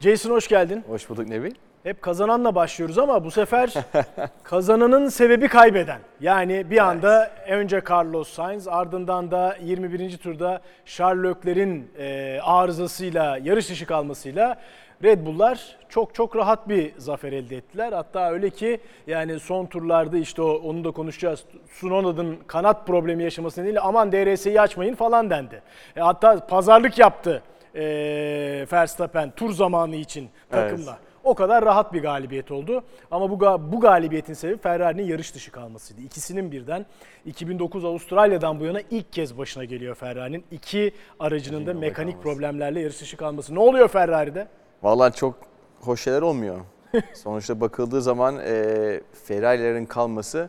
Jason 0.00 0.30
hoş 0.30 0.48
geldin. 0.48 0.84
Hoş 0.88 1.10
bulduk 1.10 1.28
Nebi. 1.28 1.52
Hep 1.82 2.02
kazananla 2.02 2.54
başlıyoruz 2.54 2.98
ama 2.98 3.24
bu 3.24 3.30
sefer 3.30 3.74
kazananın 4.42 5.08
sebebi 5.08 5.48
kaybeden. 5.48 6.00
Yani 6.20 6.70
bir 6.70 6.78
anda 6.78 7.30
önce 7.48 7.82
Carlos 7.90 8.28
Sainz 8.28 8.68
ardından 8.68 9.30
da 9.30 9.56
21. 9.62 10.16
turda 10.16 10.60
Charles 10.86 11.24
Leclerc'in 11.24 11.90
e, 11.98 12.38
arızasıyla 12.42 13.38
yarış 13.42 13.70
dışı 13.70 13.86
kalmasıyla 13.86 14.60
Red 15.02 15.26
Bull'lar 15.26 15.76
çok 15.88 16.14
çok 16.14 16.36
rahat 16.36 16.68
bir 16.68 16.92
zafer 16.96 17.32
elde 17.32 17.56
ettiler. 17.56 17.92
Hatta 17.92 18.30
öyle 18.30 18.50
ki 18.50 18.80
yani 19.06 19.40
son 19.40 19.66
turlarda 19.66 20.18
işte 20.18 20.42
o, 20.42 20.52
onu 20.52 20.84
da 20.84 20.90
konuşacağız. 20.90 21.44
Sunona'nın 21.70 22.38
kanat 22.46 22.86
problemi 22.86 23.24
yaşaması 23.24 23.60
nedeniyle 23.60 23.80
aman 23.80 24.12
DRS'yi 24.12 24.60
açmayın 24.60 24.94
falan 24.94 25.30
dendi. 25.30 25.62
E, 25.96 26.00
hatta 26.00 26.46
pazarlık 26.46 26.98
yaptı 26.98 27.42
e, 27.74 28.66
Verstappen 28.72 29.30
tur 29.30 29.52
zamanı 29.52 29.96
için 29.96 30.28
takımla. 30.50 30.90
Evet. 30.90 31.10
O 31.24 31.34
kadar 31.34 31.64
rahat 31.64 31.92
bir 31.92 32.02
galibiyet 32.02 32.50
oldu. 32.50 32.84
Ama 33.10 33.30
bu 33.30 33.40
bu 33.72 33.80
galibiyetin 33.80 34.34
sebebi 34.34 34.58
Ferrari'nin 34.58 35.02
yarış 35.02 35.34
dışı 35.34 35.50
kalmasıydı. 35.52 36.00
İkisinin 36.00 36.52
birden 36.52 36.86
2009 37.26 37.84
Avustralya'dan 37.84 38.60
bu 38.60 38.64
yana 38.64 38.80
ilk 38.90 39.12
kez 39.12 39.38
başına 39.38 39.64
geliyor 39.64 39.94
Ferrari'nin. 39.94 40.44
iki 40.50 40.94
aracının 41.20 41.66
da 41.66 41.74
mekanik 41.74 42.14
kalması. 42.14 42.22
problemlerle 42.22 42.80
yarış 42.80 43.00
dışı 43.00 43.16
kalması. 43.16 43.54
Ne 43.54 43.58
oluyor 43.58 43.88
Ferrari'de? 43.88 44.48
Vallahi 44.82 45.14
çok 45.14 45.34
hoş 45.80 46.02
şeyler 46.02 46.22
olmuyor. 46.22 46.60
Sonuçta 47.14 47.60
bakıldığı 47.60 48.02
zaman 48.02 48.38
e, 48.44 49.00
Ferrari'lerin 49.24 49.86
kalması 49.86 50.48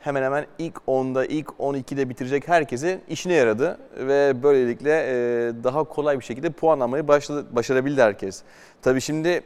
hemen 0.00 0.22
hemen 0.22 0.46
ilk 0.58 0.76
10'da, 0.76 1.26
ilk 1.26 1.48
12'de 1.48 2.08
bitirecek 2.08 2.48
herkesin 2.48 3.00
işine 3.08 3.34
yaradı. 3.34 3.78
Ve 3.96 4.42
böylelikle 4.42 4.90
e, 4.90 5.14
daha 5.64 5.84
kolay 5.84 6.18
bir 6.18 6.24
şekilde 6.24 6.50
puan 6.50 6.80
almayı 6.80 7.08
başladı, 7.08 7.46
başarabildi 7.50 8.02
herkes. 8.02 8.42
Tabii 8.82 9.00
şimdi 9.00 9.42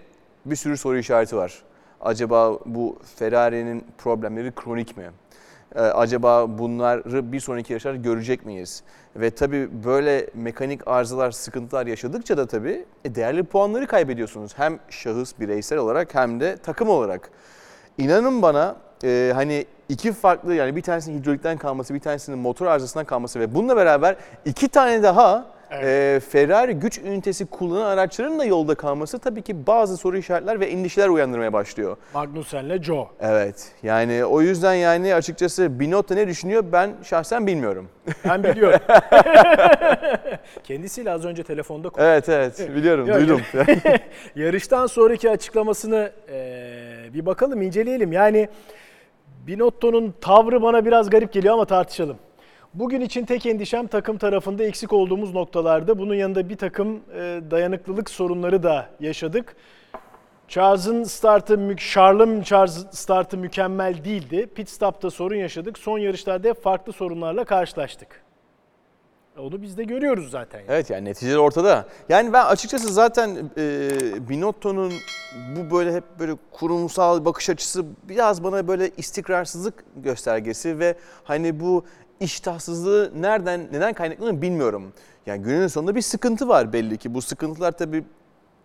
bir 0.46 0.56
sürü 0.56 0.76
soru 0.76 0.98
işareti 0.98 1.36
var. 1.36 1.62
Acaba 2.00 2.58
bu 2.66 2.98
Ferrari'nin 3.16 3.84
problemleri 3.98 4.52
kronik 4.54 4.96
mi? 4.96 5.10
Ee, 5.74 5.80
acaba 5.80 6.58
bunları 6.58 7.32
bir 7.32 7.40
sonraki 7.40 7.72
yarışlarda 7.72 7.98
görecek 7.98 8.46
miyiz? 8.46 8.82
Ve 9.16 9.30
tabii 9.30 9.84
böyle 9.84 10.26
mekanik 10.34 10.88
arızalar, 10.88 11.30
sıkıntılar 11.30 11.86
yaşadıkça 11.86 12.36
da 12.36 12.46
tabii 12.46 12.84
e, 13.04 13.14
değerli 13.14 13.42
puanları 13.42 13.86
kaybediyorsunuz. 13.86 14.58
Hem 14.58 14.78
şahıs 14.90 15.40
bireysel 15.40 15.78
olarak 15.78 16.14
hem 16.14 16.40
de 16.40 16.56
takım 16.56 16.88
olarak. 16.88 17.30
İnanın 17.98 18.42
bana 18.42 18.76
e, 19.04 19.32
hani 19.34 19.66
iki 19.88 20.12
farklı 20.12 20.54
yani 20.54 20.76
bir 20.76 20.82
tanesinin 20.82 21.18
hidrolikten 21.20 21.58
kalması, 21.58 21.94
bir 21.94 22.00
tanesinin 22.00 22.38
motor 22.38 22.66
arızasından 22.66 23.04
kalması 23.04 23.40
ve 23.40 23.54
bununla 23.54 23.76
beraber 23.76 24.16
iki 24.44 24.68
tane 24.68 25.02
daha 25.02 25.54
e, 25.82 26.20
Ferrari 26.30 26.74
güç 26.74 26.98
ünitesi 26.98 27.46
kullanan 27.46 27.84
araçların 27.86 28.38
da 28.38 28.44
yolda 28.44 28.74
kalması 28.74 29.18
tabii 29.18 29.42
ki 29.42 29.66
bazı 29.66 29.96
soru 29.96 30.16
işaretler 30.18 30.60
ve 30.60 30.66
endişeler 30.66 31.08
uyandırmaya 31.08 31.52
başlıyor. 31.52 31.96
Magnussen'le 32.14 32.82
Joe. 32.82 33.08
Evet 33.20 33.72
yani 33.82 34.24
o 34.24 34.40
yüzden 34.40 34.74
yani 34.74 35.14
açıkçası 35.14 35.80
Binotto 35.80 36.16
ne 36.16 36.28
düşünüyor 36.28 36.64
ben 36.72 36.92
şahsen 37.02 37.46
bilmiyorum. 37.46 37.88
Ben 38.28 38.44
biliyorum. 38.44 38.80
Kendisiyle 40.64 41.10
az 41.10 41.24
önce 41.24 41.42
telefonda 41.42 41.88
konuştum. 41.88 42.06
Evet 42.06 42.28
evet 42.28 42.76
biliyorum 42.76 43.06
Yok, 43.06 43.18
duydum. 43.18 43.40
Yarıştan 44.34 44.86
sonraki 44.86 45.30
açıklamasını 45.30 46.12
eee, 46.28 46.74
bir 47.14 47.26
bakalım, 47.26 47.62
inceleyelim. 47.62 48.12
Yani 48.12 48.48
Binotto'nun 49.46 50.14
tavrı 50.20 50.62
bana 50.62 50.84
biraz 50.84 51.10
garip 51.10 51.32
geliyor 51.32 51.54
ama 51.54 51.64
tartışalım. 51.64 52.16
Bugün 52.74 53.00
için 53.00 53.24
tek 53.24 53.46
endişem 53.46 53.86
takım 53.86 54.18
tarafında 54.18 54.64
eksik 54.64 54.92
olduğumuz 54.92 55.34
noktalarda. 55.34 55.98
Bunun 55.98 56.14
yanında 56.14 56.48
bir 56.48 56.56
takım 56.56 57.00
eee, 57.16 57.50
dayanıklılık 57.50 58.10
sorunları 58.10 58.62
da 58.62 58.86
yaşadık. 59.00 59.56
Charles'ın 60.48 61.04
startı, 61.04 61.76
Charles'ın 61.76 62.42
Charles 62.42 62.86
startı 62.90 63.38
mükemmel 63.38 64.04
değildi. 64.04 64.48
Pit 64.54 64.68
stop'ta 64.70 65.10
sorun 65.10 65.36
yaşadık. 65.36 65.78
Son 65.78 65.98
yarışlarda 65.98 66.54
farklı 66.54 66.92
sorunlarla 66.92 67.44
karşılaştık. 67.44 68.23
Onu 69.38 69.62
biz 69.62 69.76
de 69.76 69.84
görüyoruz 69.84 70.30
zaten. 70.30 70.62
evet 70.68 70.90
yani 70.90 71.04
neticeler 71.04 71.36
ortada. 71.36 71.86
Yani 72.08 72.32
ben 72.32 72.44
açıkçası 72.46 72.92
zaten 72.92 73.50
e, 73.58 74.28
Binotto'nun 74.28 74.92
bu 75.56 75.76
böyle 75.76 75.94
hep 75.94 76.04
böyle 76.18 76.32
kurumsal 76.50 77.24
bakış 77.24 77.50
açısı 77.50 77.84
biraz 78.08 78.44
bana 78.44 78.68
böyle 78.68 78.90
istikrarsızlık 78.96 79.84
göstergesi 79.96 80.78
ve 80.78 80.94
hani 81.24 81.60
bu 81.60 81.84
iştahsızlığı 82.20 83.12
nereden 83.16 83.68
neden 83.72 83.92
kaynaklandığını 83.92 84.42
bilmiyorum. 84.42 84.92
Yani 85.26 85.42
günün 85.42 85.66
sonunda 85.66 85.94
bir 85.94 86.02
sıkıntı 86.02 86.48
var 86.48 86.72
belli 86.72 86.98
ki. 86.98 87.14
Bu 87.14 87.22
sıkıntılar 87.22 87.72
tabii 87.72 88.04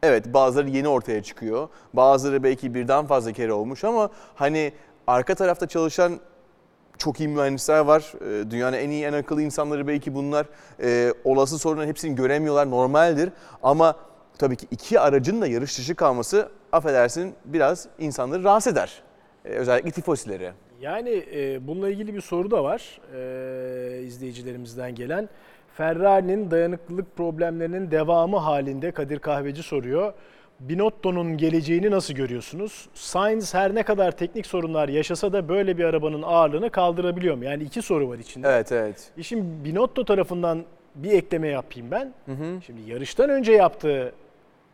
Evet 0.03 0.34
bazıları 0.34 0.69
yeni 0.69 0.88
ortaya 0.88 1.24
çıkıyor. 1.24 1.69
Bazıları 1.94 2.44
belki 2.44 2.74
birden 2.74 3.06
fazla 3.06 3.31
kere 3.31 3.53
olmuş 3.53 3.84
ama 3.84 4.09
hani 4.35 4.74
arka 5.08 5.35
tarafta 5.35 5.68
çalışan 5.68 6.19
çok 7.00 7.20
iyi 7.20 7.30
mühendisler 7.30 7.80
var. 7.80 8.14
Ee, 8.22 8.52
Dünyanın 8.52 8.78
en 8.78 8.90
iyi 8.90 9.06
en 9.06 9.14
akıllı 9.14 9.42
insanları 9.42 9.88
belki 9.88 10.16
bunlar. 10.16 10.46
Ee, 10.84 11.14
olası 11.24 11.60
sorunların 11.60 11.88
hepsini 11.88 12.16
göremiyorlar 12.16 12.72
normaldir. 12.72 13.30
Ama 13.64 13.96
tabii 14.38 14.56
ki 14.56 14.68
iki 14.72 15.00
aracın 15.00 15.42
da 15.42 15.48
yarış 15.48 15.78
dışı 15.78 15.96
kalması 15.96 16.50
affedersin 16.72 17.34
biraz 17.46 17.88
insanları 18.00 18.44
rahatsız 18.44 18.74
eder. 18.74 19.02
Ee, 19.46 19.50
özellikle 19.50 19.92
tifosileri. 19.92 20.52
Yani 20.82 21.26
e, 21.36 21.68
bununla 21.68 21.90
ilgili 21.90 22.14
bir 22.14 22.22
soru 22.22 22.52
da 22.52 22.64
var 22.64 23.02
e, 23.16 24.02
izleyicilerimizden 24.02 24.96
gelen. 24.96 25.30
Ferrari'nin 25.78 26.52
dayanıklılık 26.52 27.18
problemlerinin 27.18 27.92
devamı 27.92 28.38
halinde 28.38 28.92
Kadir 28.92 29.20
Kahveci 29.20 29.64
soruyor. 29.64 30.14
Binotto'nun 30.59 31.38
geleceğini 31.38 31.92
nasıl 31.92 32.14
görüyorsunuz? 32.14 32.90
Sainz 32.94 33.53
her 33.53 33.75
ne 33.75 33.84
kadar 33.84 34.12
teknik 34.12 34.46
sorunlar 34.46 34.90
yaşasa 34.90 35.34
da 35.34 35.50
böyle 35.50 35.78
bir 35.78 35.84
arabanın 35.84 36.22
ağırlığını 36.22 36.70
kaldırabiliyor 36.70 37.36
mu? 37.36 37.44
Yani 37.44 37.64
iki 37.64 37.81
soru 37.81 38.09
var 38.09 38.18
içinde. 38.20 38.47
Evet 38.47 38.72
evet. 38.72 39.12
İşin 39.18 39.66
Binotto 39.66 40.06
tarafından 40.06 40.64
bir 40.96 41.12
ekleme 41.12 41.47
yapayım 41.47 41.92
ben. 41.92 42.14
Şimdi 42.66 42.81
yarıştan 42.92 43.30
önce 43.30 43.52
yaptığı 43.52 44.14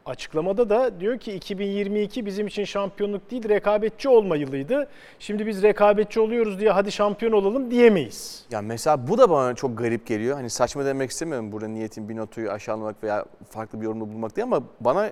açıklamada 0.06 0.69
da 0.69 1.00
diyor 1.00 1.18
ki 1.18 1.34
2022 1.34 2.25
bizim 2.25 2.47
için 2.47 2.63
şampiyonluk 2.63 3.31
değil 3.31 3.50
rekabetçi 3.50 4.09
olma 4.09 4.35
yılıydı. 4.35 4.88
Şimdi 5.19 5.46
biz 5.47 5.63
rekabetçi 5.63 6.19
oluyoruz 6.19 6.59
diye 6.59 6.72
hadi 6.72 6.91
şampiyon 6.91 7.31
olalım 7.31 7.72
diyemeyiz. 7.72 8.46
Ya 8.52 8.62
mesela 8.62 9.07
bu 9.07 9.17
da 9.17 9.29
bana 9.29 9.56
çok 9.56 9.78
garip 9.78 10.07
geliyor. 10.07 10.35
Hani 10.35 10.50
saçma 10.50 10.85
demek 10.85 11.12
istemiyorum 11.12 11.52
burada 11.52 11.67
niyetim 11.67 12.09
Binotto'yu 12.09 12.52
aşağılamak 12.52 13.03
veya 13.03 13.25
farklı 13.50 13.81
bir 13.81 13.85
yorumda 13.85 14.13
bulmak 14.13 14.35
değil 14.35 14.44
ama 14.44 14.63
bana 14.79 15.09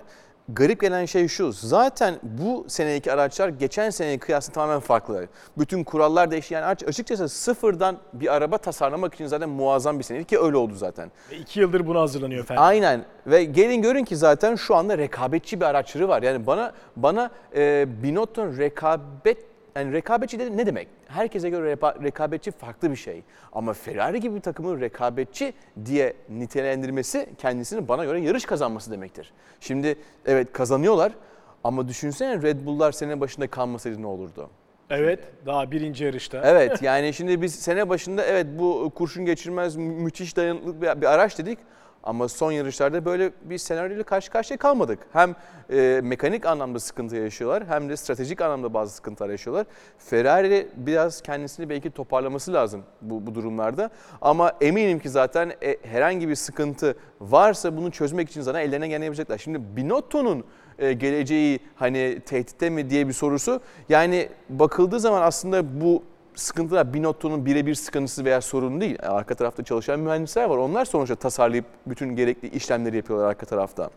garip 0.50 0.82
gelen 0.82 1.06
şey 1.06 1.28
şu. 1.28 1.52
Zaten 1.52 2.16
bu 2.24 2.66
seneki 2.68 3.12
araçlar 3.14 3.50
geçen 3.50 3.90
seneye 3.90 4.20
kıyasla 4.20 4.54
tamamen 4.54 4.80
farklı. 4.80 5.28
Bütün 5.58 5.84
kurallar 5.84 6.32
değişti. 6.32 6.54
Yani 6.54 6.66
aç- 6.66 6.84
açıkçası 6.84 7.30
sıfırdan 7.30 7.98
bir 8.14 8.34
araba 8.34 8.58
tasarlamak 8.58 9.14
için 9.14 9.26
zaten 9.28 9.50
muazzam 9.50 10.00
bir 10.00 10.04
seneydi 10.04 10.26
ki 10.26 10.40
öyle 10.40 10.58
oldu 10.58 10.74
zaten. 10.76 11.12
Ve 11.32 11.38
iki 11.38 11.60
yıldır 11.60 11.88
buna 11.88 12.02
hazırlanıyor 12.02 12.46
Ferrari. 12.46 12.64
Aynen 12.64 13.06
ve 13.28 13.44
gelin 13.44 13.82
görün 13.82 14.04
ki 14.04 14.16
zaten 14.16 14.56
şu 14.56 14.76
anda 14.76 14.98
rekabetçi 14.98 15.60
bir 15.60 15.66
araçları 15.66 16.08
var. 16.08 16.24
Yani 16.24 16.48
bana 16.48 16.72
bana 16.96 17.32
e, 17.56 17.86
Binotto'nun 18.04 18.58
rekabet 18.58 19.53
yani 19.76 19.94
rekabetçi 19.94 20.40
de 20.40 20.58
ne 20.58 20.66
demek? 20.66 20.88
Herkese 21.08 21.50
göre 21.50 21.78
rekabetçi 22.04 22.52
farklı 22.52 22.92
bir 22.92 22.96
şey. 22.96 23.24
Ama 23.54 23.74
Ferrari 23.74 24.20
gibi 24.20 24.36
bir 24.36 24.42
takımın 24.42 24.82
rekabetçi 24.82 25.54
diye 25.86 26.14
nitelendirmesi 26.30 27.30
kendisini 27.38 27.88
bana 27.88 28.06
göre 28.06 28.22
yarış 28.22 28.46
kazanması 28.46 28.92
demektir. 28.92 29.34
Şimdi 29.60 29.96
evet 30.26 30.54
kazanıyorlar 30.54 31.12
ama 31.64 31.88
düşünsene 31.88 32.42
Red 32.42 32.66
Bull'lar 32.66 32.92
sene 32.92 33.20
başında 33.20 33.48
kalmasaydı 33.48 34.02
ne 34.02 34.08
olurdu? 34.08 34.50
Evet 34.90 35.20
daha 35.46 35.72
birinci 35.72 36.04
yarışta. 36.04 36.42
Evet 36.44 36.82
yani 36.82 37.14
şimdi 37.14 37.42
biz 37.42 37.56
sene 37.56 37.90
başında 37.90 38.26
evet 38.26 38.48
bu 38.60 38.92
kurşun 38.96 39.26
geçirmez 39.26 39.76
mü- 39.76 39.84
müthiş 40.04 40.38
dayanıklı 40.38 40.82
bir, 40.82 41.02
bir 41.02 41.14
araç 41.14 41.38
dedik. 41.38 41.60
Ama 42.04 42.30
son 42.30 42.52
yarışlarda 42.52 43.06
böyle 43.06 43.32
bir 43.44 43.58
senaryoyla 43.58 44.04
karşı 44.04 44.32
karşıya 44.32 44.58
kalmadık. 44.58 45.00
Hem 45.14 45.36
e, 45.70 46.02
mekanik 46.04 46.46
anlamda 46.46 46.80
sıkıntı 46.80 47.16
yaşıyorlar 47.16 47.66
hem 47.68 47.90
de 47.90 47.98
stratejik 47.98 48.42
anlamda 48.42 48.74
bazı 48.74 48.96
sıkıntılar 48.96 49.30
yaşıyorlar. 49.30 49.66
Ferrari 49.98 50.68
biraz 50.76 51.22
kendisini 51.22 51.70
belki 51.70 51.92
toparlaması 51.92 52.54
lazım 52.54 52.84
bu, 53.02 53.28
bu 53.28 53.36
durumlarda. 53.36 53.90
Ama 54.22 54.54
eminim 54.62 55.00
ki 55.00 55.10
zaten 55.10 55.54
e, 55.62 55.78
herhangi 55.84 56.30
bir 56.30 56.36
sıkıntı 56.36 56.96
varsa 57.22 57.78
bunu 57.78 57.92
çözmek 57.92 58.30
için 58.30 58.42
zaten 58.42 58.60
ellerine 58.60 59.06
yapacaklar. 59.06 59.38
Şimdi 59.38 59.60
Binotto'nun 59.76 60.44
e, 60.80 60.94
geleceği 60.94 61.60
hani 61.76 62.20
tehditte 62.26 62.70
mi 62.70 62.90
diye 62.90 63.08
bir 63.08 63.14
sorusu. 63.14 63.62
Yani 63.90 64.30
bakıldığı 64.50 65.00
zaman 65.00 65.22
aslında 65.22 65.82
bu 65.82 66.04
sıkıntılar 66.36 66.94
Binotto'nun 66.94 67.46
birebir 67.46 67.76
sıkıntısı 67.76 68.26
veya 68.26 68.42
sorunu 68.42 68.82
değil. 68.82 68.98
Arka 69.02 69.36
tarafta 69.36 69.64
çalışan 69.64 70.00
mühendisler 70.00 70.46
var. 70.46 70.58
Onlar 70.58 70.86
sonuçta 70.86 71.16
tasarlayıp 71.16 71.66
bütün 71.86 72.16
gerekli 72.16 72.50
işlemleri 72.50 72.96
yapıyorlar 72.96 73.28
arka 73.28 73.46
tarafta. 73.46 73.90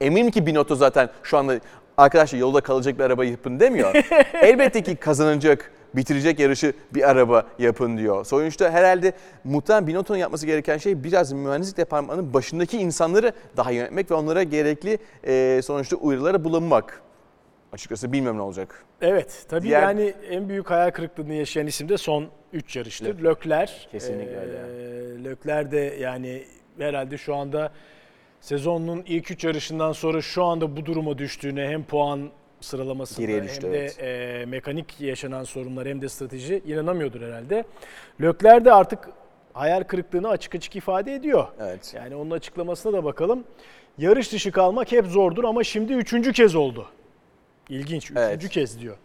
Eminim 0.00 0.30
ki 0.30 0.46
Binotto 0.46 0.74
zaten 0.74 1.10
şu 1.22 1.38
anda 1.38 1.60
arkadaşlar 1.96 2.38
yolda 2.38 2.60
kalacak 2.60 2.98
bir 2.98 3.04
araba 3.04 3.24
yapın 3.24 3.60
demiyor. 3.60 3.94
Elbette 4.42 4.82
ki 4.82 4.96
kazanacak 4.96 5.72
bitirecek 5.94 6.38
yarışı 6.38 6.72
bir 6.94 7.10
araba 7.10 7.46
yapın 7.58 7.98
diyor. 7.98 8.24
Sonuçta 8.24 8.70
herhalde 8.70 9.12
muhtemelen 9.44 9.86
Binotto'nun 9.86 10.18
yapması 10.18 10.46
gereken 10.46 10.78
şey 10.78 11.04
biraz 11.04 11.32
mühendislik 11.32 11.76
departmanının 11.76 12.34
başındaki 12.34 12.78
insanları 12.78 13.32
daha 13.56 13.70
yönetmek 13.70 14.10
ve 14.10 14.14
onlara 14.14 14.42
gerekli 14.42 14.98
sonuçta 15.62 15.96
uyarıları 15.96 16.44
bulunmak. 16.44 17.02
Açıkçası 17.72 18.12
bilmem 18.12 18.36
ne 18.36 18.42
olacak. 18.42 18.84
Evet 19.00 19.46
tabii 19.48 19.62
Diğer- 19.68 19.82
yani 19.82 20.14
en 20.30 20.48
büyük 20.48 20.70
hayal 20.70 20.90
kırıklığını 20.90 21.34
yaşayan 21.34 21.66
isim 21.66 21.88
de 21.88 21.98
son 21.98 22.28
3 22.52 22.76
yarıştır. 22.76 23.22
Lökler. 23.24 23.88
Kesinlikle 23.92 24.36
öyle. 24.40 25.24
Lökler 25.24 25.70
de 25.70 25.96
yani 26.00 26.44
herhalde 26.78 27.18
şu 27.18 27.34
anda 27.34 27.72
sezonun 28.40 29.02
ilk 29.06 29.30
3 29.30 29.44
yarışından 29.44 29.92
sonra 29.92 30.20
şu 30.20 30.44
anda 30.44 30.76
bu 30.76 30.86
duruma 30.86 31.18
düştüğüne 31.18 31.68
hem 31.68 31.84
puan 31.84 32.30
sıralamasında 32.60 33.20
Geriye 33.20 33.42
düştü, 33.42 33.66
hem 33.66 33.72
de 33.72 33.78
evet. 33.78 33.98
e, 34.42 34.46
mekanik 34.46 35.00
yaşanan 35.00 35.44
sorunlar 35.44 35.88
hem 35.88 36.02
de 36.02 36.08
strateji 36.08 36.62
inanamıyordur 36.66 37.20
herhalde. 37.22 37.64
Lökler 38.20 38.64
de 38.64 38.72
artık 38.72 39.08
hayal 39.52 39.82
kırıklığını 39.84 40.28
açık 40.28 40.54
açık 40.54 40.76
ifade 40.76 41.14
ediyor. 41.14 41.46
Evet. 41.60 41.92
Yani 41.96 42.14
onun 42.16 42.30
açıklamasına 42.30 42.92
da 42.92 43.04
bakalım. 43.04 43.44
Yarış 43.98 44.32
dışı 44.32 44.52
kalmak 44.52 44.92
hep 44.92 45.06
zordur 45.06 45.44
ama 45.44 45.64
şimdi 45.64 45.92
üçüncü 45.92 46.32
kez 46.32 46.54
oldu. 46.54 46.86
İlginç. 47.70 48.04
Üçüncü 48.04 48.20
Evet. 48.20 48.48
kez 48.48 48.80
diyor. 48.80 48.96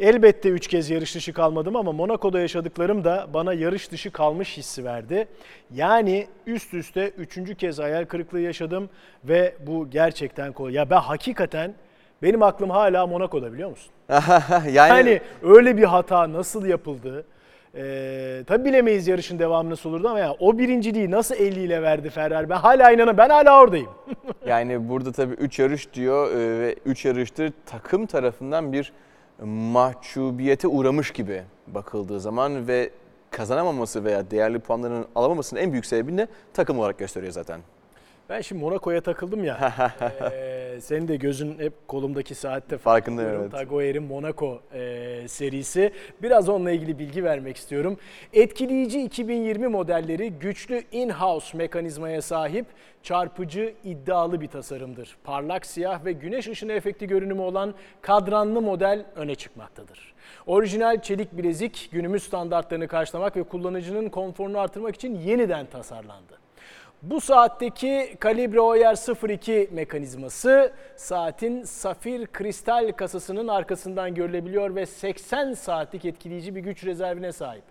Elbette 0.00 0.48
üç 0.48 0.66
kez 0.66 0.90
yarış 0.90 1.14
dışı 1.14 1.32
kalmadım 1.32 1.76
ama 1.76 1.92
Monaco'da 1.92 2.40
yaşadıklarım 2.40 3.04
da 3.04 3.26
bana 3.34 3.54
yarış 3.54 3.92
dışı 3.92 4.10
kalmış 4.10 4.56
hissi 4.56 4.84
verdi. 4.84 5.28
Yani 5.74 6.26
üst 6.46 6.74
üste 6.74 7.08
üçüncü 7.08 7.54
kez 7.54 7.78
hayal 7.78 8.04
kırıklığı 8.04 8.40
yaşadım 8.40 8.90
ve 9.24 9.54
bu 9.66 9.90
gerçekten 9.90 10.52
kolay. 10.52 10.72
Ya 10.72 10.90
ben 10.90 11.00
hakikaten 11.00 11.74
benim 12.22 12.42
aklım 12.42 12.70
hala 12.70 13.06
Monaco'da 13.06 13.52
biliyor 13.52 13.70
musun? 13.70 13.90
yani, 14.10 14.72
Yani 14.76 15.20
öyle 15.42 15.76
bir 15.76 15.84
hata 15.84 16.32
nasıl 16.32 16.66
yapıldı? 16.66 17.24
Ee, 17.74 18.42
tabii 18.46 18.64
bilemeyiz 18.64 19.08
yarışın 19.08 19.38
devamı 19.38 19.70
nasıl 19.70 19.90
olurdu 19.90 20.08
ama 20.08 20.18
ya 20.18 20.32
o 20.40 20.58
birinciliği 20.58 21.10
nasıl 21.10 21.34
50 21.34 21.60
ile 21.60 21.82
verdi 21.82 22.10
Ferrari? 22.10 22.50
Ben 22.50 22.56
hala 22.56 22.90
inanamıyorum. 22.90 23.18
Ben 23.18 23.30
hala 23.30 23.60
oradayım. 23.60 23.88
Yani 24.46 24.88
burada 24.88 25.12
tabii 25.12 25.34
3 25.34 25.58
yarış 25.58 25.94
diyor 25.94 26.32
e, 26.32 26.60
ve 26.60 26.76
3 26.84 27.04
yarıştır 27.04 27.52
takım 27.66 28.06
tarafından 28.06 28.72
bir 28.72 28.92
mahcubiyete 29.44 30.68
uğramış 30.68 31.10
gibi 31.10 31.42
bakıldığı 31.66 32.20
zaman 32.20 32.68
ve 32.68 32.90
kazanamaması 33.30 34.04
veya 34.04 34.30
değerli 34.30 34.58
puanların 34.58 35.06
alamamasının 35.14 35.60
en 35.60 35.72
büyük 35.72 35.86
sebebini 35.86 36.18
de 36.18 36.26
takım 36.54 36.78
olarak 36.78 36.98
gösteriyor 36.98 37.32
zaten. 37.32 37.60
Ben 38.28 38.40
şimdi 38.40 38.60
Monaco'ya 38.64 39.00
takıldım 39.00 39.44
ya. 39.44 39.72
Ee, 40.32 40.80
senin 40.80 41.08
de 41.08 41.16
gözün 41.16 41.58
hep 41.58 41.88
kolumdaki 41.88 42.34
saatte 42.34 42.78
Farkındayım, 42.78 43.40
evet. 43.40 43.50
Tag 43.52 43.70
Heuer'in 43.70 44.02
Monaco 44.02 44.60
e, 44.74 45.28
serisi. 45.28 45.92
Biraz 46.22 46.48
onunla 46.48 46.70
ilgili 46.70 46.98
bilgi 46.98 47.24
vermek 47.24 47.56
istiyorum. 47.56 47.98
Etkileyici 48.32 49.02
2020 49.02 49.68
modelleri 49.68 50.30
güçlü 50.30 50.82
in-house 50.92 51.58
mekanizmaya 51.58 52.22
sahip 52.22 52.66
çarpıcı 53.02 53.74
iddialı 53.84 54.40
bir 54.40 54.48
tasarımdır. 54.48 55.16
Parlak 55.24 55.66
siyah 55.66 56.04
ve 56.04 56.12
güneş 56.12 56.48
ışını 56.48 56.72
efekti 56.72 57.06
görünümü 57.06 57.40
olan 57.40 57.74
kadranlı 58.00 58.60
model 58.60 59.04
öne 59.16 59.34
çıkmaktadır. 59.34 60.14
Orijinal 60.46 61.02
çelik 61.02 61.32
bilezik 61.32 61.88
günümüz 61.92 62.22
standartlarını 62.22 62.88
karşılamak 62.88 63.36
ve 63.36 63.42
kullanıcının 63.42 64.08
konforunu 64.08 64.58
artırmak 64.58 64.94
için 64.94 65.14
yeniden 65.14 65.66
tasarlandı. 65.66 66.41
Bu 67.02 67.20
saatteki 67.20 68.16
kalibre 68.20 68.60
OR 68.60 69.28
02 69.28 69.68
mekanizması 69.72 70.72
saatin 70.96 71.62
safir 71.62 72.26
kristal 72.26 72.92
kasasının 72.92 73.48
arkasından 73.48 74.14
görülebiliyor 74.14 74.74
ve 74.74 74.86
80 74.86 75.52
saatlik 75.52 76.04
etkileyici 76.04 76.54
bir 76.54 76.60
güç 76.60 76.84
rezervine 76.84 77.32
sahip. 77.32 77.64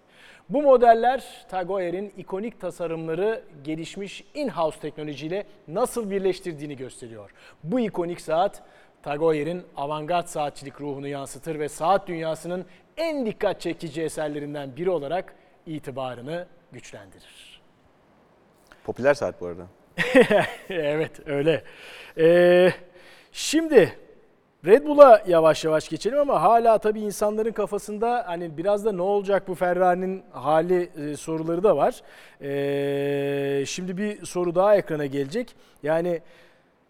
Bu 0.49 0.61
modeller 0.61 1.45
Tag 1.49 1.69
Heuer'in 1.69 2.13
ikonik 2.17 2.61
tasarımları 2.61 3.43
gelişmiş 3.63 4.23
in-house 4.33 4.79
teknolojiyle 4.79 5.45
nasıl 5.67 6.09
birleştirdiğini 6.09 6.75
gösteriyor. 6.77 7.31
Bu 7.63 7.79
ikonik 7.79 8.21
saat 8.21 8.63
Tag 9.03 9.21
Heuer'in 9.21 9.63
avantgard 9.77 10.27
saatçilik 10.27 10.81
ruhunu 10.81 11.07
yansıtır 11.07 11.59
ve 11.59 11.69
saat 11.69 12.07
dünyasının 12.07 12.65
en 12.97 13.25
dikkat 13.25 13.61
çekici 13.61 14.01
eserlerinden 14.01 14.75
biri 14.75 14.89
olarak 14.89 15.33
itibarını 15.65 16.47
güçlendirir. 16.71 17.50
Popüler 18.83 19.13
saat 19.13 19.41
bu 19.41 19.47
arada. 19.47 19.63
evet 20.69 21.11
öyle. 21.25 21.63
Ee, 22.17 22.71
şimdi 23.31 23.93
Red 24.65 24.85
Bull'a 24.85 25.21
yavaş 25.27 25.65
yavaş 25.65 25.89
geçelim 25.89 26.19
ama 26.19 26.41
hala 26.41 26.77
tabii 26.77 27.01
insanların 27.01 27.51
kafasında 27.51 28.23
hani 28.27 28.57
biraz 28.57 28.85
da 28.85 28.91
ne 28.91 29.01
olacak 29.01 29.47
bu 29.47 29.55
Ferrari'nin 29.55 30.23
hali 30.31 30.89
e, 31.11 31.15
soruları 31.17 31.63
da 31.63 31.77
var. 31.77 32.01
Ee, 32.41 33.65
şimdi 33.65 33.97
bir 33.97 34.25
soru 34.25 34.55
daha 34.55 34.75
ekrana 34.75 35.05
gelecek. 35.05 35.55
Yani 35.83 36.21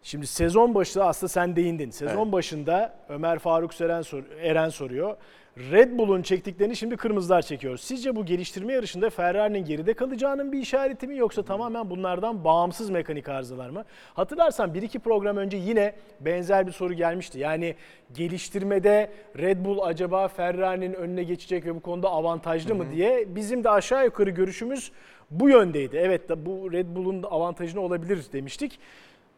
şimdi 0.03 0.27
sezon 0.27 0.75
başı 0.75 1.03
aslında 1.03 1.29
sen 1.29 1.55
değindin. 1.55 1.89
Sezon 1.89 2.23
Evet. 2.23 2.31
başında 2.31 2.93
Ömer 3.09 3.39
Faruk 3.39 3.73
Seren 3.73 4.01
sor- 4.01 4.23
Eren 4.41 4.69
soruyor. 4.69 5.15
Red 5.57 5.97
Bull'un 5.97 6.21
çektiklerini 6.21 6.75
şimdi 6.75 6.97
kırmızılar 6.97 7.41
çekiyor. 7.41 7.77
Sizce 7.77 8.15
bu 8.15 8.25
geliştirme 8.25 8.73
yarışında 8.73 9.09
Ferrari'nin 9.09 9.65
geride 9.65 9.93
kalacağının 9.93 10.51
bir 10.51 10.59
işareti 10.59 11.07
mi 11.07 11.17
yoksa 11.17 11.43
tamamen 11.43 11.89
bunlardan 11.89 12.43
bağımsız 12.43 12.89
mekanik 12.89 13.29
arızalar 13.29 13.69
mı? 13.69 13.83
Hatırlarsan 14.13 14.73
bir 14.73 14.81
iki 14.81 14.99
program 14.99 15.37
önce 15.37 15.57
yine 15.57 15.93
benzer 16.19 16.67
bir 16.67 16.71
soru 16.71 16.93
gelmişti. 16.93 17.39
Yani 17.39 17.75
geliştirmede 18.13 19.11
Red 19.37 19.65
Bull 19.65 19.79
acaba 19.79 20.27
Ferrari'nin 20.27 20.93
önüne 20.93 21.23
geçecek 21.23 21.65
ve 21.65 21.75
bu 21.75 21.79
konuda 21.79 22.09
avantajlı 22.09 22.75
mı 22.75 22.85
diye 22.91 23.35
bizim 23.35 23.63
de 23.63 23.69
aşağı 23.69 24.05
yukarı 24.05 24.29
görüşümüz 24.29 24.91
bu 25.31 25.49
yöndeydi. 25.49 25.97
Evet 25.97 26.21
bu 26.45 26.71
Red 26.71 26.87
Bull'un 26.95 27.23
avantajını 27.23 27.81
olabilir 27.81 28.25
demiştik. 28.33 28.79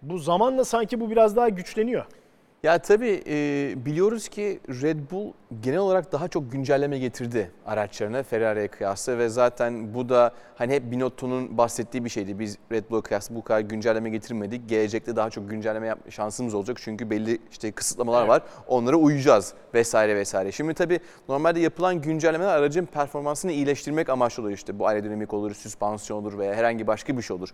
Bu 0.01 0.17
zamanla 0.17 0.65
sanki 0.65 0.99
bu 0.99 1.09
biraz 1.09 1.35
daha 1.35 1.49
güçleniyor. 1.49 2.05
Ya 2.63 2.77
tabii 2.77 3.23
e, 3.27 3.73
biliyoruz 3.85 4.27
ki 4.27 4.59
Red 4.69 4.97
Bull 5.11 5.31
genel 5.61 5.79
olarak 5.79 6.11
daha 6.11 6.27
çok 6.27 6.51
güncelleme 6.51 6.99
getirdi 6.99 7.51
araçlarına 7.65 8.23
Ferrari'ye 8.23 8.67
kıyasla 8.67 9.17
ve 9.17 9.29
zaten 9.29 9.93
bu 9.93 10.09
da 10.09 10.31
hani 10.55 10.73
hep 10.73 10.91
Binotto'nun 10.91 11.57
bahsettiği 11.57 12.05
bir 12.05 12.09
şeydi. 12.09 12.39
Biz 12.39 12.57
Red 12.71 12.89
Bull'a 12.89 13.01
kıyasla 13.01 13.35
bu 13.35 13.43
kadar 13.43 13.59
güncelleme 13.59 14.09
getirmedik. 14.09 14.69
Gelecekte 14.69 15.15
daha 15.15 15.29
çok 15.29 15.49
güncelleme 15.49 15.87
yapma 15.87 16.11
şansımız 16.11 16.53
olacak 16.53 16.77
çünkü 16.81 17.09
belli 17.09 17.39
işte 17.51 17.71
kısıtlamalar 17.71 18.19
Evet. 18.19 18.29
var. 18.29 18.41
Onlara 18.67 18.95
uyacağız 18.95 19.53
vesaire 19.73 20.15
vesaire. 20.15 20.51
Şimdi 20.51 20.73
tabii 20.73 20.99
normalde 21.29 21.59
yapılan 21.59 22.01
güncellemeler 22.01 22.57
aracın 22.57 22.85
performansını 22.85 23.51
iyileştirmek 23.51 24.09
amaçlı 24.09 24.43
oluyor 24.43 24.57
işte. 24.57 24.79
Bu 24.79 24.87
aerodinamik 24.87 25.33
olur, 25.33 25.53
süspansiyon 25.53 26.19
olur 26.21 26.37
veya 26.37 26.55
herhangi 26.55 26.87
başka 26.87 27.17
bir 27.17 27.21
şey 27.21 27.35
olur. 27.35 27.49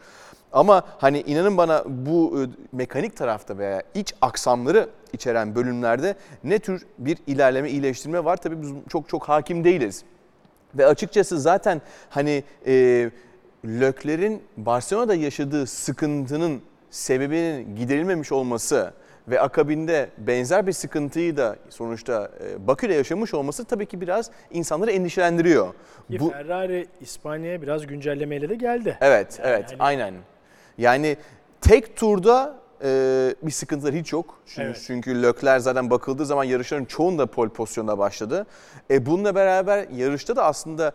Ama 0.51 0.83
hani 0.97 1.21
inanın 1.21 1.57
bana 1.57 1.83
bu 1.87 2.41
e, 2.41 2.47
mekanik 2.71 3.17
tarafta 3.17 3.57
veya 3.57 3.83
iç 3.93 4.13
aksamları 4.21 4.89
içeren 5.13 5.55
bölümlerde 5.55 6.15
ne 6.43 6.59
tür 6.59 6.85
bir 6.97 7.17
ilerleme, 7.27 7.69
iyileştirme 7.69 8.25
var 8.25 8.37
tabii 8.37 8.61
biz 8.61 8.71
çok 8.89 9.09
çok 9.09 9.29
hakim 9.29 9.63
değiliz. 9.63 10.03
Ve 10.75 10.85
açıkçası 10.85 11.39
zaten 11.39 11.81
hani 12.09 12.43
e, 12.67 13.09
Lökler'in 13.65 14.43
Barcelona'da 14.57 15.15
yaşadığı 15.15 15.67
sıkıntının 15.67 16.61
sebebinin 16.89 17.75
giderilmemiş 17.75 18.31
olması 18.31 18.93
ve 19.27 19.41
akabinde 19.41 20.09
benzer 20.17 20.67
bir 20.67 20.71
sıkıntıyı 20.71 21.37
da 21.37 21.55
sonuçta 21.69 22.31
e, 22.43 22.67
Bakü'de 22.67 22.93
yaşamış 22.93 23.33
olması 23.33 23.65
tabii 23.65 23.85
ki 23.85 24.01
biraz 24.01 24.31
insanları 24.51 24.91
endişelendiriyor. 24.91 25.67
Ki 26.11 26.19
Bu 26.19 26.29
Ferrari 26.29 26.87
İspanya'ya 27.01 27.61
biraz 27.61 27.87
güncellemeyle 27.87 28.49
de 28.49 28.55
geldi. 28.55 28.97
Evet, 29.01 29.39
Yani 29.43 29.49
evet, 29.49 29.65
hani- 29.71 29.77
aynen. 29.79 30.13
Yani 30.77 31.17
tek 31.61 31.95
turda 31.95 32.55
e, 32.83 33.35
bir 33.41 33.51
sıkıntılar 33.51 33.93
hiç 33.93 34.13
yok. 34.13 34.39
Çünkü, 34.45 34.61
Evet. 34.67 34.83
çünkü 34.87 35.21
Lökler 35.23 35.59
zaten 35.59 35.89
bakıldığı 35.89 36.25
zaman 36.25 36.43
yarışların 36.43 36.85
çoğunda 36.85 37.25
pole 37.25 37.49
pozisyonda 37.49 37.97
başladı. 37.97 38.45
E, 38.91 39.05
bununla 39.05 39.35
beraber 39.35 39.87
yarışta 39.89 40.35
da 40.35 40.45
aslında 40.45 40.91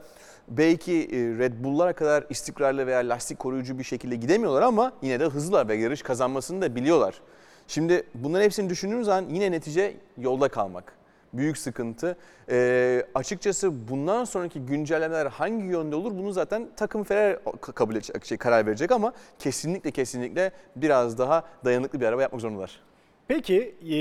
belki 0.49 0.93
e, 0.93 1.17
Red 1.39 1.53
Bull'lara 1.65 1.93
kadar 1.93 2.25
istikrarlı 2.31 2.87
veya 2.87 2.99
lastik 2.99 3.39
koruyucu 3.39 3.79
bir 3.79 3.85
şekilde 3.85 4.17
gidemiyorlar 4.17 4.63
ama 4.63 4.93
yine 5.03 5.21
de 5.21 5.25
hızlılar 5.25 5.69
ve 5.69 5.75
yarış 5.75 6.03
kazanmasını 6.03 6.63
da 6.63 6.75
biliyorlar. 6.75 7.21
Şimdi 7.69 8.03
bunların 8.15 8.45
hepsini 8.45 8.71
düşündüğümüz 8.71 9.07
zaman 9.07 9.25
yine 9.29 9.51
netice 9.51 9.97
yolda 10.19 10.49
kalmak. 10.49 10.93
Büyük 11.37 11.59
sıkıntı. 11.59 12.17
E, 12.51 13.07
açıkçası 13.15 13.89
bundan 13.89 14.25
sonraki 14.25 14.61
güncellemeler 14.61 15.27
hangi 15.27 15.65
yönde 15.65 15.97
olur 15.97 16.19
bunu 16.19 16.33
zaten 16.33 16.69
takım 16.77 17.05
Ferrari 17.05 17.39
kabul 17.61 17.95
edecek, 17.95 18.25
şey, 18.25 18.39
karar 18.39 18.67
verecek 18.67 18.91
ama 18.91 19.13
kesinlikle 19.39 19.91
kesinlikle 19.91 20.51
biraz 20.77 21.19
daha 21.19 21.45
dayanıklı 21.65 22.01
bir 22.01 22.07
araba 22.07 22.23
yapmak 22.23 22.41
zorundalar. 22.41 22.81
Peki 23.29 23.75
e, 23.91 23.99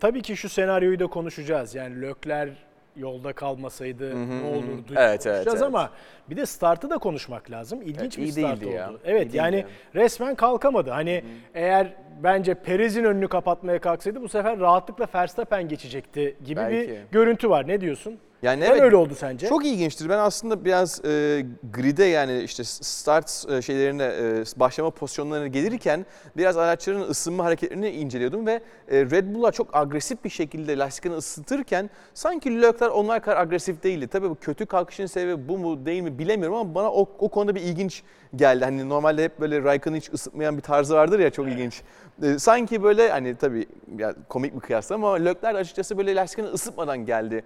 tabii 0.00 0.22
ki 0.22 0.36
şu 0.36 0.48
senaryoyu 0.48 0.98
da 0.98 1.06
konuşacağız. 1.06 1.74
Yani 1.74 2.02
Lökler 2.02 2.48
yolda 2.96 3.32
kalmasaydı 3.32 4.10
ne 4.40 4.44
olurdu 4.56 4.92
Evet, 4.96 4.98
evet, 4.98 5.22
konuşacağız 5.24 5.46
evet. 5.54 5.62
ama 5.62 5.90
bir 6.30 6.36
de 6.36 6.46
startı 6.46 6.90
da 6.90 6.98
konuşmak 6.98 7.50
lazım. 7.50 7.82
İlginç 7.82 8.18
Evet, 8.18 8.28
bir 8.28 8.32
start 8.32 8.58
oldu. 8.62 8.70
ya. 8.70 8.90
Evet 9.04 9.34
İyi 9.34 9.36
yani 9.36 9.56
ya. 9.56 9.66
resmen 9.94 10.34
kalkamadı. 10.34 10.90
Hani 10.90 11.24
eğer 11.54 11.92
bence 12.22 12.54
Perez'in 12.54 13.04
önünü 13.04 13.28
kapatmaya 13.28 13.78
kalksaydı 13.80 14.22
bu 14.22 14.28
sefer 14.28 14.60
rahatlıkla 14.60 15.06
Verstappen 15.14 15.68
geçecekti 15.68 16.36
gibi 16.44 16.60
bir 16.60 16.64
Belki. 16.66 16.98
görüntü 17.12 17.50
var. 17.50 17.68
Ne 17.68 17.80
diyorsun? 17.80 18.18
Yani 18.44 18.60
Neden 18.60 18.70
evet, 18.70 18.82
öyle 18.82 18.96
oldu 18.96 19.14
sence? 19.18 19.48
Çok 19.48 19.66
ilginçtir. 19.66 20.08
Ben 20.08 20.18
aslında 20.18 20.64
biraz 20.64 21.04
e, 21.04 21.46
grid'e 21.72 22.04
yani 22.04 22.42
işte 22.42 22.64
start 22.64 23.44
e, 23.50 23.62
şeylerine 23.62 24.04
e, 24.04 24.44
başlama 24.56 24.90
pozisyonlarına 24.90 25.46
gelirken 25.46 26.06
biraz 26.36 26.56
araçların 26.56 27.00
ısınma 27.00 27.44
hareketlerini 27.44 27.90
inceliyordum 27.90 28.46
ve 28.46 28.52
e, 28.88 29.04
Red 29.04 29.34
Bull'lar 29.34 29.52
çok 29.52 29.76
agresif 29.76 30.24
bir 30.24 30.30
şekilde 30.30 30.78
lastiklerini 30.78 31.18
ısıtırken 31.18 31.90
sanki 32.14 32.62
Leclerc 32.62 32.88
onlar 32.88 33.22
kadar 33.22 33.36
agresif 33.36 33.82
değildi. 33.82 34.08
Tabii 34.08 34.30
bu 34.30 34.34
kötü 34.34 34.66
kalkışın 34.66 35.06
sebebi 35.06 35.48
bu 35.48 35.58
mu 35.58 35.86
değil 35.86 36.02
mi 36.02 36.18
bilemiyorum 36.18 36.56
ama 36.56 36.74
bana 36.74 36.92
o, 36.92 37.08
o 37.18 37.28
konuda 37.28 37.54
bir 37.54 37.60
ilginç 37.60 38.02
geldi. 38.36 38.64
Hani 38.64 38.88
normalde 38.88 39.24
hep 39.24 39.40
böyle 39.40 39.62
Raikkonen'ı 39.62 39.98
hiç 39.98 40.12
ısıtmayan 40.12 40.56
bir 40.56 40.62
tarzı 40.62 40.94
vardır 40.94 41.18
ya 41.18 41.30
çok 41.30 41.48
ilginç. 41.48 41.82
E, 42.22 42.38
sanki 42.38 42.82
böyle 42.82 43.08
hani 43.10 43.36
tabii 43.36 43.66
ya, 43.98 44.14
komik 44.28 44.54
bir 44.54 44.60
kıyasla 44.60 44.94
ama 44.94 45.14
Leclerc 45.14 45.58
açıkçası 45.58 45.98
böyle 45.98 46.14
lastiklerini 46.14 46.52
ısıtmadan 46.52 47.06
geldi 47.06 47.44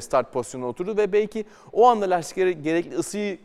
start 0.00 0.32
pozisyonuna 0.32 0.68
oturdu 0.68 0.96
ve 0.96 1.12
belki 1.12 1.44
o 1.72 1.86
anda 1.86 2.10
lastikleri 2.10 2.62
gerekli 2.62 2.96
ısıyı 2.96 3.38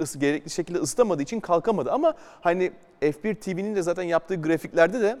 ısı, 0.00 0.18
gerekli 0.18 0.50
şekilde 0.50 0.78
ısıtamadığı 0.78 1.22
için 1.22 1.40
kalkamadı. 1.40 1.92
Ama 1.92 2.14
hani 2.40 2.72
F1 3.02 3.34
TV'nin 3.34 3.76
de 3.76 3.82
zaten 3.82 4.02
yaptığı 4.02 4.42
grafiklerde 4.42 5.00
de 5.00 5.18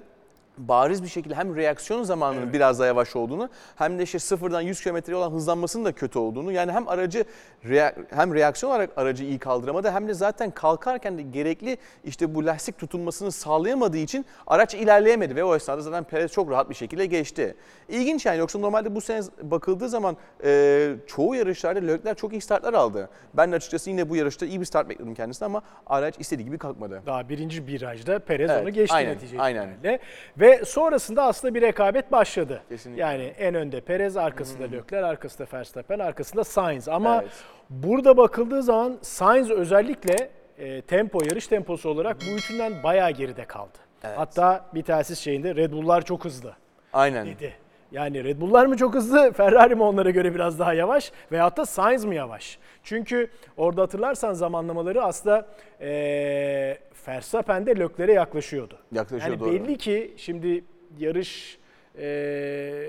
bariz 0.58 1.02
bir 1.02 1.08
şekilde 1.08 1.34
hem 1.34 1.56
reaksiyon 1.56 2.02
zamanının 2.02 2.42
Evet. 2.42 2.54
biraz 2.54 2.78
daha 2.78 2.86
yavaş 2.86 3.16
olduğunu 3.16 3.48
hem 3.76 3.98
de 3.98 4.02
işte 4.02 4.18
sıfırdan 4.18 4.60
100 4.60 4.80
kilometreye 4.82 5.16
olan 5.18 5.30
hızlanmasının 5.30 5.84
da 5.84 5.92
kötü 5.92 6.18
olduğunu 6.18 6.52
yani 6.52 6.72
hem 6.72 6.88
aracı 6.88 7.24
rea- 7.64 7.94
hem 8.10 8.34
reaksiyon 8.34 8.70
olarak 8.72 8.90
aracı 8.96 9.24
iyi 9.24 9.38
kaldıramadı 9.38 9.90
hem 9.90 10.08
de 10.08 10.14
zaten 10.14 10.50
kalkarken 10.50 11.18
de 11.18 11.22
gerekli 11.22 11.76
işte 12.04 12.34
bu 12.34 12.46
lastik 12.46 12.78
tutunmasını 12.78 13.32
sağlayamadığı 13.32 13.96
için 13.98 14.26
araç 14.46 14.74
ilerleyemedi 14.74 15.36
ve 15.36 15.44
o 15.44 15.56
esnada 15.56 15.80
zaten 15.80 16.04
Perez 16.04 16.32
çok 16.32 16.50
rahat 16.50 16.70
bir 16.70 16.74
şekilde 16.74 17.06
geçti. 17.06 17.54
İlginç 17.88 18.26
yani 18.26 18.38
yoksa 18.38 18.58
normalde 18.58 18.94
bu 18.94 19.00
sene 19.00 19.20
bakıldığı 19.42 19.88
zaman 19.88 20.16
e, 20.44 20.94
çoğu 21.06 21.34
yarışlarda 21.34 21.80
Leclerc 21.80 22.14
çok 22.20 22.32
iyi 22.32 22.40
startlar 22.40 22.74
aldı. 22.74 23.08
Ben 23.34 23.52
de 23.52 23.56
açıkçası 23.56 23.90
yine 23.90 24.08
bu 24.10 24.16
yarışta 24.16 24.46
iyi 24.46 24.60
bir 24.60 24.64
start 24.64 24.88
bekliyordum 24.88 25.14
kendisine 25.14 25.46
ama 25.46 25.62
araç 25.86 26.14
istediği 26.18 26.44
gibi 26.44 26.58
kalkmadı. 26.58 27.02
Daha 27.06 27.28
birinci 27.28 27.66
virajda 27.66 28.18
Perez 28.18 28.50
Evet, 28.50 28.62
onu 28.62 28.70
geçti 28.70 28.94
aynen, 28.96 29.12
netice 29.14 29.40
aynen. 29.40 29.68
itibariyle. 29.68 30.00
Ve 30.46 30.64
sonrasında 30.64 31.22
aslında 31.22 31.54
bir 31.54 31.62
rekabet 31.62 32.12
başladı. 32.12 32.62
Kesinlikle. 32.68 33.02
Yani 33.02 33.22
en 33.22 33.54
önde 33.54 33.80
Perez, 33.80 34.16
arkasında 34.16 34.64
Leclerc, 34.64 35.06
arkasında 35.06 35.48
Verstappen, 35.52 35.98
arkasında 35.98 36.44
Sainz. 36.44 36.88
Ama 36.88 37.22
Evet. 37.22 37.32
burada 37.70 38.16
bakıldığı 38.16 38.62
zaman 38.62 38.98
Sainz 39.02 39.50
özellikle 39.50 40.30
e, 40.58 40.80
tempo, 40.82 41.20
yarış 41.24 41.46
temposu 41.46 41.88
olarak 41.88 42.16
bu 42.20 42.36
üçünden 42.36 42.82
bayağı 42.82 43.10
geride 43.10 43.44
kaldı. 43.44 43.78
Evet. 44.04 44.18
Hatta 44.18 44.66
bir 44.74 44.82
telsiz 44.82 45.18
şeyinde 45.18 45.56
Red 45.56 45.72
Bull'lar 45.72 46.02
çok 46.02 46.24
hızlı 46.24 46.52
Aynen. 46.92 47.26
dedi. 47.26 47.54
Yani 47.92 48.24
Red 48.24 48.40
Bull'lar 48.40 48.66
mı 48.66 48.76
çok 48.76 48.94
hızlı, 48.94 49.32
Ferrari 49.36 49.74
mi 49.74 49.82
onlara 49.82 50.10
göre 50.10 50.34
biraz 50.34 50.58
daha 50.58 50.74
yavaş 50.74 51.12
veyahut 51.32 51.56
da 51.56 51.66
Sainz 51.66 52.04
mi 52.04 52.16
yavaş? 52.16 52.58
Çünkü 52.82 53.30
orada 53.56 53.82
hatırlarsan 53.82 54.32
zamanlamaları 54.32 55.02
aslında 55.04 55.46
ee, 55.80 56.78
Verstappen 57.08 57.66
de 57.66 57.78
Leclerc'e 57.78 58.12
yaklaşıyordu. 58.12 58.78
Yaklaşıyor 58.92 59.30
Yani 59.30 59.40
doğru. 59.40 59.52
belli 59.52 59.78
ki 59.78 60.14
şimdi 60.16 60.64
yarış 60.98 61.58
ee, 61.98 62.82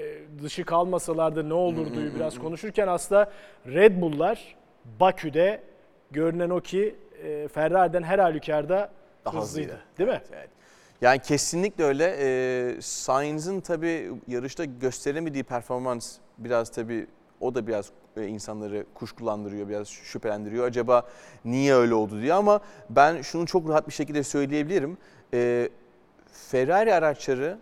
dışı 0.43 0.65
kalmasalardı 0.65 1.49
ne 1.49 1.53
olurdu 1.53 2.15
biraz 2.15 2.39
konuşurken 2.39 2.87
aslında 2.87 3.31
Red 3.67 4.01
Bull'lar 4.01 4.55
Bakü'de 4.99 5.61
görünen 6.11 6.49
o 6.49 6.59
ki 6.59 6.95
ee, 7.23 7.47
Ferrari'den 7.47 8.03
her 8.03 8.19
halükarda 8.19 8.89
Daha 9.25 9.41
hızlıydı. 9.41 9.71
hızlıydı. 9.71 9.83
Değil 9.97 10.09
mi? 10.09 10.21
Evet. 10.33 10.49
Yani 11.01 11.19
kesinlikle 11.19 11.83
öyle. 11.83 12.15
Ee, 12.19 12.81
Sainz'ın 12.81 13.59
tabii 13.59 14.11
yarışta 14.27 14.65
gösteremediği 14.65 15.43
performans 15.43 16.17
biraz 16.37 16.69
tabii 16.71 17.07
o 17.39 17.55
da 17.55 17.67
biraz 17.67 17.91
e, 18.17 18.27
insanları 18.27 18.85
kuşkulandırıyor, 18.93 19.69
biraz 19.69 19.87
şüphelendiriyor. 19.87 20.65
Acaba 20.65 21.07
niye 21.45 21.75
öyle 21.75 21.93
oldu 21.93 22.21
diye 22.21 22.33
ama 22.33 22.59
ben 22.89 23.21
şunu 23.21 23.45
çok 23.45 23.69
rahat 23.69 23.87
bir 23.87 23.93
şekilde 23.93 24.23
söyleyebilirim. 24.23 24.97
Ee, 25.33 25.69
Ferrari 26.31 26.93
araçları 26.93 27.57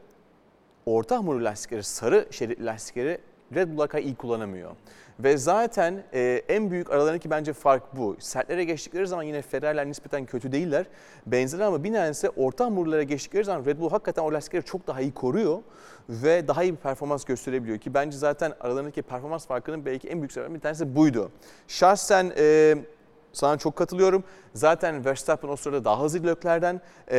orta 0.85 1.17
hamurlu 1.17 1.43
lastikleri, 1.43 1.83
sarı 1.83 2.27
şerit 2.31 2.61
lastikleri 2.61 3.17
Red 3.55 3.77
kadar 3.77 4.03
iyi 4.03 4.15
kullanamıyor. 4.15 4.71
Ve 5.19 5.37
zaten 5.37 6.03
e, 6.13 6.41
en 6.49 6.71
büyük 6.71 6.91
aralarındaki 6.91 7.29
bence 7.29 7.53
fark 7.53 7.95
bu. 7.97 8.15
Sertlere 8.19 8.63
geçtikleri 8.63 9.07
zaman 9.07 9.23
yine 9.23 9.41
Ferrari'ler 9.41 9.87
nispeten 9.87 10.25
kötü 10.25 10.51
değiller. 10.51 10.85
Benzer 11.25 11.59
ama 11.59 11.83
tanesi 11.83 12.29
orta 12.29 12.65
hamurlara 12.65 13.03
geçtikleri 13.03 13.43
zaman 13.43 13.65
Red 13.65 13.79
Bull 13.79 13.89
hakikaten 13.89 14.23
o 14.23 14.33
lastikleri 14.33 14.63
çok 14.63 14.87
daha 14.87 15.01
iyi 15.01 15.13
koruyor 15.13 15.59
ve 16.09 16.47
daha 16.47 16.63
iyi 16.63 16.71
bir 16.71 16.77
performans 16.77 17.25
gösterebiliyor 17.25 17.77
ki 17.77 17.93
bence 17.93 18.17
zaten 18.17 18.53
aralarındaki 18.59 19.01
performans 19.01 19.47
farkının 19.47 19.85
belki 19.85 20.07
en 20.07 20.17
büyük 20.17 20.31
sebebi 20.31 20.53
bir 20.53 20.59
tanesi 20.59 20.95
buydu. 20.95 21.31
Şahsen 21.67 22.31
e, 22.37 22.75
sana 23.33 23.57
çok 23.57 23.75
katılıyorum. 23.75 24.23
Zaten 24.53 25.05
Verstappen 25.05 25.49
o 25.49 25.55
sırada 25.55 25.85
daha 25.85 26.03
hızlı 26.03 26.27
Leclerc'den 26.27 26.81
e, 27.11 27.17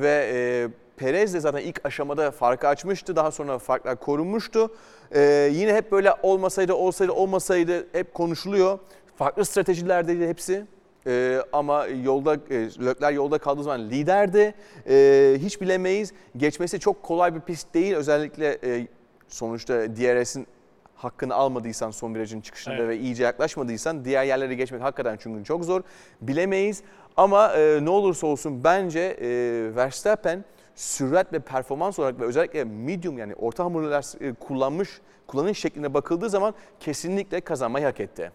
ve 0.00 0.30
e, 0.32 0.68
Perez 1.00 1.34
de 1.34 1.40
zaten 1.40 1.60
ilk 1.62 1.80
aşamada 1.84 2.30
farkı 2.30 2.68
açmıştı. 2.68 3.16
Daha 3.16 3.30
sonra 3.30 3.58
farklar 3.58 3.96
korunmuştu. 4.00 4.74
E, 5.14 5.50
yine 5.52 5.74
hep 5.74 5.92
böyle 5.92 6.12
olmasaydı, 6.22 6.74
olsaydı, 6.74 7.12
olmasaydı 7.12 7.86
hep 7.92 8.14
konuşuluyor. 8.14 8.78
Farklı 9.16 9.44
stratejilerdeydi 9.44 10.28
hepsi. 10.28 10.64
E, 11.06 11.38
ama 11.52 11.86
yolda 11.86 12.34
e, 12.34 12.56
Leclerc 12.86 13.14
yolda 13.14 13.38
kaldığı 13.38 13.62
zaman 13.62 13.90
liderdi. 13.90 14.54
E, 14.88 15.36
hiç 15.38 15.60
bilemeyiz. 15.60 16.12
Geçmesi 16.36 16.80
çok 16.80 17.02
kolay 17.02 17.34
bir 17.34 17.40
pist 17.40 17.74
değil. 17.74 17.94
Özellikle 17.94 18.58
e, 18.64 18.86
sonuçta 19.28 19.96
DRS'in 19.96 20.46
hakkını 20.94 21.34
almadıysan 21.34 21.90
son 21.90 22.14
virajın 22.14 22.40
çıkışında 22.40 22.74
Evet. 22.74 22.88
ve 22.88 22.98
iyice 22.98 23.22
yaklaşmadıysan 23.24 24.04
diğer 24.04 24.24
yerlere 24.24 24.54
geçmek 24.54 24.82
hakikaten 24.82 25.16
çünkü 25.20 25.44
çok 25.44 25.64
zor. 25.64 25.82
Bilemeyiz 26.20 26.82
ama 27.16 27.52
e, 27.52 27.78
ne 27.84 27.90
olursa 27.90 28.26
olsun 28.26 28.64
bence 28.64 29.00
e, 29.00 29.28
Verstappen 29.76 30.44
sürat 30.80 31.32
ve 31.32 31.38
performans 31.38 31.98
olarak 31.98 32.20
ve 32.20 32.24
özellikle 32.24 32.64
medium 32.64 33.18
yani 33.18 33.34
orta 33.34 33.64
hamurlu 33.64 33.90
lastik 33.90 34.22
e, 34.22 34.34
kullanmış 34.34 35.00
kullanış 35.26 35.58
şekline 35.58 35.94
bakıldığı 35.94 36.30
zaman 36.30 36.54
kesinlikle 36.80 37.40
kazanmayı 37.40 37.84
hak 37.86 38.00
etti. 38.00 38.32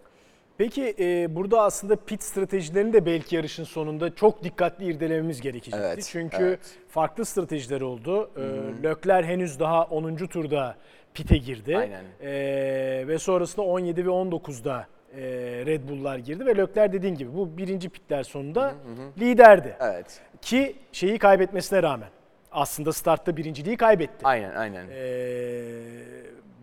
Peki 0.57 0.95
e, 0.99 1.35
burada 1.35 1.61
aslında 1.61 1.95
pit 1.95 2.23
stratejilerini 2.23 2.93
de 2.93 3.05
belki 3.05 3.35
yarışın 3.35 3.63
sonunda 3.63 4.15
çok 4.15 4.43
dikkatli 4.43 4.85
irdelememiz 4.85 5.41
gerekecekti. 5.41 5.85
Evet, 5.85 6.07
Çünkü 6.11 6.43
evet. 6.43 6.59
farklı 6.89 7.25
stratejiler 7.25 7.81
oldu. 7.81 8.29
E, 8.37 8.41
Leclerc 8.83 9.27
henüz 9.27 9.59
daha 9.59 9.83
10. 9.83 10.15
turda 10.15 10.75
pite 11.13 11.37
girdi. 11.37 11.77
Aynen. 11.77 12.03
E, 12.21 13.07
ve 13.07 13.19
sonrasında 13.19 13.65
17 13.65 14.05
ve 14.05 14.09
19'da 14.09 14.87
e, 15.17 15.21
Red 15.65 15.89
Bull'lar 15.89 16.17
girdi 16.17 16.45
ve 16.45 16.57
Leclerc 16.57 16.93
dediğin 16.93 17.15
gibi 17.15 17.33
bu 17.33 17.57
birinci 17.57 17.89
pitler 17.89 18.23
sonunda 18.23 18.73
liderdi. 19.19 19.77
Evet. 19.79 20.21
Ki 20.41 20.75
şeyi 20.91 21.19
kaybetmesine 21.19 21.83
rağmen 21.83 22.09
aslında 22.55 22.93
startta 22.93 23.37
birinciliği 23.37 23.77
kaybetti. 23.77 24.27
Aynen 24.27 24.55
aynen. 24.55 24.85
Ee, 24.91 25.63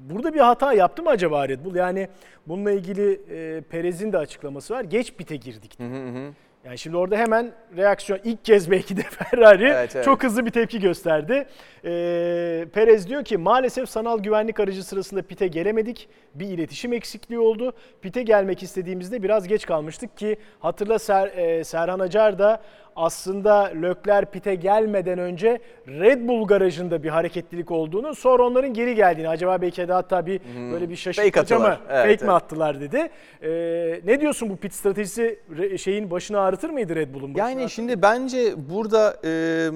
burada 0.00 0.34
bir 0.34 0.40
hata 0.40 0.72
yaptı 0.72 1.02
mı 1.02 1.10
acaba 1.10 1.48
Red 1.48 1.64
Bull? 1.64 1.74
Yani 1.74 2.08
bununla 2.46 2.70
ilgili 2.72 3.12
e, 3.30 3.60
Perez'in 3.60 4.12
de 4.12 4.18
açıklaması 4.18 4.74
var. 4.74 4.84
Geç 4.84 5.14
pite 5.14 5.36
girdik. 5.36 5.80
Hı 5.80 5.84
hı 5.84 6.08
hı. 6.08 6.32
Yani 6.64 6.78
şimdi 6.78 6.96
orada 6.96 7.16
hemen 7.16 7.52
reaksiyon 7.76 8.20
ilk 8.24 8.44
kez 8.44 8.70
belki 8.70 8.96
de 8.96 9.02
Ferrari 9.10 9.64
Evet, 9.64 9.96
evet. 9.96 10.04
çok 10.04 10.24
hızlı 10.24 10.46
bir 10.46 10.50
tepki 10.50 10.80
gösterdi. 10.80 11.46
Ee, 11.84 12.66
Perez 12.72 13.08
diyor 13.08 13.24
ki 13.24 13.36
maalesef 13.36 13.88
sanal 13.88 14.18
güvenlik 14.18 14.60
aracı 14.60 14.84
sırasında 14.84 15.22
pite 15.22 15.46
gelemedik. 15.46 16.08
Bir 16.34 16.46
iletişim 16.46 16.92
eksikliği 16.92 17.40
oldu. 17.40 17.72
Pite 18.02 18.22
gelmek 18.22 18.62
istediğimizde 18.62 19.22
biraz 19.22 19.48
geç 19.48 19.66
kalmıştık 19.66 20.16
ki 20.16 20.36
hatırla 20.60 20.98
Ser, 20.98 21.26
e, 21.26 21.64
Serhan 21.64 21.98
Acar 21.98 22.38
da 22.38 22.62
aslında 22.96 23.62
Leclerc 23.62 24.30
pite 24.30 24.54
gelmeden 24.54 25.18
önce 25.18 25.60
Red 25.88 26.28
Bull 26.28 26.46
garajında 26.46 27.02
bir 27.02 27.08
hareketlilik 27.08 27.70
olduğunu 27.70 28.14
sonra 28.14 28.42
onların 28.42 28.74
geri 28.74 28.94
geldiğini 28.94 29.28
acaba 29.28 29.60
belki 29.60 29.88
de 29.88 29.92
hatta 29.92 30.26
bir 30.26 30.40
böyle 30.72 30.88
bir 30.88 30.96
şaşırtıcı 30.96 31.58
mı. 31.58 31.76
Evet, 31.90 32.02
fake 32.02 32.24
mi 32.24 32.30
evet. 32.32 32.42
attılar 32.42 32.80
dedi. 32.80 33.08
Ee, 33.42 34.00
ne 34.04 34.20
diyorsun 34.20 34.50
bu 34.50 34.56
pit 34.56 34.74
stratejisi 34.74 35.38
şeyin 35.78 36.10
başını 36.10 36.40
ağrıtır 36.40 36.70
mıydı 36.70 36.94
Red 36.96 37.14
Bull'un? 37.14 37.34
başını 37.34 37.48
Yani 37.50 37.60
ağrıtır 37.60 37.74
şimdi 37.74 38.02
bence 38.02 38.54
burada 38.70 39.16
e, 39.24 39.70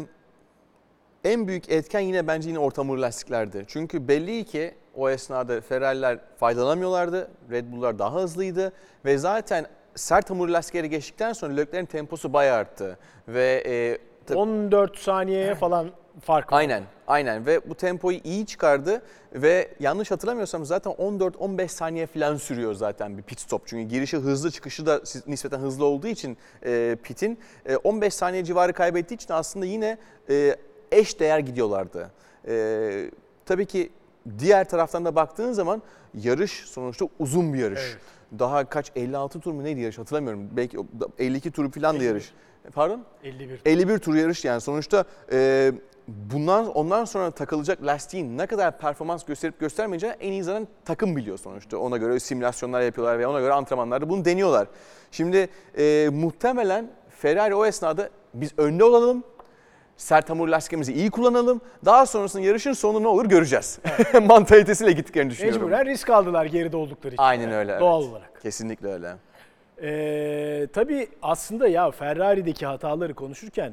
en 1.24 1.48
büyük 1.48 1.70
etken 1.70 2.00
yine 2.00 2.26
bence 2.26 2.48
yine 2.48 2.58
orta 2.58 2.82
hamur 2.82 2.98
lastiklerdi. 2.98 3.64
Çünkü 3.68 4.08
belli 4.08 4.44
ki 4.44 4.74
o 4.94 5.10
esnada 5.10 5.60
Ferrari'ler 5.60 6.18
faydalanamıyorlardı. 6.36 7.28
Red 7.50 7.72
Bull'lar 7.72 7.98
daha 7.98 8.14
hızlıydı 8.22 8.72
ve 9.04 9.18
zaten 9.18 9.66
sert 9.96 10.30
hamur 10.30 10.48
lastikleri 10.48 10.90
geçtikten 10.90 11.32
sonra 11.32 11.54
Leclerc'in 11.54 11.86
temposu 11.86 12.32
bayağı 12.32 12.56
arttı. 12.56 12.98
Ve 13.28 13.62
e, 13.66 13.98
tabii- 14.26 14.38
14 14.38 14.98
saniyeye 14.98 15.54
falan 15.54 15.90
fark 16.20 16.52
var. 16.52 16.58
Aynen, 16.58 16.82
aynen 17.06 17.46
ve 17.46 17.70
bu 17.70 17.74
tempoyu 17.74 18.18
iyi 18.24 18.46
çıkardı 18.46 19.02
ve 19.32 19.68
yanlış 19.80 20.10
hatırlamıyorsam 20.10 20.64
zaten 20.64 20.92
14-15 20.92 21.68
saniye 21.68 22.06
falan 22.06 22.36
sürüyor 22.36 22.74
zaten 22.74 23.18
bir 23.18 23.22
pit 23.22 23.40
stop. 23.40 23.66
Çünkü 23.66 23.88
girişi 23.88 24.16
hızlı, 24.16 24.50
çıkışı 24.50 24.86
da 24.86 25.00
nispeten 25.26 25.58
hızlı 25.58 25.84
olduğu 25.84 26.06
için 26.06 26.36
e, 26.64 26.96
pitin 27.02 27.38
e, 27.66 27.76
15 27.76 28.14
saniye 28.14 28.44
civarı 28.44 28.72
kaybettiği 28.72 29.16
için 29.16 29.32
aslında 29.32 29.66
yine 29.66 29.98
e, 30.30 30.56
eş 30.92 31.20
değer 31.20 31.38
gidiyorlardı. 31.38 32.10
E, 32.48 33.10
tabii 33.46 33.66
ki 33.66 33.90
diğer 34.38 34.68
taraftan 34.68 35.04
da 35.04 35.14
baktığın 35.14 35.52
zaman 35.52 35.82
yarış 36.14 36.52
sonuçta 36.52 37.06
uzun 37.18 37.54
bir 37.54 37.58
yarış. 37.58 37.80
Evet. 37.90 38.15
Daha 38.38 38.64
kaç 38.68 38.92
56 38.96 39.40
tur 39.40 39.52
mu 39.52 39.64
neydi 39.64 39.80
yarış 39.80 39.98
hatırlamıyorum. 39.98 40.48
Belki 40.52 40.80
o- 40.80 40.86
52 41.18 41.50
tur 41.50 41.72
falan 41.72 41.94
da 41.94 41.96
51. 41.98 42.06
yarış. 42.08 42.32
Pardon? 42.74 43.00
51. 43.24 43.60
51 43.64 43.98
tur 43.98 44.14
yarış 44.14 44.44
yani 44.44 44.60
sonuçta 44.60 45.04
e, 45.32 45.72
bundan 46.08 46.66
ondan 46.66 47.04
sonra 47.04 47.30
takılacak 47.30 47.82
lastiğin 47.86 48.38
ne 48.38 48.46
kadar 48.46 48.78
performans 48.78 49.24
gösterip 49.24 49.60
göstermeyeceği 49.60 50.12
en 50.12 50.32
iyi 50.32 50.42
zaten 50.42 50.68
takım 50.84 51.16
biliyor 51.16 51.38
sonuçta. 51.38 51.78
Ona 51.78 51.96
göre 51.96 52.20
simülasyonlar 52.20 52.80
yapıyorlar 52.80 53.18
ve 53.18 53.26
ona 53.26 53.40
göre 53.40 53.52
antrenmanlarda 53.52 54.08
bunu 54.08 54.24
deniyorlar. 54.24 54.68
Şimdi 55.10 55.48
e, 55.78 56.08
muhtemelen 56.12 56.90
Ferrari 57.10 57.54
o 57.54 57.66
esnada 57.66 58.10
biz 58.34 58.50
önde 58.58 58.84
olalım. 58.84 59.24
Sert 59.96 60.30
hamur 60.30 60.48
lastikimizi 60.48 60.92
iyi 60.92 61.10
kullanalım. 61.10 61.60
Daha 61.84 62.06
sonrasında 62.06 62.42
yarışın 62.42 62.72
sonu 62.72 63.02
ne 63.02 63.08
olur 63.08 63.26
göreceğiz. 63.26 63.78
Mantalitesiyle 64.22 64.92
gittiklerini 64.92 65.30
düşünüyorum. 65.30 65.62
Mecburen 65.62 65.86
risk 65.86 66.10
aldılar 66.10 66.44
geride 66.44 66.76
oldukları 66.76 67.14
için. 67.14 67.22
Aynen 67.22 67.52
öyle. 67.52 67.80
Doğal 67.80 68.02
evet. 68.02 68.12
olarak. 68.12 68.42
Kesinlikle 68.42 68.88
öyle. 68.88 69.16
Ee, 69.82 70.66
tabii 70.72 71.08
aslında 71.22 71.68
ya 71.68 71.90
Ferrari'deki 71.90 72.66
hataları 72.66 73.14
konuşurken 73.14 73.72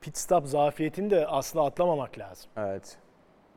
pit 0.00 0.18
stop 0.18 0.46
zafiyetini 0.46 1.10
de 1.10 1.26
aslında 1.26 1.64
atlamamak 1.64 2.18
lazım. 2.18 2.50
Evet. 2.56 2.96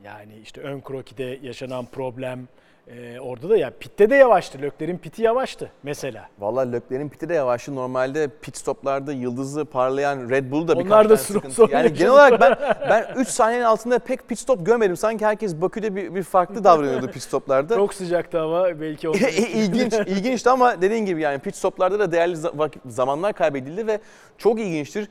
Yani 0.03 0.37
işte 0.43 0.61
ön 0.61 0.81
krokide 0.81 1.39
yaşanan 1.41 1.85
problem 1.85 2.47
e, 2.89 3.19
orada 3.19 3.49
da 3.49 3.57
ya 3.57 3.71
pitte 3.79 4.09
de 4.09 4.15
yavaştı. 4.15 4.61
Lökler'in 4.61 4.97
piti 4.97 5.21
yavaştı 5.21 5.71
mesela. 5.83 6.29
Vallahi 6.39 6.71
Leclerc'in 6.71 7.09
piti 7.09 7.29
de 7.29 7.33
yavaştı. 7.33 7.75
Normalde 7.75 8.27
pit 8.41 8.57
stoplarda 8.57 9.13
yıldızı 9.13 9.65
parlayan 9.65 10.29
Red 10.29 10.51
Bull 10.51 10.67
da 10.67 10.79
birkaç 10.79 10.91
Onlar 10.91 11.05
da 11.05 11.07
tane 11.07 11.17
sıkıntı. 11.17 11.55
sorun 11.55 11.71
Yani 11.71 11.93
genel 11.93 12.11
olarak 12.11 12.41
ben 12.41 12.55
ben 12.89 13.05
3 13.15 13.27
saniyenin 13.27 13.65
altında 13.65 13.99
pek 13.99 14.27
pit 14.29 14.39
stop 14.39 14.65
görmedim. 14.65 14.97
Sanki 14.97 15.25
herkes 15.25 15.55
Bakü'de 15.55 15.95
bir, 15.95 16.15
bir 16.15 16.23
farklı 16.23 16.63
davranıyordu 16.63 17.07
pit 17.11 17.23
stoplarda. 17.23 17.75
Çok 17.75 17.93
sıcaktı 17.93 18.37
hava 18.37 18.81
belki 18.81 19.09
o 19.09 19.13
ilginç, 19.53 19.93
ilginçti 19.93 20.49
ama 20.49 20.81
dediğin 20.81 21.05
gibi 21.05 21.21
yani 21.21 21.39
pit 21.39 21.55
stoplarda 21.55 21.99
da 21.99 22.11
değerli 22.11 22.37
zamanlar 22.85 23.33
kaybedildi 23.33 23.87
ve 23.87 23.99
çok 24.37 24.59
ilginçtir. 24.59 25.09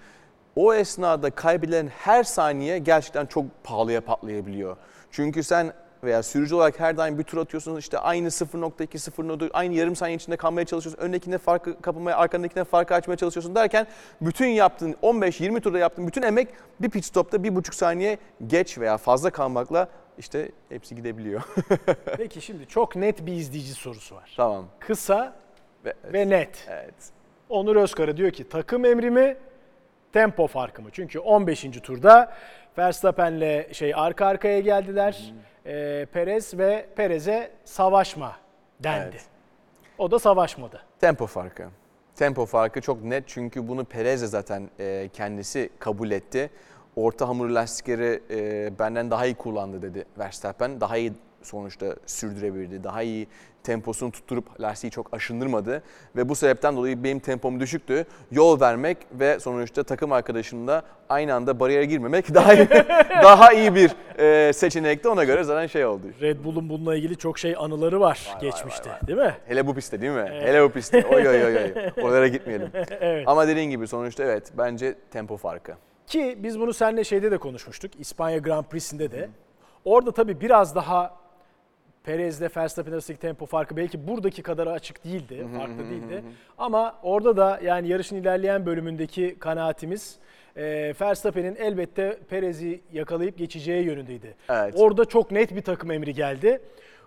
O 0.56 0.74
esnada 0.74 1.30
kaybedilen 1.30 1.88
her 1.88 2.24
saniye 2.24 2.78
gerçekten 2.78 3.26
çok 3.26 3.44
pahalıya 3.64 4.00
patlayabiliyor. 4.00 4.76
Çünkü 5.10 5.42
sen 5.42 5.72
veya 6.04 6.22
sürücü 6.22 6.54
olarak 6.54 6.80
her 6.80 6.96
daim 6.96 7.18
bir 7.18 7.22
tur 7.24 7.38
atıyorsun 7.38 7.76
işte 7.76 7.98
aynı 7.98 8.28
0.2 8.28 8.86
0.4 9.10 9.50
aynı 9.52 9.74
yarım 9.74 9.96
saniye 9.96 10.16
içinde 10.16 10.36
kalmaya 10.36 10.66
çalışıyorsun. 10.66 11.02
Öndekine 11.02 11.38
farkı 11.38 11.80
kapamaya, 11.80 12.16
arkandakine 12.16 12.64
farkı 12.64 12.94
açmaya 12.94 13.16
çalışıyorsun 13.16 13.54
derken 13.54 13.86
bütün 14.20 14.46
yaptığın 14.46 14.92
15-20 15.02 15.60
turda 15.60 15.78
yaptığın 15.78 16.06
bütün 16.06 16.22
emek 16.22 16.48
bir 16.80 16.90
pit 16.90 17.04
stopta 17.04 17.42
bir 17.44 17.54
buçuk 17.56 17.74
saniye 17.74 18.18
geç 18.46 18.78
veya 18.78 18.96
fazla 18.96 19.30
kalmakla 19.30 19.88
işte 20.18 20.50
hepsi 20.68 20.94
gidebiliyor. 20.94 21.42
Peki 22.16 22.40
şimdi 22.40 22.66
çok 22.66 22.96
net 22.96 23.26
bir 23.26 23.32
izleyici 23.32 23.74
sorusu 23.74 24.14
var. 24.14 24.32
tamam. 24.36 24.64
Kısa 24.80 25.36
Ve, 25.84 25.94
ve 26.12 26.28
net. 26.28 26.66
evet. 26.70 26.94
Onur 27.48 27.76
Özkara 27.76 28.16
diyor 28.16 28.30
ki 28.30 28.48
takım 28.48 28.84
emri 28.84 29.10
mi, 29.10 29.36
tempo 30.12 30.46
farkı 30.46 30.82
mı? 30.82 30.88
Çünkü 30.92 31.18
15. 31.18 31.62
turda 31.82 32.32
Verstappen'le 32.78 33.72
şey 33.72 33.92
arka 33.94 34.26
arkaya 34.26 34.60
geldiler. 34.60 35.32
Ee, 35.66 36.06
Perez 36.12 36.58
ve 36.58 36.86
Perez'e 36.96 37.50
savaşma 37.64 38.36
dendi. 38.80 39.10
Evet. 39.12 39.24
O 39.98 40.10
da 40.10 40.18
savaşmadı. 40.18 40.82
Tempo 41.00 41.26
farkı. 41.26 41.64
Tempo 42.16 42.46
farkı 42.46 42.80
çok 42.80 43.04
net 43.04 43.24
çünkü 43.26 43.68
bunu 43.68 43.84
Perez 43.84 44.22
de 44.22 44.26
zaten 44.26 44.70
e, 44.80 45.08
kendisi 45.12 45.70
kabul 45.78 46.10
etti. 46.10 46.50
Orta 46.96 47.28
hamur 47.28 47.48
lastikleri 47.48 48.22
e, 48.30 48.78
benden 48.78 49.10
daha 49.10 49.26
iyi 49.26 49.34
kullandı 49.34 49.82
dedi 49.82 50.04
Verstappen. 50.18 50.80
Daha 50.80 50.96
iyi 50.96 51.12
sonuçta 51.42 51.96
sürdürebildi. 52.06 52.84
Daha 52.84 53.02
iyi 53.02 53.26
temposunu 53.62 54.10
tutturup 54.10 54.60
lastiği 54.60 54.90
çok 54.90 55.14
aşındırmadı. 55.14 55.82
Ve 56.16 56.28
bu 56.28 56.34
sebepten 56.34 56.76
dolayı 56.76 57.04
benim 57.04 57.18
tempom 57.18 57.60
düşüktü. 57.60 58.06
Yol 58.30 58.60
vermek 58.60 58.98
ve 59.12 59.40
sonuçta 59.40 59.82
takım 59.82 60.12
arkadaşımla 60.12 60.82
aynı 61.08 61.34
anda 61.34 61.60
bariyere 61.60 61.84
girmemek 61.84 62.34
daha 62.34 62.54
iyi, 62.54 62.68
daha 63.22 63.52
iyi 63.52 63.74
bir 63.74 63.90
e, 64.18 64.52
seçenekti. 64.52 65.08
Ona 65.08 65.24
göre 65.24 65.44
zaten 65.44 65.66
şey 65.66 65.86
oldu. 65.86 66.02
Red 66.20 66.44
Bull'un 66.44 66.68
bununla 66.68 66.96
ilgili 66.96 67.16
çok 67.16 67.38
şey 67.38 67.54
anıları 67.58 68.00
var 68.00 68.28
vay, 68.32 68.40
geçmişte, 68.40 68.90
vay, 68.90 68.96
vay. 68.96 69.08
değil 69.08 69.18
mi? 69.18 69.34
Hele 69.46 69.66
bu 69.66 69.74
pistte 69.74 70.00
değil 70.00 70.12
mi? 70.12 70.28
Hele 70.40 70.62
bu 70.64 70.70
pistte. 70.70 71.06
Oy 71.06 71.28
oy 71.28 71.44
oy 71.44 71.56
oy. 71.56 71.72
Oralara 72.02 72.28
gitmeyelim. 72.28 72.70
Evet. 73.00 73.28
Ama 73.28 73.48
dediğin 73.48 73.70
gibi 73.70 73.86
sonuçta 73.86 74.24
evet 74.24 74.52
bence 74.58 74.94
tempo 75.10 75.36
farkı. 75.36 75.72
Ki 76.06 76.38
biz 76.42 76.60
bunu 76.60 76.72
seninle 76.72 77.04
şeyde 77.04 77.30
de 77.30 77.38
konuşmuştuk. 77.38 78.00
İspanya 78.00 78.38
Grand 78.38 78.64
Prix'sinde 78.64 79.12
de. 79.12 79.28
Orada 79.84 80.12
tabii 80.12 80.40
biraz 80.40 80.74
daha 80.74 81.17
Perez'le 82.08 82.56
Verstappen 82.56 82.92
arasındaki 82.92 83.20
tempo 83.20 83.46
farkı 83.46 83.76
belki 83.76 84.08
buradaki 84.08 84.42
kadar 84.42 84.66
açık 84.66 85.04
değildi, 85.04 85.46
farklı 85.56 85.90
değildi. 85.90 86.22
Ama 86.58 86.98
orada 87.02 87.36
da 87.36 87.60
yani 87.62 87.88
yarışın 87.88 88.16
ilerleyen 88.16 88.66
bölümündeki 88.66 89.36
kanaatimiz 89.38 90.18
e, 90.56 90.94
Verstappen'in 91.00 91.56
elbette 91.56 92.18
Perez'i 92.30 92.80
yakalayıp 92.92 93.38
geçeceği 93.38 93.84
yönündeydi. 93.84 94.34
Evet. 94.48 94.74
Orada 94.76 95.04
çok 95.04 95.30
net 95.30 95.56
bir 95.56 95.62
takım 95.62 95.90
emri 95.90 96.14
geldi. 96.14 96.60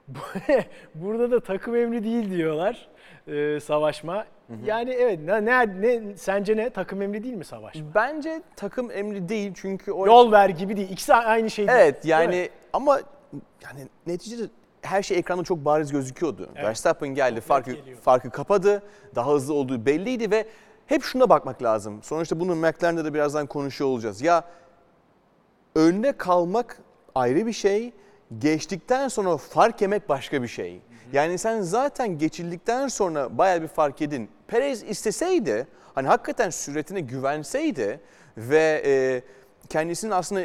Burada 0.96 1.32
da 1.32 1.40
takım 1.40 1.76
emri 1.76 2.04
değil 2.04 2.32
diyorlar 2.32 2.88
e, 3.28 3.60
savaşma. 3.60 4.26
Yani 4.66 4.92
evet 4.92 5.20
ne, 5.26 5.46
ne, 5.46 5.82
ne 5.82 6.18
sence 6.18 6.58
ne 6.58 6.70
takım 6.70 7.02
emri 7.02 7.24
değil 7.24 7.36
mi 7.36 7.46
savaşma? 7.46 7.82
Bence 7.96 8.42
takım 8.56 8.92
emri 8.92 9.30
değil 9.30 9.52
çünkü 9.56 9.92
o 9.92 10.06
Yol 10.06 10.32
ver 10.32 10.50
gibi 10.50 10.78
değil. 10.78 10.90
İkisi 10.90 11.14
aynı 11.14 11.50
şey 11.50 11.68
değil. 11.68 11.78
Evet 11.80 12.04
Değil 12.04 12.12
yani 12.12 12.36
mi? 12.36 12.50
ama 12.74 13.00
yani 13.64 13.88
neticede 14.08 14.44
her 14.82 15.04
şey 15.04 15.17
ekranda 15.17 15.44
çok 15.44 15.65
bariz 15.65 15.91
gözüküyordu. 15.91 16.50
Evet. 16.56 16.65
Verstappen 16.65 17.10
geldi, 17.10 17.41
farkı 17.41 17.76
farkı 18.02 18.30
kapadı. 18.30 18.84
Daha 19.15 19.32
hızlı 19.34 19.54
olduğu 19.54 19.86
belliydi 19.86 20.32
ve 20.32 20.48
hep 20.86 21.04
şuna 21.04 21.30
bakmak 21.30 21.63
lazım. 21.63 22.04
Sonuçta 22.04 22.39
bunu 22.39 22.56
McLaren'de 22.56 23.06
de 23.06 23.13
birazdan 23.13 23.48
konuşuyor 23.48 23.89
olacağız. 23.89 24.22
Ya 24.22 24.44
önde 25.76 26.17
kalmak 26.17 26.78
ayrı 27.15 27.46
bir 27.46 27.54
şey, 27.54 27.94
geçtikten 28.39 29.08
sonra 29.08 29.38
fark 29.38 29.82
yemek 29.82 30.10
başka 30.10 30.44
bir 30.44 30.48
şey. 30.48 30.82
Yani 31.13 31.38
sen 31.38 31.62
zaten 31.62 32.17
geçildikten 32.17 32.88
sonra 32.88 33.38
bayağı 33.38 33.62
bir 33.62 33.67
fark 33.67 34.02
yedin. 34.02 34.30
Perez 34.48 34.84
isteseydi, 34.84 35.67
hani 35.96 36.08
hakikaten 36.08 36.50
süretine 36.50 37.00
güvenseydi 37.00 38.00
ve 38.38 38.84
e, 38.86 39.22
kendisinin 39.70 40.12
aslında 40.12 40.41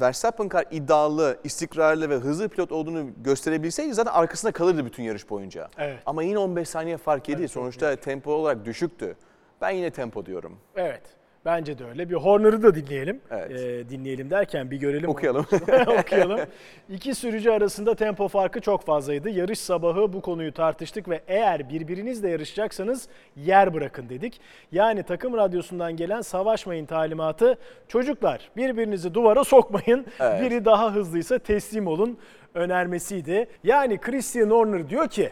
Verstappen 0.00 0.48
kadar 0.48 0.66
iddialı, 0.70 1.38
istikrarlı 1.44 2.10
ve 2.10 2.14
hızlı 2.16 2.48
pilot 2.48 2.72
olduğunu 2.72 3.10
gösterebilseydi 3.24 3.94
zaten 3.94 4.12
arkasında 4.12 4.52
kalırdı 4.52 4.84
bütün 4.84 5.02
yarış 5.02 5.30
boyunca. 5.30 5.68
Evet. 5.78 5.98
Ama 6.06 6.22
yine 6.22 6.38
15 6.38 6.68
saniye 6.68 6.96
fark 6.96 7.28
yedi. 7.28 7.40
Evet, 7.40 7.50
Sonuçta 7.50 7.96
tempo 7.96 8.32
olarak 8.32 8.64
düşüktü. 8.64 9.16
Ben 9.60 9.70
yine 9.70 9.90
tempo 9.90 10.26
diyorum. 10.26 10.58
Evet. 10.76 11.02
Bence 11.46 11.78
de 11.78 11.84
öyle. 11.84 12.10
Bir 12.10 12.14
Horner'ı 12.14 12.62
da 12.62 12.74
dinleyelim. 12.74 13.20
Evet. 13.30 13.50
Ee, 13.50 13.88
dinleyelim 13.88 14.30
derken 14.30 14.70
bir 14.70 14.76
görelim. 14.76 15.10
Okuyalım. 15.10 15.46
Okuyalım. 16.00 16.40
İki 16.88 17.14
sürücü 17.14 17.50
arasında 17.50 17.94
tempo 17.94 18.28
farkı 18.28 18.60
çok 18.60 18.86
fazlaydı. 18.86 19.30
Yarış 19.30 19.58
sabahı 19.58 20.12
bu 20.12 20.20
konuyu 20.20 20.52
tartıştık 20.52 21.08
ve 21.08 21.20
eğer 21.28 21.68
birbirinizle 21.68 22.28
yarışacaksanız 22.28 23.08
yer 23.36 23.74
bırakın 23.74 24.08
dedik. 24.08 24.40
Yani 24.72 25.02
takım 25.02 25.36
radyosundan 25.36 25.96
gelen 25.96 26.20
savaşmayın 26.20 26.86
talimatı 26.86 27.58
çocuklar 27.88 28.50
birbirinizi 28.56 29.14
duvara 29.14 29.44
sokmayın. 29.44 30.06
Evet. 30.20 30.42
Biri 30.42 30.64
daha 30.64 30.94
hızlıysa 30.94 31.38
teslim 31.38 31.86
olun 31.86 32.18
önermesiydi. 32.54 33.46
Yani 33.64 33.98
Christian 33.98 34.50
Horner 34.50 34.90
diyor 34.90 35.08
ki 35.08 35.30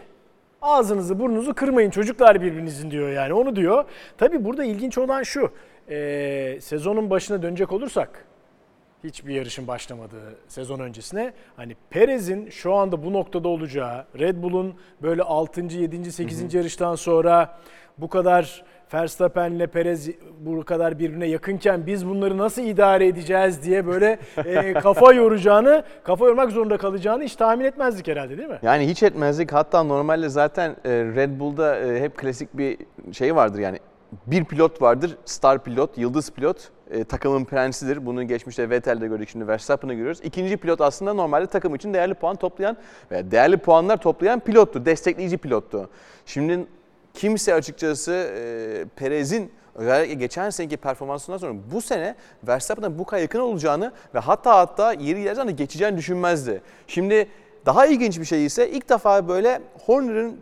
Ağzınızı 0.65 1.19
burnunuzu 1.19 1.55
kırmayın 1.55 1.91
çocuklar 1.91 2.43
birbirinizin 2.43 2.91
diyor 2.91 3.09
yani 3.09 3.33
onu 3.33 3.57
diyor. 3.57 3.85
Tabi 4.19 4.45
burada 4.45 4.65
ilginç 4.65 4.99
olan 4.99 5.23
şu 5.23 5.51
e, 5.91 6.59
sezonun 6.61 7.11
başına 7.11 7.43
dönecek 7.43 7.73
olursak 7.73 8.25
hiçbir 9.05 9.35
yarışın 9.35 9.67
başlamadığı 9.67 10.37
sezon 10.49 10.81
öncesine 10.81 11.33
hani 11.57 11.77
Perez'in 11.91 12.51
şu 12.51 12.75
anda 12.75 13.05
bu 13.05 13.13
noktada 13.13 13.49
olacağı 13.49 14.05
Red 14.19 14.43
Bull'un 14.43 14.75
böyle 15.03 15.23
6. 15.23 15.61
7. 15.61 16.13
8. 16.13 16.55
yarıştan 16.55 16.95
sonra 16.95 17.59
bu 17.99 18.09
kadar 18.09 18.65
Verstappen'le 18.95 19.67
Perez 19.67 20.11
bu 20.41 20.65
kadar 20.65 20.99
birbirine 20.99 21.27
yakınken 21.27 21.87
biz 21.87 22.09
bunları 22.09 22.39
nasıl 22.39 22.63
idare 22.63 23.07
edeceğiz 23.07 23.63
diye 23.63 23.87
böyle 23.87 24.19
e, 24.45 24.73
kafa 24.83 25.13
yoracağını, 25.13 25.85
kafa 26.05 26.27
yormak 26.27 26.51
zorunda 26.53 26.77
kalacağını 26.77 27.25
hiç 27.25 27.37
tahmin 27.37 27.65
etmezdik 27.65 28.09
herhalde 28.09 28.39
değil 28.39 28.49
mi? 28.49 28.59
Yani 28.63 28.89
hiç 28.89 29.03
etmezdik. 29.03 29.53
Hatta 29.53 29.83
normalde 29.83 30.29
zaten 30.29 30.71
e, 30.71 30.91
Red 30.91 31.41
Bull'da 31.41 31.81
e, 31.81 32.01
hep 32.01 32.19
klasik 32.19 32.59
bir 32.59 32.79
şey 33.13 33.37
vardır 33.37 33.59
yani. 33.59 33.79
Bir 34.27 34.45
pilot 34.45 34.83
vardır, 34.83 35.17
star 35.25 35.65
pilot, 35.65 35.99
yıldız 35.99 36.31
pilot. 36.31 36.71
E, 36.91 37.05
takımın 37.05 37.45
prensidir. 37.45 38.07
Bunu 38.07 38.29
geçmişte 38.29 38.71
Vettel'de 38.71 39.09
gördük, 39.09 39.29
şimdi 39.29 39.49
Verstappen'ı 39.49 39.95
görüyoruz. 39.95 40.21
İkinci 40.25 40.57
pilot 40.57 40.81
aslında 40.81 41.13
normalde 41.13 41.47
takım 41.47 41.75
için 41.75 41.95
değerli 41.95 42.15
puan 42.15 42.37
toplayan 42.37 42.77
veya 43.11 43.31
değerli 43.31 43.57
puanlar 43.57 43.97
toplayan 43.97 44.41
pilottu, 44.41 44.87
destekleyici 44.87 45.39
pilottu. 45.39 45.91
Şimdi 46.27 46.67
kimse 47.15 47.55
açıkçası 47.55 48.13
e, 48.13 48.85
Perez'in 48.97 49.53
özellikle 49.75 50.15
geçen 50.15 50.51
seneki 50.51 50.77
performansından 50.77 51.39
sonra 51.39 51.55
bu 51.73 51.81
sene 51.81 52.15
Verstappen'e 52.49 52.99
bu 52.99 53.05
kadar 53.05 53.23
yakın 53.23 53.41
olacağını 53.41 53.93
ve 54.15 54.19
hatta 54.19 54.59
hatta 54.59 54.93
yeri 54.93 55.23
gelirse 55.23 55.47
de 55.47 55.53
geçeceğini 55.53 55.97
düşünmezdi. 55.97 56.63
Şimdi 56.87 57.29
daha 57.67 57.87
ilginç 57.87 58.21
bir 58.21 58.25
şey 58.25 58.47
ise 58.47 58.71
ilk 58.71 58.89
defa 58.89 59.29
böyle 59.29 59.61
Horner'ın 59.87 60.41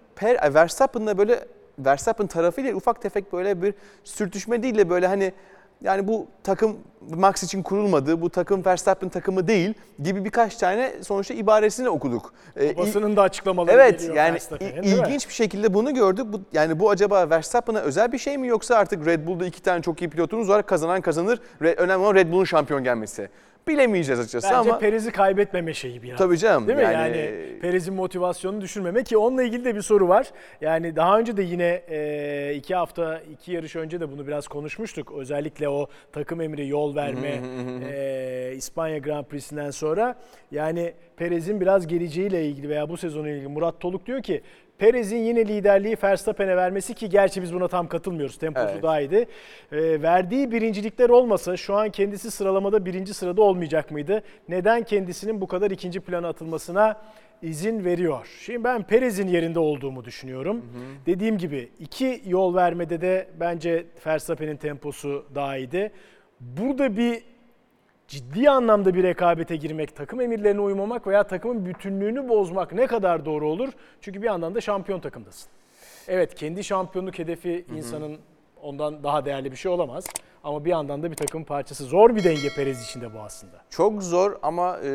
Verstappen'la 0.55 1.19
böyle 1.19 1.45
Verstappen 1.85 2.27
tarafıyla 2.27 2.75
ufak 2.75 3.03
tefek 3.03 3.33
böyle 3.33 3.63
bir 3.63 3.75
sürtüşme 4.05 4.63
değil 4.63 4.79
de 4.79 4.91
böyle 4.91 5.07
hani 5.07 5.33
yani 5.83 6.09
bu 6.09 6.27
takım 6.45 6.77
Max 7.17 7.43
için 7.43 7.63
kurulmadı, 7.63 8.21
bu 8.21 8.31
takım 8.31 8.65
Verstappen 8.65 9.09
takımı 9.09 9.49
değil 9.49 9.75
gibi 10.03 10.25
birkaç 10.25 10.57
tane 10.57 10.93
sonuçta 11.03 11.35
ibaresini 11.35 11.89
okuduk. 11.89 12.33
Ee, 12.61 12.77
Basının 12.77 13.17
da 13.17 13.23
açıklamaları 13.23 13.77
Evet 13.77 14.01
geliyor 14.01 14.17
yani 14.17 14.39
ilginç 14.83 15.29
bir 15.29 15.35
şekilde 15.35 15.75
bunu 15.75 15.95
gördük. 15.95 16.27
Bu, 16.33 16.41
yani 16.53 16.79
bu 16.81 16.91
acaba 16.91 17.31
Verstappen'a 17.31 17.81
özel 17.81 18.13
bir 18.13 18.19
şey 18.19 18.39
mi 18.39 18.49
yoksa 18.49 18.77
artık 18.77 19.07
Red 19.07 19.27
Bull'da 19.27 19.47
iki 19.47 19.63
tane 19.63 19.83
çok 19.83 20.03
iyi 20.03 20.11
pilotumuz 20.11 20.49
var 20.49 20.67
kazanan 20.67 21.01
kazanır. 21.01 21.41
Re- 21.63 21.77
önemli 21.77 22.05
olan 22.05 22.15
Red 22.15 22.33
Bull'un 22.33 22.45
şampiyon 22.45 22.85
gelmesi. 22.85 23.29
Bilemeyeceğiz 23.69 24.21
açıkçası 24.21 24.47
Bence 24.47 24.57
ama 24.71 24.79
Perez'i 24.79 25.13
kaybetmeme 25.13 25.75
şeyi 25.75 26.03
biraz. 26.03 26.19
tabii 26.19 26.39
canım. 26.39 26.67
Değil 26.67 26.79
mi? 26.79 26.85
Yani, 26.85 27.31
Perez'in 27.61 27.95
motivasyonunu 27.95 28.61
düşürmeme 28.61 29.05
ki 29.05 29.17
onunla 29.17 29.43
ilgili 29.43 29.65
de 29.65 29.77
bir 29.77 29.83
soru 29.83 30.09
var. 30.09 30.31
Yani 30.61 30.97
daha 30.97 31.19
önce 31.19 31.37
de 31.37 31.43
yine 31.43 31.83
e, 31.89 32.55
iki 32.55 32.75
hafta, 32.75 33.21
iki 33.33 33.53
yarış 33.53 33.77
önce 33.77 34.01
de 34.01 34.13
bunu 34.13 34.27
biraz 34.27 34.49
konuşmuştuk. 34.49 35.13
Özellikle 35.19 35.69
o 35.69 35.87
takım 36.13 36.41
emri 36.41 36.69
yol 36.69 36.95
verme 36.97 37.41
e, 37.93 38.55
İspanya 38.57 38.99
Grand 38.99 39.25
Prix'sinden 39.25 39.71
sonra. 39.71 40.17
Yani 40.51 40.93
Perez'in 41.17 41.61
biraz 41.61 41.87
geleceğiyle 41.87 42.47
ilgili 42.47 42.69
veya 42.69 42.89
bu 42.89 42.97
sezonla 42.97 43.29
ilgili 43.29 43.49
Murat 43.49 43.81
Toluk 43.81 44.07
diyor 44.07 44.23
ki 44.23 44.43
Perez'in 44.83 45.19
yine 45.19 45.47
liderliği 45.49 45.97
Verstappen'e 46.03 46.57
vermesi 46.57 46.95
ki 46.95 47.09
gerçi 47.09 47.43
biz 47.43 47.55
buna 47.55 47.69
tam 47.69 47.89
katılmıyoruz. 47.89 48.39
Temposu 48.39 48.69
Evet. 48.73 48.83
daha 48.83 49.01
iyiydi. 49.01 49.27
E, 49.73 50.03
verdiği 50.03 50.53
birincilikler 50.53 51.09
olmasa 51.09 51.57
şu 51.57 51.75
an 51.75 51.91
kendisi 51.91 52.31
sıralamada 52.31 52.85
birinci 52.85 53.15
sırada 53.15 53.43
olmayacak 53.43 53.91
mıydı? 53.91 54.23
Neden 54.49 54.83
kendisinin 54.83 55.41
bu 55.41 55.47
kadar 55.47 55.71
ikinci 55.71 56.01
plana 56.01 56.29
atılmasına 56.29 57.01
izin 57.43 57.85
veriyor? 57.85 58.29
Şimdi 58.41 58.65
ben 58.65 58.83
Perez'in 58.83 59.29
yerinde 59.29 59.59
olduğumu 59.59 60.05
düşünüyorum. 60.05 60.63
Dediğim 61.07 61.39
gibi 61.39 61.69
iki 61.79 62.23
yol 62.27 62.55
vermede 62.55 63.01
de 63.01 63.29
bence 63.41 63.87
Verstappen'in 64.07 64.57
temposu 64.57 65.27
daha 65.35 65.57
iyiydi. 65.57 65.93
Burada 66.41 66.97
bir 66.97 67.23
ciddi 68.13 68.51
anlamda 68.51 68.95
bir 68.95 69.03
rekabete 69.03 69.57
girmek, 69.57 69.97
takım 69.97 70.21
emirlerine 70.21 70.61
uymamak 70.61 71.07
veya 71.07 71.23
takımın 71.23 71.67
bütünlüğünü 71.67 72.29
bozmak 72.29 72.73
ne 72.73 72.87
kadar 72.87 73.25
doğru 73.25 73.49
olur? 73.49 73.69
Çünkü 74.01 74.23
bir 74.23 74.27
yandan 74.27 74.55
da 74.55 74.61
şampiyon 74.61 75.01
takımdasın. 75.01 75.51
Evet 76.09 76.35
kendi 76.35 76.65
şampiyonluk 76.65 77.19
hedefi 77.19 77.65
insanın 77.77 78.19
ondan 78.63 79.05
daha 79.05 79.25
değerli 79.25 79.51
bir 79.53 79.57
şey 79.57 79.73
olamaz. 79.73 80.05
Ama 80.45 80.65
bir 80.65 80.71
yandan 80.71 81.03
da 81.03 81.11
bir 81.11 81.17
takım 81.17 81.45
parçası. 81.45 81.85
Zor 81.85 82.17
bir 82.17 82.25
denge 82.25 82.49
Perez 82.57 82.85
için 82.85 83.01
de 83.01 83.15
bu 83.15 83.19
aslında. 83.19 83.57
Çok 83.71 84.03
zor 84.03 84.37
ama 84.43 84.79
e, 84.85 84.89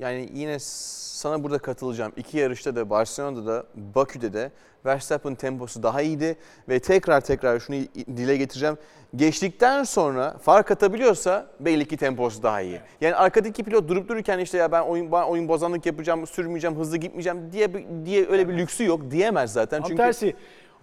yani 0.00 0.28
yine 0.34 0.56
sana 0.58 1.42
burada 1.42 1.58
katılacağım. 1.58 2.12
İki 2.16 2.38
yarışta 2.38 2.76
da 2.76 2.90
Barcelona'da 2.90 3.46
da 3.46 3.64
Bakü'de 3.74 4.32
de 4.32 4.52
Verstappen 4.86 5.34
temposu 5.34 5.82
daha 5.82 6.02
iyiydi 6.02 6.36
ve 6.68 6.80
tekrar 6.80 7.20
tekrar 7.20 7.60
şunu 7.60 7.76
dile 8.16 8.36
getireceğim. 8.36 8.78
Geçtikten 9.16 9.84
sonra 9.84 10.38
fark 10.38 10.70
atabiliyorsa 10.70 11.46
belli 11.60 11.88
ki 11.88 11.96
temposu 11.96 12.42
daha 12.42 12.60
iyi. 12.60 12.80
Yani 13.00 13.14
arkadaki 13.14 13.64
pilot 13.64 13.88
durup 13.88 14.08
dururken 14.08 14.38
işte 14.38 14.58
ya 14.58 14.72
ben 14.72 14.82
oyun 14.82 15.12
ben 15.12 15.22
oyun 15.22 15.48
bozanlık 15.48 15.86
yapacağım, 15.86 16.26
sürmeyeceğim, 16.26 16.76
hızlı 16.76 16.96
gitmeyeceğim 16.96 17.52
diye 17.52 17.68
diye 18.04 18.28
öyle 18.28 18.48
bir 18.48 18.58
lüksü 18.58 18.84
yok 18.84 19.10
diyemez 19.10 19.52
zaten. 19.52 19.80
Tam 19.80 19.88
Çünkü 19.88 19.96
tersi 20.02 20.36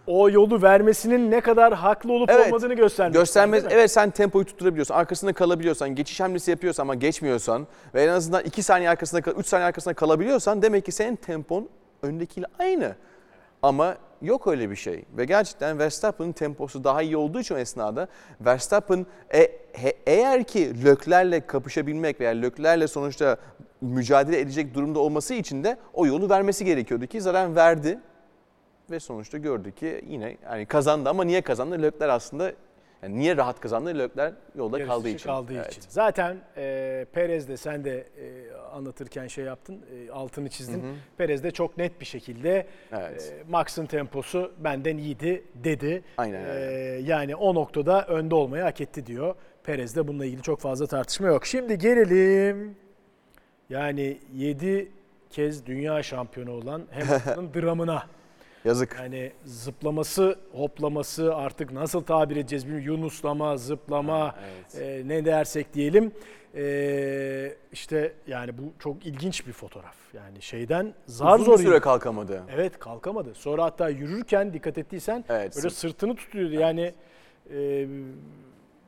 o 0.08 0.30
yolu 0.30 0.62
vermesinin 0.62 1.32
ne 1.32 1.42
kadar 1.42 1.74
haklı 1.74 2.14
olup 2.14 2.30
Evet. 2.30 2.48
olmadığını 2.48 2.74
göstermek. 2.74 3.14
Göstermez. 3.16 3.64
Evet 3.70 3.92
sen 3.92 4.10
tempoyu 4.10 4.46
tutturabiliyorsan, 4.46 4.96
arkasında 4.96 5.34
kalabiliyorsan, 5.34 5.96
geçiş 5.96 6.20
hamlesi 6.20 6.52
yapıyorsan 6.52 6.84
ama 6.84 6.96
geçmiyorsan 6.96 7.68
ve 7.94 8.04
en 8.04 8.08
azından 8.08 8.44
2 8.44 8.64
saniye 8.64 8.90
arkasında, 8.90 9.32
3 9.32 9.48
saniye 9.48 9.66
arkasında 9.68 9.94
kalabiliyorsan 9.94 10.62
demek 10.62 10.86
ki 10.86 10.92
senin 10.92 11.16
tempon 11.16 11.70
öndekiyle 12.02 12.46
aynı. 12.60 12.96
Ama 13.62 13.96
yok 14.22 14.48
öyle 14.48 14.70
bir 14.70 14.76
şey. 14.76 15.06
Ve 15.18 15.26
gerçekten 15.26 15.80
Verstappen'ın 15.80 16.32
temposu 16.32 16.84
daha 16.84 17.02
iyi 17.02 17.18
olduğu 17.18 17.40
için 17.40 17.56
esnada 17.56 18.08
Verstappen 18.42 19.06
e, 19.34 19.40
he- 19.74 19.98
eğer 20.08 20.44
ki 20.44 20.86
Lökler'le 20.86 21.42
kapışabilmek 21.48 22.20
veya 22.22 22.32
Lökler'le 22.32 22.88
sonuçta 22.88 23.38
mücadele 23.82 24.40
edecek 24.40 24.74
durumda 24.74 25.00
olması 25.00 25.34
için 25.34 25.64
de 25.64 25.78
o 25.94 26.06
yolu 26.06 26.30
vermesi 26.30 26.66
gerekiyordu 26.66 27.08
ki 27.08 27.22
zaten 27.22 27.56
verdi. 27.56 28.00
Ve 28.92 29.00
sonuçta 29.00 29.38
gördük 29.38 29.78
ki 29.78 30.02
yine 30.08 30.38
yani 30.46 30.66
kazandı 30.66 31.10
ama 31.10 31.24
niye 31.24 31.42
kazandı? 31.42 31.82
Lökler 31.82 32.10
aslında 32.10 32.54
yani 33.04 33.20
niye 33.20 33.38
rahat 33.38 33.60
kazandı? 33.60 33.98
Lökler 34.00 34.34
yolda 34.56 34.80
Yarış 34.80 34.90
kaldığı 34.92 35.10
için. 35.10 35.28
kaldığı 35.30 35.54
Evet. 35.54 35.72
için. 35.72 35.84
Zaten 35.90 36.38
e, 36.58 37.06
Perez 37.14 37.48
de 37.48 37.58
sen 37.58 37.84
de 37.86 37.98
e, 38.00 38.54
anlatırken 38.74 39.28
şey 39.28 39.46
yaptın, 39.46 39.82
e, 40.08 40.12
altını 40.12 40.50
çizdin. 40.50 40.84
Perez 41.18 41.44
de 41.44 41.52
çok 41.52 41.78
net 41.78 42.02
bir 42.02 42.06
şekilde 42.06 42.68
Evet. 42.92 43.34
e, 43.48 43.52
Max'ın 43.52 43.86
temposu 43.86 44.52
benden 44.60 44.98
iyiydi 44.98 45.44
dedi. 45.56 46.04
Aynen 46.18 46.46
E, 46.46 46.62
yani 47.04 47.36
o 47.36 47.56
noktada 47.56 48.06
önde 48.06 48.36
olmayı 48.36 48.64
hak 48.64 48.82
etti 48.82 49.06
diyor. 49.06 49.36
Perez 49.64 49.96
de 49.96 50.08
bununla 50.08 50.26
ilgili 50.26 50.42
çok 50.42 50.60
fazla 50.60 50.88
tartışma 50.88 51.28
yok. 51.28 51.46
Şimdi 51.46 51.78
gelelim 51.78 52.76
yani 53.70 54.18
7 54.34 54.92
kez 55.30 55.66
dünya 55.66 56.04
şampiyonu 56.04 56.52
olan 56.52 56.84
Hamilton'ın 56.92 57.54
dramına. 57.62 58.04
Yazık. 58.68 58.96
Yani 59.00 59.32
zıplaması, 59.46 60.36
hoplaması 60.52 61.36
artık 61.36 61.72
nasıl 61.72 62.02
tabir 62.02 62.36
edeceğiz 62.36 62.68
bilmiyorum. 62.68 62.88
Yunuslama, 62.96 63.58
zıplama 63.58 64.36
e, 64.80 65.02
ne 65.06 65.26
dersek 65.26 65.74
diyelim. 65.74 66.12
E, 66.56 67.54
işte 67.72 68.14
yani 68.28 68.58
bu 68.58 68.62
çok 68.80 69.06
ilginç 69.06 69.48
bir 69.48 69.52
fotoğraf. 69.54 69.96
Yani 70.14 70.42
şeyden 70.42 70.94
zar 71.06 71.36
Uzun 71.40 71.46
zor 71.46 71.58
süre 71.58 71.80
kalkamadı. 71.80 72.44
Evet 72.56 72.80
kalkamadı. 72.80 73.34
Sonra 73.34 73.64
hatta 73.64 73.90
yürürken 73.90 74.54
dikkat 74.54 74.78
ettiysen 74.78 75.26
Evet, 75.30 75.56
böyle 75.56 75.70
sırt. 75.70 75.74
sırtını 75.74 76.16
tutuyordu. 76.16 76.54
Yani 76.54 76.94
e, 77.54 77.88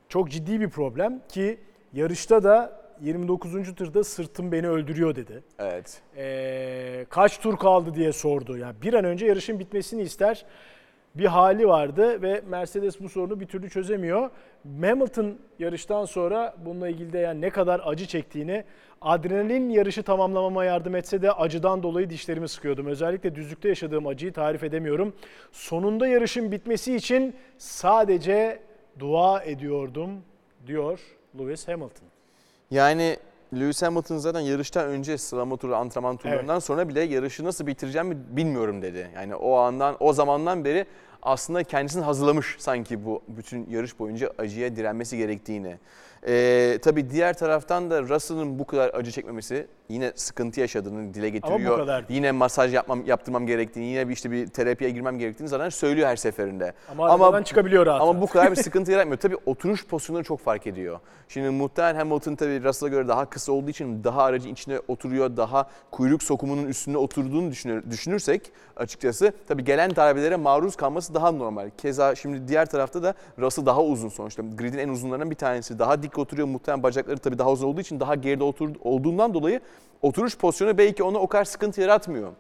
çok 0.10 0.32
ciddi 0.32 0.60
bir 0.60 0.70
problem 0.70 1.22
ki 1.30 1.60
yarışta 1.94 2.44
da 2.44 2.82
29. 3.02 3.76
turda 3.76 4.04
sırtım 4.04 4.52
beni 4.52 4.70
öldürüyor 4.70 5.16
dedi. 5.16 5.44
Evet. 5.60 6.02
Ee, 6.18 7.06
kaç 7.10 7.40
tur 7.40 7.58
kaldı 7.58 7.96
diye 7.96 8.14
sordu. 8.14 8.58
Yani 8.58 8.76
bir 8.82 8.94
an 8.94 9.06
önce 9.06 9.26
yarışın 9.26 9.60
bitmesini 9.60 10.02
ister 10.02 10.46
bir 11.16 11.26
hali 11.26 11.68
vardı 11.68 12.22
ve 12.22 12.42
Mercedes 12.48 13.02
bu 13.02 13.10
sorunu 13.10 13.40
bir 13.40 13.46
türlü 13.46 13.70
çözemiyor. 13.70 14.30
Hamilton 14.82 15.38
yarıştan 15.60 16.06
sonra 16.06 16.56
bununla 16.66 16.90
ilgili 16.90 17.14
de 17.14 17.18
yani 17.18 17.42
ne 17.42 17.50
kadar 17.50 17.82
acı 17.86 18.06
çektiğini 18.06 18.64
adrenalin 19.02 19.70
yarışı 19.70 20.04
tamamlamama 20.04 20.66
yardım 20.66 20.96
etse 20.96 21.22
de 21.22 21.32
acıdan 21.32 21.84
dolayı 21.84 22.10
dişlerimi 22.10 22.48
sıkıyordum. 22.50 22.86
Özellikle 22.86 23.36
düzlükte 23.36 23.70
yaşadığım 23.70 24.08
acıyı 24.08 24.34
tarif 24.34 24.64
edemiyorum. 24.64 25.14
Sonunda 25.52 26.08
yarışın 26.08 26.52
bitmesi 26.52 26.96
için 26.96 27.36
sadece 27.58 28.60
dua 29.00 29.44
ediyordum 29.44 30.10
diyor 30.68 31.00
Lewis 31.40 31.68
Hamilton. 31.68 32.19
Yani 32.72 33.18
Lewis 33.54 33.82
Hamilton 33.82 34.18
zaten 34.18 34.40
yarıştan 34.40 34.86
önce 34.86 35.18
sıralama 35.18 35.58
turu, 35.58 35.76
antrenman 35.76 36.18
turlarından 36.18 36.60
sonra 36.60 36.90
bile 36.90 37.02
yarışı 37.02 37.44
nasıl 37.44 37.68
bitireceğimi 37.68 38.18
bilmiyorum 38.30 38.82
dedi. 38.82 39.12
Yani 39.16 39.36
o 39.36 39.56
andan, 39.56 39.96
o 40.00 40.14
zamandan 40.14 40.66
beri 40.66 40.86
aslında 41.22 41.64
kendisini 41.64 42.04
hazırlamış 42.04 42.56
sanki 42.60 43.06
bu 43.06 43.22
bütün 43.28 43.70
yarış 43.70 44.00
boyunca 44.00 44.32
acıya 44.38 44.76
direnmesi 44.76 45.18
gerektiğini. 45.18 45.78
Ee, 46.28 46.80
tabii 46.82 47.10
diğer 47.10 47.38
taraftan 47.38 47.92
da 47.92 48.02
Russell'ın 48.02 48.60
bu 48.60 48.66
kadar 48.66 48.94
acı 48.94 49.12
çekmemesi 49.12 49.68
yine 49.90 50.12
sıkıntı 50.16 50.60
yaşadığını 50.60 51.14
dile 51.14 51.30
getiriyor. 51.30 51.78
kadar 51.78 52.08
değil. 52.08 52.18
Yine 52.18 52.32
masaj 52.32 52.74
yapmam, 52.74 53.06
yaptırmam 53.06 53.48
gerektiğini, 53.48 53.86
yine 53.86 54.08
bir 54.08 54.14
işte 54.14 54.32
bir 54.32 54.48
terapiye 54.48 54.90
girmem 54.90 55.20
gerektiğini 55.20 55.50
zaten 55.50 55.70
söylüyor 55.70 56.08
her 56.08 56.16
seferinde. 56.16 56.74
Ama, 56.92 57.10
arabadan 57.10 57.44
çıkabiliyor 57.44 57.86
rahat. 57.86 58.02
Ama 58.02 58.22
bu 58.22 58.28
kadar 58.28 58.52
bir 58.52 58.56
sıkıntı 58.64 58.92
yaratmıyor. 58.92 59.18
Tabii 59.20 59.38
oturuş 59.46 59.88
pozisyonları 59.88 60.24
çok 60.24 60.40
fark 60.40 60.68
ediyor. 60.68 61.00
Şimdi 61.28 61.50
muhtemelen 61.50 61.96
Hamilton 61.96 62.36
tabii 62.36 62.64
Russell'a 62.64 62.90
göre 62.90 63.08
daha 63.08 63.26
kısa 63.26 63.52
olduğu 63.52 63.70
için 63.70 64.04
daha 64.04 64.24
aracın 64.24 64.50
içine 64.50 64.80
oturuyor, 64.88 65.38
daha 65.38 65.70
kuyruk 65.92 66.24
sokumunun 66.24 66.66
üstünde 66.68 66.98
oturduğunu 66.98 67.52
düşünür, 67.52 67.92
düşünürsek 67.92 68.52
açıkçası 68.76 69.34
tabii 69.48 69.64
gelen 69.64 69.96
darbelere 69.96 70.36
maruz 70.36 70.76
kalması 70.76 71.14
daha 71.14 71.32
normal. 71.32 71.70
Keza 71.78 72.16
şimdi 72.16 72.48
diğer 72.48 72.66
tarafta 72.66 73.04
da 73.04 73.14
Russell 73.40 73.66
daha 73.66 73.84
uzun 73.84 74.10
sonuçta. 74.10 74.44
Gridin 74.58 74.78
en 74.78 74.90
uzunlarından 74.90 75.32
bir 75.32 75.36
tanesi. 75.36 75.80
Daha 75.80 76.04
dik 76.04 76.18
oturuyor. 76.18 76.48
Muhtemelen 76.48 76.84
bacakları 76.84 77.18
tabii 77.18 77.38
daha 77.38 77.52
uzun 77.52 77.68
olduğu 77.68 77.82
için 77.82 78.00
daha 78.00 78.16
geride 78.16 78.44
otur, 78.44 78.70
olduğundan 78.82 79.34
dolayı 79.34 79.62
oturuş 80.02 80.38
pozisyonu 80.38 80.78
belki 80.78 81.04
ona 81.04 81.18
o 81.18 81.28
kadar 81.28 81.46
sıkıntı 81.46 81.82
yaratmıyor. 81.82 82.32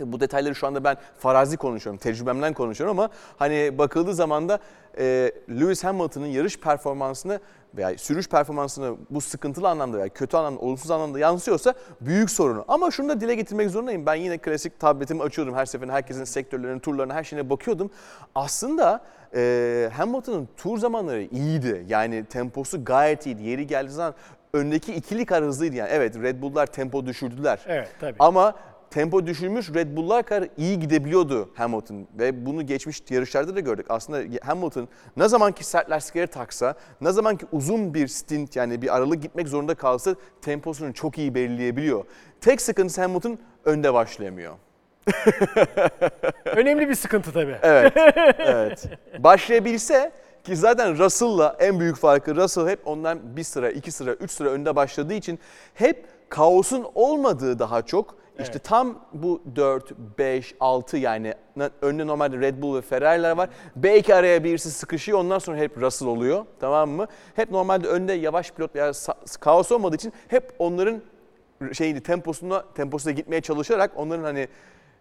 Bu 0.00 0.20
detayları 0.20 0.54
şu 0.54 0.66
anda 0.66 0.84
ben 0.84 0.96
farazi 1.18 1.56
konuşuyorum, 1.56 1.98
tecrübemden 1.98 2.52
konuşuyorum 2.52 2.98
ama 2.98 3.10
hani 3.36 3.78
bakıldığı 3.78 4.14
zaman 4.14 4.48
da 4.48 4.58
e, 4.98 5.32
Lewis 5.50 5.84
Hamilton'ın 5.84 6.26
yarış 6.26 6.60
performansını 6.60 7.40
veya 7.76 7.98
sürüş 7.98 8.28
performansını 8.28 8.96
bu 9.10 9.20
sıkıntılı 9.20 9.68
anlamda 9.68 9.98
veya 9.98 10.08
kötü 10.08 10.36
anlamda, 10.36 10.60
olumsuz 10.60 10.90
anlamda 10.90 11.18
yansıyorsa 11.18 11.74
büyük 12.00 12.30
sorunu. 12.30 12.64
Ama 12.68 12.90
şunu 12.90 13.08
da 13.08 13.20
dile 13.20 13.34
getirmek 13.34 13.70
zorundayım. 13.70 14.06
Ben 14.06 14.14
yine 14.14 14.38
klasik 14.38 14.80
tabletimi 14.80 15.22
açıyordum 15.22 15.54
her 15.54 15.66
seferinde 15.66 15.92
herkesin 15.92 16.24
sektörlerine, 16.24 16.80
turlarına, 16.80 17.14
her 17.14 17.24
şeyine 17.24 17.50
bakıyordum. 17.50 17.90
Aslında 18.34 19.04
e, 19.34 19.90
Hamilton'ın 19.96 20.48
tur 20.56 20.78
zamanları 20.78 21.22
iyiydi. 21.22 21.84
Yani 21.88 22.24
temposu 22.24 22.84
gayet 22.84 23.26
iyiydi. 23.26 23.42
Yeri 23.42 23.66
geldiği 23.66 23.92
zaman 23.92 24.14
öndeki 24.52 24.94
ikili 24.94 25.26
kadar 25.26 25.44
hızlıydı 25.44 25.76
yani. 25.76 25.90
Evet 25.92 26.16
Red 26.16 26.42
Bull'lar 26.42 26.66
tempo 26.66 27.06
düşürdüler. 27.06 27.60
Evet 27.66 27.88
tabii. 28.00 28.16
Ama 28.18 28.54
tempo 28.90 29.26
düşürmüş 29.26 29.74
Red 29.74 29.96
Bull'lar 29.96 30.22
kadar 30.22 30.48
iyi 30.56 30.80
gidebiliyordu 30.80 31.50
Hamilton 31.54 32.06
ve 32.18 32.46
bunu 32.46 32.66
geçmiş 32.66 33.02
yarışlarda 33.10 33.56
da 33.56 33.60
gördük. 33.60 33.86
Aslında 33.88 34.46
Hamilton 34.46 34.88
ne 35.16 35.28
zaman 35.28 35.52
ki 35.52 35.64
sert 35.64 35.90
lastikleri 35.90 36.26
taksa, 36.26 36.74
ne 37.00 37.12
zaman 37.12 37.36
ki 37.36 37.46
uzun 37.52 37.94
bir 37.94 38.08
stint 38.08 38.56
yani 38.56 38.82
bir 38.82 38.96
aralık 38.96 39.22
gitmek 39.22 39.48
zorunda 39.48 39.74
kalsa 39.74 40.14
temposunu 40.42 40.94
çok 40.94 41.18
iyi 41.18 41.34
belirleyebiliyor. 41.34 42.04
Tek 42.40 42.60
sıkıntısı 42.62 43.00
Hamilton 43.00 43.38
önde 43.64 43.94
başlayamıyor. 43.94 44.54
Önemli 46.44 46.88
bir 46.88 46.94
sıkıntı 46.94 47.32
tabii. 47.32 47.56
Evet, 47.62 47.92
evet. 48.38 48.84
Başlayabilse 49.18 50.12
ki 50.44 50.56
zaten 50.56 50.98
Russell'la 50.98 51.56
en 51.58 51.80
büyük 51.80 51.96
farkı 51.96 52.36
Russell 52.36 52.68
hep 52.68 52.86
ondan 52.88 53.36
bir 53.36 53.42
sıra, 53.42 53.70
iki 53.70 53.92
sıra, 53.92 54.12
üç 54.14 54.30
sıra 54.30 54.48
önde 54.48 54.76
başladığı 54.76 55.14
için 55.14 55.38
hep 55.74 56.06
kaosun 56.28 56.86
olmadığı 56.94 57.58
daha 57.58 57.82
çok 57.82 58.18
işte 58.38 58.52
Evet. 58.52 58.64
tam 58.64 58.98
bu 59.12 59.42
4, 59.56 59.92
5, 60.18 60.54
6 60.60 60.96
yani 60.96 61.34
önde 61.82 62.06
normalde 62.06 62.40
Red 62.40 62.62
Bull 62.62 62.76
ve 62.76 62.80
Ferrari'ler 62.80 63.30
var. 63.30 63.48
Belki 63.76 64.14
araya 64.14 64.44
birisi 64.44 64.70
sıkışıyor 64.70 65.18
ondan 65.18 65.38
sonra 65.38 65.56
hep 65.56 65.78
Russell 65.82 66.08
oluyor 66.08 66.44
tamam 66.60 66.90
mı? 66.90 67.06
Hep 67.36 67.50
normalde 67.50 67.88
önde 67.88 68.12
yavaş 68.12 68.50
pilot 68.50 68.74
sa- 68.74 69.38
kaos 69.40 69.72
olmadığı 69.72 69.96
için 69.96 70.12
hep 70.28 70.52
onların 70.58 71.02
şeyini 71.72 72.00
temposuna 72.02 72.64
temposuna 72.74 73.12
gitmeye 73.12 73.40
çalışarak 73.40 73.90
onların 73.96 74.24
hani 74.24 74.48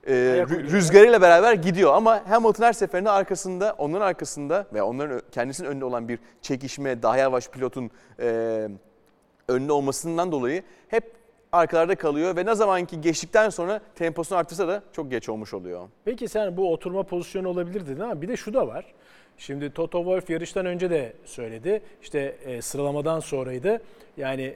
e, 0.07 0.45
rüzgarıyla 0.49 1.21
beraber 1.21 1.53
gidiyor 1.53 1.93
ama 1.93 2.29
Hamilton 2.29 2.63
her 2.63 2.73
seferinde 2.73 3.09
arkasında, 3.09 3.75
onların 3.77 4.07
arkasında 4.07 4.67
ve 4.73 4.81
onların 4.81 5.21
kendisinin 5.31 5.69
önünde 5.69 5.85
olan 5.85 6.07
bir 6.07 6.19
çekişme, 6.41 7.03
daha 7.03 7.17
yavaş 7.17 7.49
pilotun 7.49 7.91
e, 8.19 8.67
önünde 9.47 9.71
olmasından 9.71 10.31
dolayı 10.31 10.63
hep 10.87 11.11
arkalarda 11.51 11.95
kalıyor 11.95 12.35
ve 12.35 12.45
ne 12.45 12.55
zamanki 12.55 13.01
geçtikten 13.01 13.49
sonra 13.49 13.81
temposunu 13.95 14.37
artırsa 14.37 14.67
da 14.67 14.83
çok 14.93 15.11
geç 15.11 15.29
olmuş 15.29 15.53
oluyor. 15.53 15.87
Peki 16.05 16.27
sen 16.27 16.57
bu 16.57 16.73
oturma 16.73 17.03
pozisyonu 17.03 17.49
olabilir 17.49 17.87
dedin 17.87 17.99
ama 17.99 18.21
bir 18.21 18.27
de 18.27 18.37
şu 18.37 18.53
da 18.53 18.67
var. 18.67 18.85
Şimdi 19.37 19.73
Toto 19.73 19.97
Wolff 19.97 20.29
yarıştan 20.29 20.65
önce 20.65 20.89
de 20.89 21.13
söyledi. 21.25 21.81
İşte 22.01 22.35
e, 22.45 22.61
sıralamadan 22.61 23.19
sonraydı. 23.19 23.81
Yani 24.17 24.55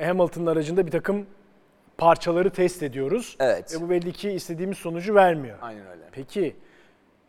Hamilton'ın 0.00 0.46
aracında 0.46 0.86
bir 0.86 0.90
takım 0.90 1.26
parçaları 1.98 2.50
test 2.50 2.82
ediyoruz. 2.82 3.36
Evet. 3.40 3.74
Ve 3.76 3.82
bu 3.82 3.90
belli 3.90 4.12
ki 4.12 4.30
istediğimiz 4.30 4.78
sonucu 4.78 5.14
vermiyor. 5.14 5.58
Aynen 5.62 5.86
öyle. 5.86 6.02
Peki 6.12 6.56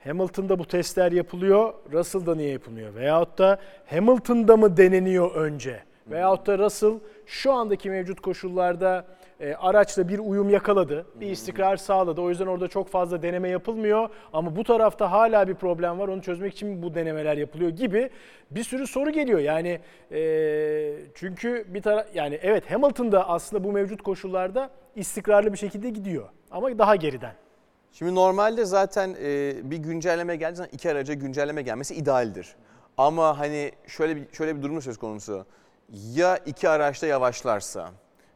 Hamilton'da 0.04 0.60
bu 0.60 0.66
testler 0.66 1.12
yapılıyor, 1.12 1.74
Russell'da 1.92 2.36
niye 2.36 2.52
yapılmıyor? 2.52 2.96
Veyahut 2.96 3.38
da 3.38 3.60
Hamilton'da 3.86 4.58
mı 4.58 4.78
deneniyor 4.78 5.36
önce? 5.36 5.84
Veyahut 6.08 6.48
da 6.48 6.58
Russell 6.58 6.94
şu 7.26 7.52
andaki 7.52 7.90
mevcut 7.90 8.20
koşullarda 8.22 9.06
e, 9.40 9.54
araçla 9.54 10.08
bir 10.08 10.20
uyum 10.20 10.50
yakaladı, 10.50 11.06
bir 11.16 11.30
istikrar 11.30 11.78
sağladı. 11.78 12.22
O 12.22 12.30
yüzden 12.30 12.48
orada 12.48 12.68
çok 12.68 12.90
fazla 12.90 13.22
deneme 13.22 13.50
yapılmıyor. 13.50 14.10
Ama 14.34 14.56
bu 14.56 14.64
tarafta 14.64 15.12
hala 15.12 15.48
bir 15.48 15.56
problem 15.56 16.00
var. 16.00 16.08
Onu 16.08 16.22
çözmek 16.22 16.54
için 16.54 16.84
bu 16.84 16.96
denemeler 16.96 17.38
yapılıyor 17.38 17.70
gibi 17.70 18.10
bir 18.52 18.64
sürü 18.64 18.88
soru 18.88 19.10
geliyor. 19.10 19.40
Yani 19.40 19.80
e, 20.12 20.96
çünkü 21.16 21.66
bir 21.68 21.82
taraf 21.82 22.06
yani 22.14 22.40
evet 22.42 22.72
Hamilton'da 22.72 23.30
aslında 23.30 23.64
bu 23.64 23.72
mevcut 23.72 24.02
koşullarda 24.02 24.70
istikrarlı 24.96 25.54
bir 25.54 25.58
şekilde 25.58 25.90
gidiyor. 25.90 26.30
Ama 26.52 26.80
daha 26.80 26.96
geriden. 26.96 27.34
Şimdi 27.92 28.16
normalde 28.16 28.66
zaten 28.66 29.16
e, 29.24 29.54
bir 29.64 29.78
güncelleme 29.78 30.36
geldiği 30.36 30.56
zaman 30.56 30.70
iki 30.74 30.92
araca 30.92 31.14
güncelleme 31.14 31.62
gelmesi 31.62 31.96
idealdir. 31.96 32.56
Ama 32.98 33.40
hani 33.40 33.72
şöyle 33.88 34.16
bir 34.16 34.34
şöyle 34.34 34.58
bir 34.58 34.62
durum 34.62 34.82
söz 34.82 34.98
konusu. 34.98 35.46
Ya 36.16 36.38
iki 36.38 36.70
araçta 36.70 37.08
yavaşlarsa, 37.08 37.92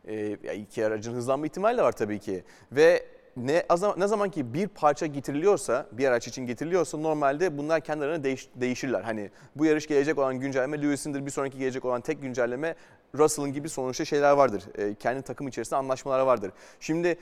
e, 0.08 0.32
iki 0.56 0.86
aracın 0.86 1.14
hızlanma 1.14 1.46
ihtimali 1.46 1.78
de 1.78 1.82
var 1.84 1.92
tabii 1.92 2.20
ki. 2.20 2.44
Ve 2.72 3.06
ne, 3.38 3.66
ne 3.98 4.08
zaman 4.08 4.30
ki 4.30 4.54
bir 4.54 4.68
parça 4.68 5.06
getiriliyorsa, 5.06 5.88
bir 5.92 6.08
araç 6.08 6.28
için 6.28 6.46
getiriliyorsa 6.46 6.98
normalde 6.98 7.58
bunlar 7.58 7.82
kendi 7.82 8.04
aralarında 8.04 8.28
değiş- 8.28 8.50
değişirler. 8.56 9.02
Hani 9.02 9.30
bu 9.56 9.66
yarış 9.66 9.88
gelecek 9.88 10.18
olan 10.18 10.40
güncelleme 10.40 10.82
Lewis'indir, 10.82 11.26
bir 11.26 11.32
sonraki 11.32 11.58
gelecek 11.58 11.86
olan 11.86 12.02
tek 12.02 12.22
güncelleme 12.22 12.76
Russell'ın 13.16 13.54
gibi 13.54 13.70
sonuçta 13.70 14.06
şeyler 14.06 14.32
vardır. 14.32 14.64
E, 14.78 14.96
kendi 14.96 15.22
takım 15.22 15.48
içerisinde 15.48 15.76
anlaşmalar 15.76 16.20
vardır. 16.20 16.52
Şimdi 16.80 17.18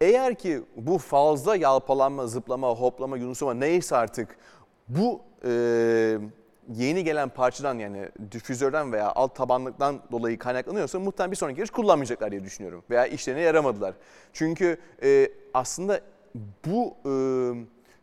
eğer 0.00 0.34
ki 0.34 0.62
bu 0.76 0.98
fazla 0.98 1.56
yalpalanma, 1.56 2.26
zıplama, 2.26 2.68
hoplama, 2.68 3.16
yunuslama 3.16 3.54
neyse 3.54 3.96
artık 3.96 4.36
bu 4.88 5.20
e, 5.44 6.18
yeni 6.72 7.04
gelen 7.04 7.28
parçadan 7.28 7.78
yani 7.78 8.08
difüzörden 8.32 8.92
veya 8.92 9.12
alt 9.12 9.36
tabanlıktan 9.36 10.00
dolayı 10.12 10.38
kaynaklanıyorsa 10.38 10.98
muhtemelen 10.98 11.30
bir 11.30 11.36
sonraki 11.36 11.60
yarış 11.60 11.70
kullanmayacaklar 11.70 12.30
diye 12.30 12.44
düşünüyorum. 12.44 12.84
Veya 12.90 13.06
işlerine 13.06 13.40
yaramadılar. 13.40 13.94
Çünkü 14.32 14.78
e, 15.02 15.28
aslında 15.54 16.00
bu 16.66 16.96
e, 17.06 17.12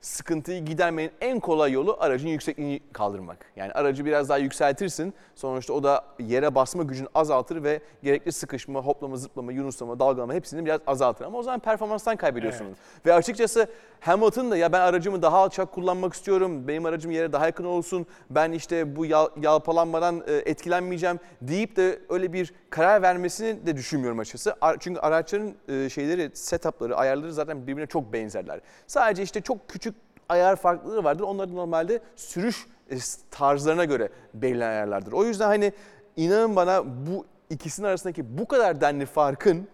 sıkıntıyı 0.01 0.65
gidermenin 0.65 1.11
en 1.21 1.39
kolay 1.39 1.71
yolu 1.71 1.97
aracın 1.99 2.27
yüksekliğini 2.27 2.79
kaldırmak. 2.93 3.45
Yani 3.55 3.71
aracı 3.71 4.05
biraz 4.05 4.29
daha 4.29 4.37
yükseltirsin. 4.37 5.13
Sonuçta 5.35 5.73
o 5.73 5.83
da 5.83 6.05
yere 6.19 6.55
basma 6.55 6.83
gücünü 6.83 7.07
azaltır 7.15 7.63
ve 7.63 7.81
gerekli 8.03 8.31
sıkışma, 8.31 8.81
hoplama, 8.81 9.17
zıplama, 9.17 9.51
yunuslama, 9.51 9.99
dalgalama 9.99 10.33
hepsini 10.33 10.65
biraz 10.65 10.81
azaltır. 10.87 11.25
Ama 11.25 11.37
o 11.37 11.43
zaman 11.43 11.59
performanstan 11.59 12.15
kaybediyorsunuz. 12.15 12.77
Ve 13.05 13.13
açıkçası 13.13 13.67
Hamilton 13.99 14.51
da 14.51 14.57
ya 14.57 14.71
ben 14.71 14.79
aracımı 14.79 15.21
daha 15.21 15.37
alçak 15.37 15.71
kullanmak 15.71 16.13
istiyorum, 16.13 16.67
benim 16.67 16.85
aracım 16.85 17.11
yere 17.11 17.33
daha 17.33 17.45
yakın 17.45 17.63
olsun, 17.65 18.05
ben 18.29 18.51
işte 18.51 18.95
bu 18.95 19.05
yal- 19.05 19.29
yalpalanmadan 19.41 20.23
e, 20.27 20.33
etkilenmeyeceğim 20.33 21.19
deyip 21.41 21.75
de 21.75 21.99
öyle 22.09 22.33
bir 22.33 22.53
karar 22.69 23.01
vermesini 23.01 23.65
de 23.65 23.77
düşünmüyorum 23.77 24.19
açıkçası. 24.19 24.55
Çünkü 24.79 24.99
araçların 24.99 25.53
e, 25.67 25.89
şeyleri, 25.89 26.31
setupları, 26.33 26.97
ayarları 26.97 27.33
zaten 27.33 27.67
birbirine 27.67 27.87
çok 27.87 28.13
benzerler. 28.13 28.59
Sadece 28.87 29.23
işte 29.23 29.41
çok 29.41 29.69
küçük 29.69 29.90
ayar 30.31 30.55
farklılığı 30.55 31.03
vardır. 31.03 31.23
Onlar 31.23 31.55
normalde 31.55 31.99
sürüş 32.15 32.67
e, 32.91 32.95
tarzlarına 33.31 33.85
göre 33.85 34.09
belirlenen 34.33 34.71
ayarlardır. 34.71 35.11
O 35.11 35.23
yüzden 35.23 35.47
hani 35.47 35.73
inanın 36.15 36.55
bana 36.55 36.83
bu 37.07 37.25
ikisinin 37.49 37.87
arasındaki 37.87 38.37
bu 38.37 38.47
kadar 38.47 38.81
denli 38.81 39.05
farkın 39.05 39.67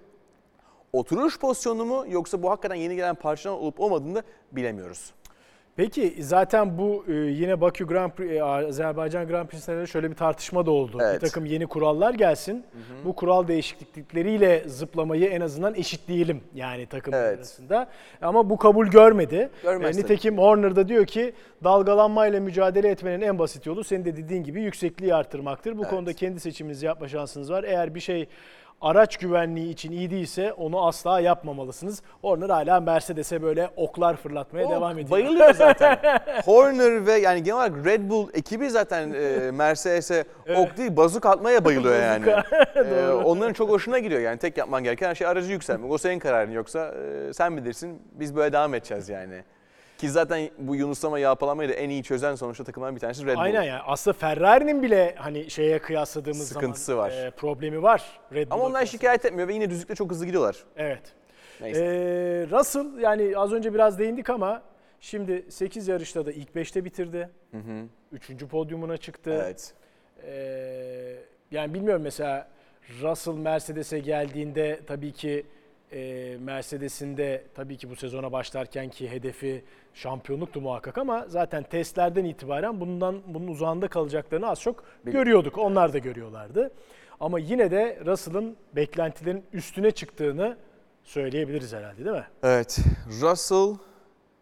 oturuş 0.94 1.40
pozisyonu 1.40 1.86
mu 1.86 2.06
yoksa 2.08 2.44
bu 2.44 2.50
hakikaten 2.50 2.76
yeni 2.76 2.96
gelen 2.96 3.16
parçadan 3.16 3.58
olup 3.58 3.80
olmadığını 3.80 4.16
da 4.16 4.24
bilemiyoruz. 4.52 5.14
Peki 5.78 6.16
zaten 6.20 6.78
bu 6.78 7.06
e, 7.08 7.14
yine 7.14 7.62
Bakü 7.62 7.88
Grand 7.88 8.12
Prix, 8.12 8.32
e, 8.32 8.44
Azerbaycan 8.44 9.28
Grand 9.28 9.48
Prix'sinde 9.48 9.78
de 9.82 9.88
şöyle 9.88 10.10
bir 10.12 10.16
tartışma 10.16 10.66
da 10.66 10.72
oldu. 10.72 10.98
Evet. 11.02 11.22
Bir 11.22 11.28
takım 11.28 11.46
yeni 11.46 11.68
kurallar 11.68 12.14
gelsin. 12.14 12.64
Bu 13.06 13.16
kural 13.16 13.48
değişiklikleriyle 13.48 14.64
zıplamayı 14.68 15.26
en 15.26 15.42
azından 15.42 15.76
eşitleyelim 15.76 16.42
yani 16.56 16.86
takımlar 16.86 17.24
Evet. 17.24 17.38
arasında. 17.38 17.88
Ama 18.22 18.50
bu 18.50 18.58
kabul 18.58 18.88
görmedi. 18.88 19.50
Görmez 19.64 19.98
E, 19.98 20.02
nitekim 20.02 20.38
Horner 20.38 20.76
da 20.76 20.88
diyor 20.88 21.06
ki 21.06 21.34
dalgalanmayla 21.64 22.40
mücadele 22.40 22.90
etmenin 22.90 23.22
en 23.22 23.40
basit 23.40 23.66
yolu 23.66 23.84
senin 23.84 24.06
de 24.06 24.18
dediğin 24.18 24.44
gibi 24.44 24.62
yüksekliği 24.62 25.16
arttırmaktır. 25.16 25.78
Bu 25.78 25.82
Evet. 25.82 25.90
konuda 25.90 26.14
kendi 26.14 26.40
seçiminizi 26.40 26.86
yapma 26.86 27.08
şansınız 27.08 27.52
var. 27.52 27.64
Eğer 27.64 27.96
bir 27.96 28.00
şey 28.00 28.28
araç 28.82 29.18
güvenliği 29.18 29.70
için 29.74 29.92
iyi 29.92 30.12
değilse 30.12 30.54
onu 30.54 30.88
asla 30.88 31.20
yapmamalısınız. 31.20 32.02
Horner 32.22 32.50
hala 32.50 32.80
Mercedes'e 32.80 33.42
böyle 33.42 33.70
oklar 33.76 34.16
fırlatmaya 34.16 34.68
O 34.68 34.72
devam 34.72 35.00
ediyor. 35.00 35.10
Bayılıyor 35.10 35.54
zaten. 35.54 36.00
Horner 36.46 37.06
ve 37.06 37.14
yani 37.14 37.44
genel 37.44 37.58
olarak 37.58 37.86
Red 37.86 38.10
Bull 38.10 38.30
ekibi 38.34 38.70
zaten 38.70 39.14
e, 39.14 39.52
Mercedes'e 39.52 40.24
ok 40.56 40.78
değil 40.78 40.98
bazuk 40.98 41.26
atmaya 41.26 41.66
bayılıyor 41.66 42.02
yani. 42.02 42.26
E, 42.78 43.10
onların 43.12 43.54
çok 43.54 43.70
hoşuna 43.70 44.00
gidiyor 44.00 44.22
yani 44.22 44.38
tek 44.38 44.58
yapman 44.58 44.84
gereken 44.84 45.10
her 45.10 45.16
şey 45.16 45.28
aracı 45.28 45.52
yükseltmek. 45.52 45.92
O 45.92 45.98
senin 45.98 46.20
kararın 46.20 46.52
yoksa 46.52 46.94
e, 47.30 47.34
sen 47.34 47.58
bilirsin 47.58 48.02
biz 48.12 48.36
böyle 48.36 48.54
devam 48.54 48.74
edeceğiz 48.74 49.10
yani. 49.10 49.44
Ki 49.98 50.10
zaten 50.10 50.50
bu 50.58 50.76
yunuslama 50.76 51.20
yağpalamayı 51.20 51.70
da 51.70 51.74
en 51.74 51.90
iyi 51.90 52.04
çözen 52.04 52.36
sonuçta 52.36 52.64
takımların 52.64 52.96
bir 52.96 53.00
tanesi 53.02 53.26
Red 53.26 53.36
Bull. 53.36 53.42
Aynen 53.42 53.64
yani 53.64 53.82
aslında 53.86 54.18
Ferrari'nin 54.18 54.82
bile 54.84 55.16
hani 55.18 55.50
şeye 55.50 55.80
kıyasladığımız 55.80 56.48
Sıkıntısı 56.48 56.86
zaman 56.86 57.10
var. 57.10 57.26
e, 57.26 57.32
problemi 57.32 57.84
var 57.84 58.20
Red 58.34 58.48
Ama 58.52 58.60
Bull'a 58.60 58.68
onlar 58.70 58.80
kıyasla. 58.80 58.98
şikayet 58.98 59.26
etmiyor 59.26 59.48
ve 59.48 59.54
yine 59.54 59.70
düzlükte 59.70 59.96
çok 59.96 60.12
hızlı 60.12 60.26
gidiyorlar. 60.26 60.64
Evet. 60.78 61.02
Neyse. 61.62 61.86
Ee, 61.86 62.58
Russell 62.58 63.00
yani 63.02 63.38
az 63.38 63.54
önce 63.54 63.74
biraz 63.74 64.00
değindik 64.00 64.30
ama 64.30 64.62
şimdi 65.00 65.46
8 65.52 65.88
yarışta 65.88 66.26
da 66.26 66.32
ilk 66.32 66.50
5'te 66.56 66.86
bitirdi. 66.86 67.30
Hı 67.52 67.58
hı. 67.58 67.84
Üçüncü 68.12 68.48
podyumuna 68.48 68.98
çıktı. 68.98 69.42
Evet. 69.44 69.74
Ee, 70.24 71.16
yani 71.52 71.74
bilmiyorum 71.74 72.02
mesela 72.02 72.48
Russell 73.02 73.34
Mercedes'e 73.34 74.00
geldiğinde 74.00 74.80
tabii 74.88 75.12
ki 75.12 75.46
e, 75.92 76.38
Mercedes'in 76.40 77.18
de 77.18 77.44
tabii 77.56 77.78
ki 77.78 77.90
bu 77.90 77.96
sezona 77.96 78.32
başlarken 78.32 78.90
ki 78.90 79.12
hedefi 79.12 79.64
şampiyonluktu 79.94 80.62
muhakkak 80.62 80.98
ama 80.98 81.26
zaten 81.28 81.64
testlerden 81.64 82.26
itibaren 82.26 82.80
bundan 82.80 83.22
bunun 83.28 83.48
uzağında 83.48 83.88
kalacaklarını 83.88 84.50
az 84.50 84.62
çok 84.62 84.84
görüyorduk. 85.04 85.58
Onlar 85.58 85.94
da 85.94 85.98
görüyorlardı. 85.98 86.72
Ama 87.20 87.40
yine 87.40 87.72
de 87.72 88.00
Russell'ın 88.06 88.58
beklentilerin 88.76 89.44
üstüne 89.54 89.92
çıktığını 89.92 90.58
söyleyebiliriz 91.04 91.74
herhalde 91.74 92.06
değil 92.06 92.16
mi? 92.16 92.28
Evet. 92.44 92.80
Russell, 93.22 93.76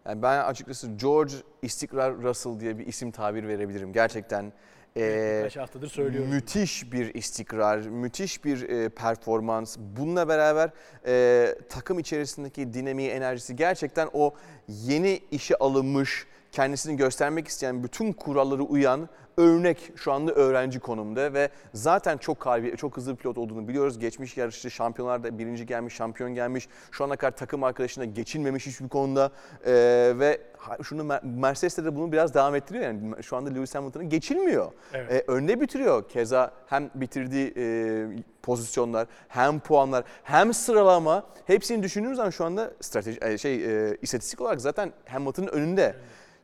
yani 0.06 0.22
ben 0.22 0.44
açıkçası 0.44 0.92
George 1.02 1.34
İstikrar 1.62 2.16
Russell 2.16 2.60
diye 2.60 2.80
bir 2.80 2.88
isim 2.88 3.12
tabir 3.12 3.48
verebilirim. 3.48 3.94
Gerçekten 3.94 4.54
Kaç 4.96 5.58
haftadır 5.58 5.88
söylüyorum. 5.88 6.30
Müthiş 6.30 6.92
bir 6.92 7.14
istikrar, 7.14 7.78
müthiş 7.78 8.46
bir 8.46 8.70
e, 8.70 8.90
performans. 8.90 9.78
Bununla 9.80 10.28
beraber 10.28 10.70
e, 11.08 11.56
takım 11.70 12.00
içerisindeki 12.00 12.74
dinamiği, 12.74 13.10
enerjisi 13.10 13.56
gerçekten 13.56 14.10
o 14.14 14.34
yeni 14.68 15.20
işe 15.32 15.56
alınmış, 15.56 16.28
kendisini 16.52 16.98
göstermek 16.98 17.48
isteyen 17.48 17.84
bütün 17.84 18.14
kuralları 18.14 18.64
uyan 18.64 19.10
örnek 19.38 19.91
şu 19.95 20.12
anda 20.12 20.32
öğrenci 20.34 20.80
konumda 20.80 21.34
ve 21.34 21.50
zaten 21.74 22.17
çok 22.17 22.39
kalbi, 22.39 22.78
çok 22.78 22.98
hızlı 22.98 23.12
bir 23.12 23.17
pilot 23.17 23.38
olduğunu 23.38 23.67
biliyoruz. 23.67 24.00
Geçmiş 24.00 24.38
yarışçı 24.38 24.71
şampiyonlarda 24.71 25.38
birinci 25.38 25.65
gelmiş, 25.65 25.93
şampiyon 25.93 26.34
gelmiş. 26.36 26.69
Şu 26.91 27.04
ana 27.04 27.15
kadar 27.15 27.32
takım 27.32 27.63
arkadaşına 27.63 28.06
geçilmemiş 28.06 28.65
hiçbir 28.67 28.89
konuda 28.89 29.32
Ee, 29.65 30.13
ve 30.15 30.41
şunu 30.84 31.02
Mer- 31.02 31.26
Mercedes'te 31.39 31.86
de 31.86 31.95
bunu 31.95 32.12
biraz 32.12 32.34
devam 32.34 32.56
ettiriyor 32.56 32.86
yani 32.86 33.24
şu 33.24 33.38
anda 33.38 33.50
Lewis 33.50 33.76
Hamilton'ı 33.76 34.04
geçilmiyor. 34.04 34.71
Evet. 34.93 35.12
Ee, 35.12 35.32
önde 35.32 35.62
bitiriyor. 35.62 36.10
Keza 36.10 36.52
hem 36.67 36.89
bitirdiği 36.95 37.54
e, 37.58 38.06
pozisyonlar, 38.43 39.08
hem 39.28 39.60
puanlar, 39.60 40.04
hem 40.24 40.54
sıralama 40.54 41.24
hepsini 41.45 41.84
düşündüğümüz 41.84 42.17
zaman 42.17 42.30
şu 42.30 42.45
anda 42.45 42.71
strateji 42.82 43.19
e, 43.21 43.38
şey 43.38 43.56
e, 43.89 43.98
istatistik 44.02 44.41
olarak 44.41 44.62
zaten 44.62 44.93
Hamilton'ın 45.06 45.48
önünde. 45.48 45.95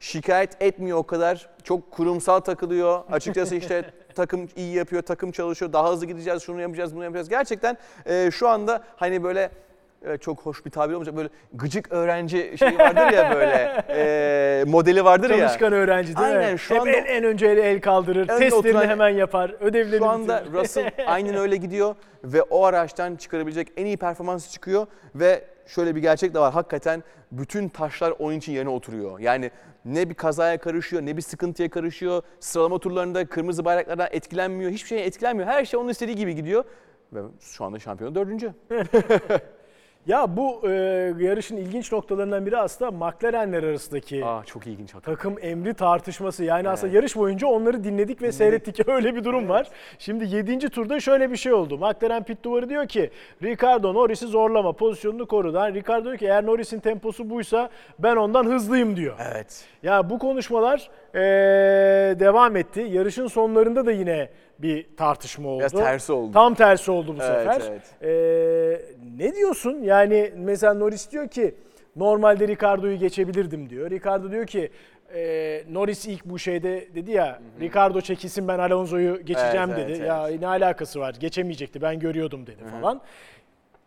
Şikayet 0.02 0.62
etmiyor 0.62 0.98
o 0.98 1.04
kadar. 1.04 1.50
Çok 1.64 1.92
kurumsal 1.92 2.40
takılıyor. 2.40 3.00
Açıkçası 3.12 3.56
işte 3.56 3.84
takım 4.16 4.50
iyi 4.56 4.76
yapıyor, 4.76 5.02
takım 5.02 5.32
çalışıyor. 5.32 5.74
Daha 5.74 5.92
hızlı 5.92 6.06
gideceğiz, 6.06 6.44
şunu 6.44 6.62
yapacağız, 6.62 6.96
bunu 6.96 7.04
yapacağız. 7.04 7.30
Gerçekten 7.30 7.78
e, 8.06 8.32
şu 8.32 8.48
anda 8.48 8.84
hani 8.96 9.24
böyle 9.24 9.50
e, 10.06 10.18
çok 10.18 10.40
hoş 10.40 10.66
bir 10.66 10.72
tabir 10.72 10.94
olmayacak 10.94 11.16
böyle 11.18 11.30
gıcık 11.54 11.92
öğrenci 11.92 12.56
şey 12.60 12.78
vardır 12.80 13.14
ya 13.14 13.32
böyle 13.36 13.84
e, 13.90 14.64
modeli 14.68 15.06
vardır 15.06 15.30
ya. 15.30 15.38
Çalışkan 15.38 15.74
öğrenci 15.74 16.18
değil 16.18 16.30
mi? 16.30 16.38
Aynen, 16.38 16.56
şu 16.56 16.74
Hep 16.76 16.82
anda- 16.82 16.92
en, 16.92 17.06
en 17.06 17.24
önce 17.24 17.48
el, 17.48 17.58
el 17.58 17.82
kaldırır, 17.82 18.30
Önde 18.30 18.38
testlerini 18.50 18.78
oturan- 18.78 18.88
hemen 18.90 19.10
yapar, 19.10 19.56
ödevlerini 19.60 19.98
Şu 19.98 20.10
anda 20.10 20.40
bitirir. 20.46 20.54
Russell 20.60 20.92
aynen 21.08 21.36
öyle 21.36 21.56
gidiyor 21.56 21.96
ve 22.24 22.42
o 22.42 22.66
araçtan 22.66 23.16
çıkarabilecek 23.16 23.68
en 23.78 23.86
iyi 23.86 23.98
performansı 23.98 24.52
çıkıyor 24.52 24.88
ve 25.16 25.44
şöyle 25.66 25.96
bir 25.96 26.02
gerçek 26.02 26.34
de 26.34 26.40
var. 26.40 26.54
Hakikaten 26.54 27.04
bütün 27.32 27.70
taşlar 27.70 28.14
onun 28.20 28.38
için 28.38 28.52
yerine 28.52 28.70
oturuyor. 28.70 29.20
Yani 29.20 29.52
ne 29.86 30.10
bir 30.10 30.16
kazaya 30.16 30.58
karışıyor, 30.58 31.02
ne 31.02 31.18
bir 31.18 31.22
sıkıntıya 31.22 31.70
karışıyor. 31.70 32.24
Sıralama 32.40 32.80
turlarında 32.80 33.26
kırmızı 33.26 33.66
bayraklardan 33.66 34.08
etkilenmiyor. 34.12 34.72
Hiçbir 34.72 34.88
şeye 34.88 35.06
etkilenmiyor. 35.06 35.50
Her 35.50 35.66
şey 35.66 35.80
onun 35.80 35.90
istediği 35.90 36.16
gibi 36.16 36.36
gidiyor. 36.36 36.64
Ve 37.14 37.20
şu 37.40 37.66
anda 37.66 37.80
şampiyonu 37.80 38.16
dördüncü. 38.16 38.54
Ya 40.08 40.38
bu 40.38 40.62
e, 40.70 40.72
yarışın 41.20 41.58
ilginç 41.58 41.92
noktalarından 41.92 42.46
biri 42.46 42.58
aslında 42.58 42.92
McLaren'ler 42.92 43.64
arasındaki 43.64 44.26
Aa 44.26 44.44
çok 44.46 44.68
ilginç 44.68 44.94
hakikaten. 44.94 45.16
takım 45.16 45.36
emri 45.42 45.74
tartışması. 45.74 46.44
Yani 46.44 46.70
aslında 46.70 46.94
yarış 46.96 47.16
boyunca 47.16 47.48
onları 47.48 47.84
dinledik 47.84 48.22
ve 48.22 48.32
seyrettik. 48.32 48.88
Öyle 48.90 49.16
bir 49.16 49.24
durum 49.24 49.50
var. 49.50 49.68
Şimdi 50.00 50.36
7. 50.36 50.60
turda 50.70 51.00
şöyle 51.00 51.32
bir 51.32 51.38
şey 51.38 51.54
oldu. 51.54 51.78
McLaren 51.78 52.24
pit 52.24 52.44
duvarı 52.44 52.70
diyor 52.70 52.88
ki 52.88 53.10
Ricardo 53.44 53.94
Norris'i 53.94 54.28
zorlama 54.28 54.74
pozisyonunu 54.74 55.26
koru. 55.26 55.52
Yani 55.54 55.74
Ricardo 55.76 56.06
diyor 56.06 56.18
ki 56.18 56.26
eğer 56.26 56.46
Norris'in 56.46 56.80
temposu 56.80 57.30
buysa 57.30 57.70
ben 58.00 58.16
ondan 58.16 58.46
hızlıyım 58.46 58.96
diyor. 58.96 59.16
Evet. 59.32 59.66
Ya 59.84 60.10
bu 60.10 60.20
konuşmalar 60.20 60.90
eee, 61.16 61.22
devam 62.20 62.56
etti. 62.56 62.88
Yarışın 62.92 63.28
sonlarında 63.28 63.86
da 63.86 63.92
yine 63.92 64.30
bir 64.62 64.86
tartışma 64.98 65.50
oldu. 65.50 65.60
Biraz 65.60 65.72
tersi 65.72 66.12
oldu. 66.14 66.32
Tam 66.32 66.54
tersi 66.56 66.92
oldu 66.92 67.16
bu 67.20 67.24
Evet, 67.24 67.54
sefer. 67.54 67.62
evet. 67.72 67.82
Eee, 68.04 68.96
ne 69.18 69.36
diyorsun? 69.36 69.82
Yani 69.84 70.32
mesela 70.38 70.74
Norris 70.74 71.12
diyor 71.12 71.28
ki 71.28 71.56
normalde 71.96 72.48
Ricardo'yu 72.48 72.98
geçebilirdim 73.00 73.70
diyor. 73.70 73.90
Ricardo 73.90 74.32
diyor 74.32 74.48
ki 74.48 74.70
eee, 75.16 75.66
Norris 75.70 76.06
ilk 76.06 76.26
bu 76.26 76.40
şeyde 76.40 76.88
dedi 76.96 77.12
ya 77.12 77.42
Ricardo 77.62 78.02
çekilsin 78.02 78.48
ben 78.48 78.60
Alonso'yu 78.60 79.22
geçeceğim 79.26 79.70
Evet, 79.70 79.78
dedi. 79.90 79.98
evet, 79.98 80.08
ya 80.08 80.28
ne 80.40 80.48
alakası 80.48 81.00
var? 81.00 81.16
Geçemeyecekti. 81.20 81.82
Ben 81.82 82.00
görüyordum 82.00 82.48
dedi 82.48 82.64
falan. 82.72 83.02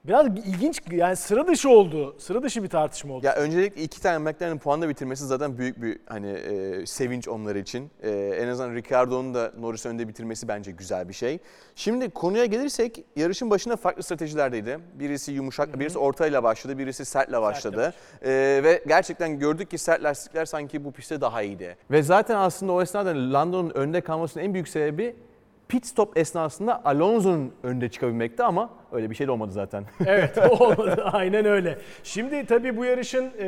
Biraz 0.05 0.27
ilginç 0.27 0.81
yani 0.91 1.17
sıra 1.17 1.47
dışı 1.47 1.71
oldu. 1.71 2.17
Sıra 2.19 2.43
dışı 2.43 2.63
bir 2.63 2.69
tartışma 2.69 3.15
oldu. 3.15 3.27
Ya 3.27 3.35
öncelikle 3.35 3.83
iki 3.83 4.01
tane 4.01 4.19
McLaren'in 4.19 4.59
puanla 4.59 4.89
bitirmesi 4.89 5.27
zaten 5.27 5.59
büyük 5.59 5.83
bir 5.83 5.99
hani 6.07 6.31
e, 6.31 6.87
sevinç 6.87 7.29
onlar 7.29 7.57
için. 7.57 7.91
E, 8.03 8.11
en 8.11 8.49
azından 8.49 8.75
Ricardo'nun 8.75 9.35
da 9.35 9.53
Norris 9.59 9.87
önde 9.87 10.09
bitirmesi 10.09 10.49
bence 10.49 10.71
güzel 10.71 11.09
bir 11.09 11.15
şey. 11.15 11.39
Şimdi 11.75 12.11
konuya 12.11 12.45
gelirsek 12.45 13.05
yarışın 13.17 13.51
başında 13.51 13.77
farklı 13.77 14.03
stratejilerdeydi. 14.03 14.79
Birisi 14.95 15.33
yumuşak, 15.33 15.79
birisi 15.79 15.99
ortayla 15.99 16.43
başladı, 16.43 16.79
birisi 16.79 17.05
sertle 17.05 17.43
başladı. 17.43 17.95
E, 18.23 18.31
ve 18.65 18.85
gerçekten 18.87 19.39
gördük 19.39 19.71
ki 19.71 19.79
sert 19.79 20.03
lastikler 20.05 20.45
sanki 20.45 20.85
bu 20.85 20.93
pistte 20.93 21.21
daha 21.21 21.43
iyiydi. 21.43 21.77
Ve 21.91 22.03
zaten 22.03 22.37
aslında 22.37 22.73
o 22.73 22.83
esnada 22.83 23.33
Lando'nun 23.33 23.71
önde 23.71 24.01
kalmasının 24.01 24.45
en 24.45 24.55
büyük 24.55 24.69
sebebi 24.69 25.17
pit 25.69 25.87
stop 25.87 26.19
esnasında 26.19 26.85
Alonso'nun 26.85 27.53
önde 27.63 27.89
çıkabilmekti 27.89 28.43
ama 28.43 28.71
öyle 28.95 29.11
bir 29.11 29.15
şey 29.15 29.27
de 29.27 29.31
olmadı 29.31 29.53
zaten. 29.53 29.85
Evet 30.07 30.39
olmadı 30.61 31.05
aynen 31.13 31.45
öyle. 31.45 31.79
Şimdi 32.03 32.47
tabii 32.47 32.77
bu 32.77 32.85
yarışın 32.85 33.31
e, 33.39 33.45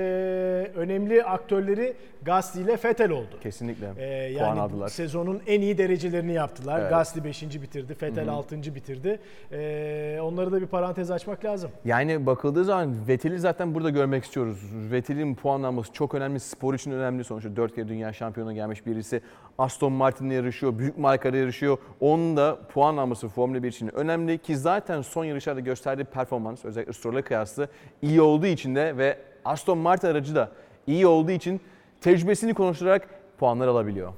önemli 0.77 1.25
aktörleri 1.25 1.95
Gasly 2.23 2.63
ile 2.63 2.79
Vettel 2.85 3.11
oldu. 3.11 3.39
Kesinlikle. 3.43 3.87
E, 3.99 4.35
Puan 4.39 4.47
yani 4.49 4.61
aldılar. 4.61 4.89
sezonun 4.89 5.43
en 5.47 5.61
iyi 5.61 5.79
derecelerini 5.79 6.33
yaptılar. 6.33 6.81
Evet. 6.81 6.91
Gasly 6.91 7.25
5. 7.25 7.43
bitirdi, 7.43 7.97
Vettel 8.03 8.29
6. 8.29 8.75
bitirdi. 8.75 9.19
E, 9.53 10.19
onları 10.23 10.53
da 10.53 10.61
bir 10.61 10.67
parantez 10.67 11.11
açmak 11.11 11.45
lazım. 11.45 11.71
Yani 11.85 12.27
bakıldığı 12.27 12.65
zaman 12.65 13.09
Vettel'i 13.09 13.39
zaten 13.39 13.75
burada 13.75 13.91
görmek 13.91 14.25
istiyoruz. 14.25 14.59
Vettel'in 14.93 15.35
puanlanması 15.35 15.93
çok 15.93 16.15
önemli, 16.15 16.41
spor 16.41 16.75
için 16.75 16.91
önemli. 16.91 17.25
Sonuçta 17.25 17.57
4 17.57 17.75
kere 17.75 17.89
dünya 17.89 18.13
şampiyonu 18.13 18.55
gelmiş 18.55 18.87
birisi. 18.87 19.21
Aston 19.59 19.93
Martin'le 19.93 20.31
yarışıyor, 20.31 20.79
büyük 20.79 20.99
markada 20.99 21.37
yarışıyor. 21.37 21.79
Onun 22.01 22.37
da 22.37 22.59
puanlanması 22.75 23.29
Formula 23.29 23.63
1 23.63 23.69
için 23.69 23.95
önemli 23.95 24.39
ki 24.39 24.57
zaten 24.57 25.03
son 25.03 25.25
yarışlarda 25.37 25.61
gösterdiği 25.61 26.05
performans 26.05 26.65
özellikle 26.65 26.93
Stroll'e 26.93 27.23
kıyasla 27.23 27.69
iyi 28.03 28.21
olduğu 28.21 28.47
için 28.47 28.75
de 28.75 28.97
ve 28.97 29.19
Aston 29.45 29.79
Martin 29.79 30.09
aracı 30.09 30.35
da 30.35 30.51
iyi 30.87 31.07
olduğu 31.07 31.31
için 31.31 31.61
tecrübesini 32.01 32.55
konuşturarak 32.55 33.09
puanlar 33.39 33.69
alabiliyor. 33.69 34.13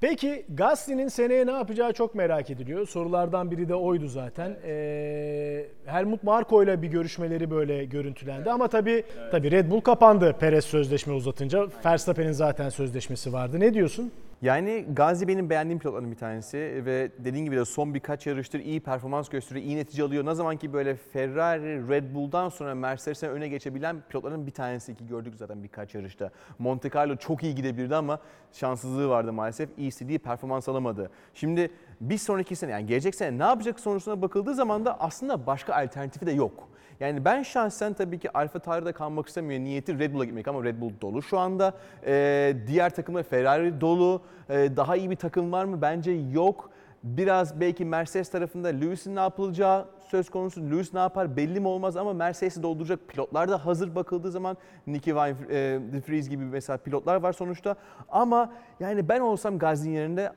Peki 0.00 0.44
Gasly'nin 0.54 1.08
seneye 1.08 1.46
ne 1.46 1.50
yapacağı 1.50 1.92
çok 1.92 2.14
merak 2.14 2.50
ediliyor. 2.50 2.88
Sorulardan 2.88 3.50
biri 3.50 3.68
de 3.68 3.74
oydu 3.74 4.08
zaten. 4.08 4.56
Ee, 4.64 5.66
Helmut 5.86 6.22
Marko 6.22 6.62
ile 6.62 6.82
bir 6.82 6.88
görüşmeleri 6.88 7.50
böyle 7.50 7.84
görüntülendi 7.84 8.50
ama 8.50 8.68
tabii 8.68 9.04
tabii 9.30 9.50
Red 9.50 9.70
Bull 9.70 9.80
kapandı 9.80 10.36
Perez 10.40 10.64
sözleşme 10.64 11.12
uzatınca. 11.12 11.66
Verstappen'in 11.84 12.32
zaten 12.32 12.68
sözleşmesi 12.68 13.32
vardı. 13.32 13.60
Ne 13.60 13.74
diyorsun? 13.74 14.12
Yani 14.42 14.86
Gazi 14.92 15.28
benim 15.28 15.50
beğendiğim 15.50 15.78
pilotların 15.78 16.10
bir 16.10 16.16
tanesi 16.16 16.58
ve 16.58 17.10
dediğin 17.18 17.44
gibi 17.44 17.56
de 17.56 17.64
son 17.64 17.94
birkaç 17.94 18.26
yarıştır 18.26 18.60
iyi 18.60 18.80
performans 18.80 19.28
gösteriyor, 19.28 19.66
iyi 19.66 19.76
netice 19.76 20.02
alıyor. 20.02 20.26
Ne 20.26 20.34
zaman 20.34 20.56
ki 20.56 20.72
böyle 20.72 20.96
Ferrari, 20.96 21.88
Red 21.88 22.14
Bull'dan 22.14 22.48
sonra 22.48 22.74
Mercedes'e 22.74 23.28
öne 23.28 23.48
geçebilen 23.48 24.02
pilotların 24.08 24.46
bir 24.46 24.50
tanesi 24.50 24.94
ki 24.94 25.06
gördük 25.06 25.34
zaten 25.36 25.62
birkaç 25.62 25.94
yarışta. 25.94 26.30
Monte 26.58 26.90
Carlo 26.94 27.16
çok 27.16 27.42
iyi 27.42 27.54
gidebilirdi 27.54 27.96
ama 27.96 28.18
şanssızlığı 28.52 29.08
vardı 29.08 29.32
maalesef. 29.32 29.68
İyi 29.78 29.88
istediği 29.88 30.18
performans 30.18 30.68
alamadı. 30.68 31.10
Şimdi 31.34 31.70
bir 32.00 32.18
sonraki 32.18 32.56
sene 32.56 32.70
yani 32.70 32.86
gelecek 32.86 33.14
sene 33.14 33.38
ne 33.38 33.44
yapacak 33.44 33.80
sorusuna 33.80 34.22
bakıldığı 34.22 34.54
zaman 34.54 34.84
da 34.84 35.00
aslında 35.00 35.46
başka 35.46 35.74
alternatifi 35.74 36.26
de 36.26 36.32
yok. 36.32 36.68
Yani 37.00 37.24
ben 37.24 37.42
şahsen 37.42 37.92
tabii 37.92 38.18
ki 38.18 38.36
Alfa 38.36 38.58
Tauri'de 38.58 38.92
kalmak 38.92 39.28
istemiyor. 39.28 39.60
Niyeti 39.60 39.98
Red 39.98 40.14
Bull'a 40.14 40.24
gitmek 40.24 40.48
ama 40.48 40.64
Red 40.64 40.80
Bull 40.80 40.92
dolu 41.00 41.22
şu 41.22 41.38
anda. 41.38 41.74
Ee, 42.06 42.56
diğer 42.66 42.94
takımlar 42.94 43.22
Ferrari 43.22 43.80
dolu. 43.80 44.22
Ee, 44.48 44.76
daha 44.76 44.96
iyi 44.96 45.10
bir 45.10 45.16
takım 45.16 45.52
var 45.52 45.64
mı? 45.64 45.82
Bence 45.82 46.12
yok. 46.12 46.70
Biraz 47.02 47.60
belki 47.60 47.84
Mercedes 47.84 48.30
tarafında 48.30 48.68
Lewis'in 48.68 49.16
ne 49.16 49.20
yapılacağı 49.20 49.86
söz 50.10 50.30
konusu. 50.30 50.60
Lewis 50.60 50.94
ne 50.94 51.00
yapar 51.00 51.36
belli 51.36 51.60
mi 51.60 51.68
olmaz 51.68 51.96
ama 51.96 52.12
Mercedes'i 52.12 52.62
dolduracak 52.62 53.08
pilotlar 53.08 53.48
da 53.48 53.66
hazır 53.66 53.94
bakıldığı 53.94 54.30
zaman 54.30 54.56
Nicky 54.86 55.16
Vine, 55.16 56.16
e, 56.16 56.20
gibi 56.20 56.44
mesela 56.44 56.76
pilotlar 56.76 57.16
var 57.16 57.32
sonuçta. 57.32 57.76
Ama 58.08 58.52
yani 58.80 59.08
ben 59.08 59.20
olsam 59.20 59.58
Gazli'nin 59.58 59.94
yerinde 59.94 60.32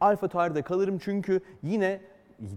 Alfa 0.00 0.28
Tauri'de 0.28 0.62
kalırım 0.62 0.98
çünkü 0.98 1.40
yine 1.62 2.00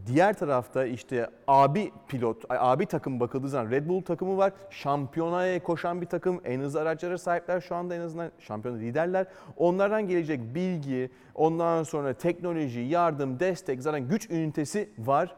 diğer 0.05 0.33
tarafta 0.33 0.85
işte 0.85 1.27
abi 1.47 1.91
pilot, 2.07 2.43
abi 2.49 2.85
takım 2.85 3.19
bakıldığı 3.19 3.49
zaman 3.49 3.71
Red 3.71 3.87
Bull 3.87 4.01
takımı 4.01 4.37
var. 4.37 4.53
Şampiyonaya 4.69 5.63
koşan 5.63 6.01
bir 6.01 6.05
takım. 6.05 6.41
En 6.45 6.59
hızlı 6.59 6.81
araçlara 6.81 7.17
sahipler 7.17 7.61
şu 7.61 7.75
anda 7.75 7.95
en 7.95 8.01
azından 8.01 8.31
şampiyon 8.39 8.79
liderler. 8.79 9.25
Onlardan 9.57 10.07
gelecek 10.07 10.55
bilgi, 10.55 11.09
ondan 11.35 11.83
sonra 11.83 12.13
teknoloji, 12.13 12.79
yardım, 12.79 13.39
destek 13.39 13.81
zaten 13.81 14.07
güç 14.07 14.29
ünitesi 14.29 14.89
var. 14.97 15.35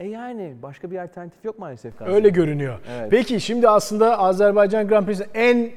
E 0.00 0.08
yani 0.08 0.54
başka 0.62 0.90
bir 0.90 0.98
alternatif 0.98 1.44
yok 1.44 1.58
maalesef. 1.58 1.98
Gazi. 1.98 2.10
Öyle 2.10 2.28
görünüyor. 2.28 2.78
Evet. 2.90 3.10
Peki 3.10 3.40
şimdi 3.40 3.68
aslında 3.68 4.18
Azerbaycan 4.18 4.88
Grand 4.88 5.06
Prix'sinin 5.06 5.30
en 5.34 5.70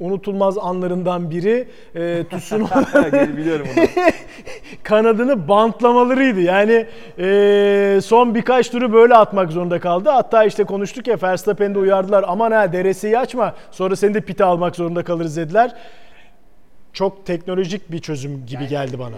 unutulmaz 0.00 0.58
anlarından 0.58 1.30
biri 1.30 1.68
e, 1.94 2.24
Tsunoda 2.30 3.12
Biliyorum 3.36 3.66
onu. 3.78 3.86
kanadını 4.82 5.48
bantlamalarıydı. 5.48 6.40
Yani 6.40 6.86
e, 7.18 8.00
son 8.02 8.34
birkaç 8.34 8.70
turu 8.70 8.92
böyle 8.92 9.14
atmak 9.14 9.52
zorunda 9.52 9.80
kaldı. 9.80 10.08
Hatta 10.10 10.44
işte 10.44 10.64
konuştuk 10.64 11.06
ya 11.06 11.16
Verstappen'i 11.22 11.74
de 11.74 11.78
uyardılar. 11.78 12.24
Aman 12.28 12.52
ha 12.52 12.72
DRS'yi 12.72 13.18
açma 13.18 13.54
sonra 13.70 13.96
seni 13.96 14.14
de 14.14 14.20
pite 14.20 14.44
almak 14.44 14.76
zorunda 14.76 15.04
kalırız 15.04 15.36
dediler. 15.36 15.74
Çok 16.92 17.26
teknolojik 17.26 17.92
bir 17.92 17.98
çözüm 17.98 18.46
gibi 18.46 18.68
geldi 18.68 18.98
bana. 18.98 19.16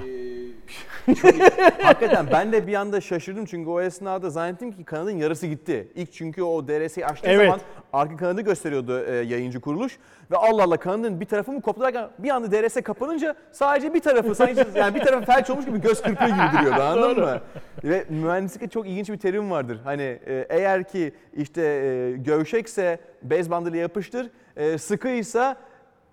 Hakikaten 1.83 2.27
ben 2.33 2.53
de 2.53 2.67
bir 2.67 2.75
anda 2.75 3.01
şaşırdım 3.01 3.45
çünkü 3.45 3.71
o 3.71 3.81
esnada 3.81 4.31
zannettim 4.31 4.73
ki 4.73 4.85
kanadın 4.85 5.11
yarısı 5.11 5.47
gitti. 5.47 5.89
İlk 5.95 6.13
çünkü 6.13 6.43
o 6.43 6.69
DRS'yi 6.69 7.07
açtığı 7.07 7.29
Evet. 7.29 7.47
zaman 7.47 7.61
arka 7.93 8.17
kanadı 8.17 8.41
gösteriyordu 8.41 9.05
e, 9.05 9.15
yayıncı 9.15 9.61
kuruluş. 9.61 9.99
Ve 10.31 10.37
Allah 10.37 10.63
Allah 10.63 10.77
kanadın 10.77 11.21
bir 11.21 11.27
tarafı 11.27 11.53
mı 11.53 11.61
koptu 11.61 11.83
derken 11.83 12.09
bir 12.19 12.31
anda 12.31 12.53
DRS 12.53 12.75
kapanınca 12.75 13.35
sadece 13.53 13.95
bir 13.95 14.01
tarafı 14.01 14.35
sanki 14.35 14.65
yani 14.75 14.95
bir 14.95 15.01
tarafı 15.01 15.27
felç 15.27 15.51
olmuş 15.51 15.65
gibi 15.67 15.81
göz 15.81 16.03
kırpıyor 16.03 16.31
gibi 16.31 16.59
duruyordu 16.59 16.83
anladın 16.83 17.25
mı? 17.25 17.41
Ve 17.85 18.05
mühendislikte 18.09 18.69
çok 18.69 18.87
ilginç 18.87 19.09
bir 19.11 19.17
terim 19.19 19.51
vardır. 19.51 19.81
Hani 19.85 20.19
e, 20.27 20.47
eğer 20.49 20.85
ki 20.85 21.13
işte 21.37 21.63
e, 21.63 22.17
gevşekse 22.17 22.99
bez 23.23 23.51
bandıyla 23.51 23.79
yapıştır, 23.79 24.31
e, 24.57 24.79
sıkıysa 24.79 25.57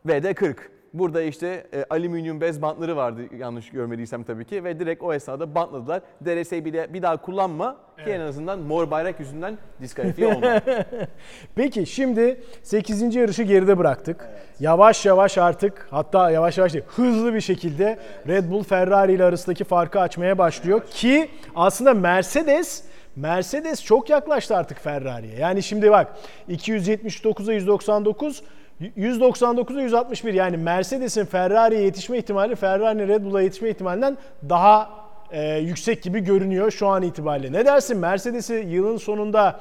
VD40. 0.07 0.55
Burada 0.95 1.21
işte 1.21 1.67
e, 1.73 1.85
alüminyum 1.89 2.41
bez 2.41 2.61
bantları 2.61 2.95
vardı 2.95 3.21
yanlış 3.39 3.69
görmediysem 3.69 4.23
tabii 4.23 4.45
ki 4.45 4.63
ve 4.63 4.79
direkt 4.79 5.03
o 5.03 5.13
esnada 5.13 5.55
bantladılar. 5.55 6.01
DRS'yi 6.25 6.65
bile 6.65 6.93
bir 6.93 7.01
daha 7.01 7.17
kullanma 7.17 7.77
ki 8.05 8.11
en 8.11 8.19
azından 8.19 8.59
mor 8.59 8.91
bayrak 8.91 9.19
yüzünden 9.19 9.57
diskalifiye 9.81 10.27
olma. 10.27 10.61
Peki 11.55 11.85
şimdi 11.85 12.43
8. 12.63 13.15
yarışı 13.15 13.43
geride 13.43 13.77
bıraktık. 13.77 14.29
Yavaş 14.59 15.05
yavaş 15.05 15.37
artık 15.37 15.87
hatta 15.89 16.31
yavaş 16.31 16.57
yavaş 16.57 16.73
değil 16.73 16.85
hızlı 16.87 17.33
bir 17.33 17.41
şekilde 17.41 17.99
Red 18.27 18.51
Bull 18.51 18.63
Ferrari 18.63 19.13
ile 19.13 19.23
arasındaki 19.23 19.63
farkı 19.63 19.99
açmaya 19.99 20.37
başlıyor 20.37 20.81
ki 20.85 21.29
aslında 21.55 21.93
Mercedes 21.93 22.83
Mercedes 23.15 23.83
çok 23.83 24.09
yaklaştı 24.09 24.55
artık 24.55 24.79
Ferrari'ye. 24.79 25.35
Yani 25.35 25.63
şimdi 25.63 25.91
bak 25.91 26.17
279'a 26.49 27.53
199 27.53 28.43
199'a 28.81 29.81
161 29.81 30.33
yani 30.33 30.57
Mercedes'in 30.57 31.25
Ferrari'ye 31.25 31.81
yetişme 31.81 32.17
ihtimali 32.17 32.55
Ferrari'nin 32.55 33.07
Red 33.07 33.23
Bull'a 33.23 33.41
yetişme 33.41 33.69
ihtimalinden 33.69 34.17
daha 34.49 34.89
e, 35.31 35.57
yüksek 35.57 36.03
gibi 36.03 36.19
görünüyor 36.19 36.71
şu 36.71 36.87
an 36.87 37.03
itibariyle. 37.03 37.51
Ne 37.51 37.65
dersin 37.65 37.97
Mercedes'i 37.97 38.53
yılın 38.53 38.97
sonunda 38.97 39.59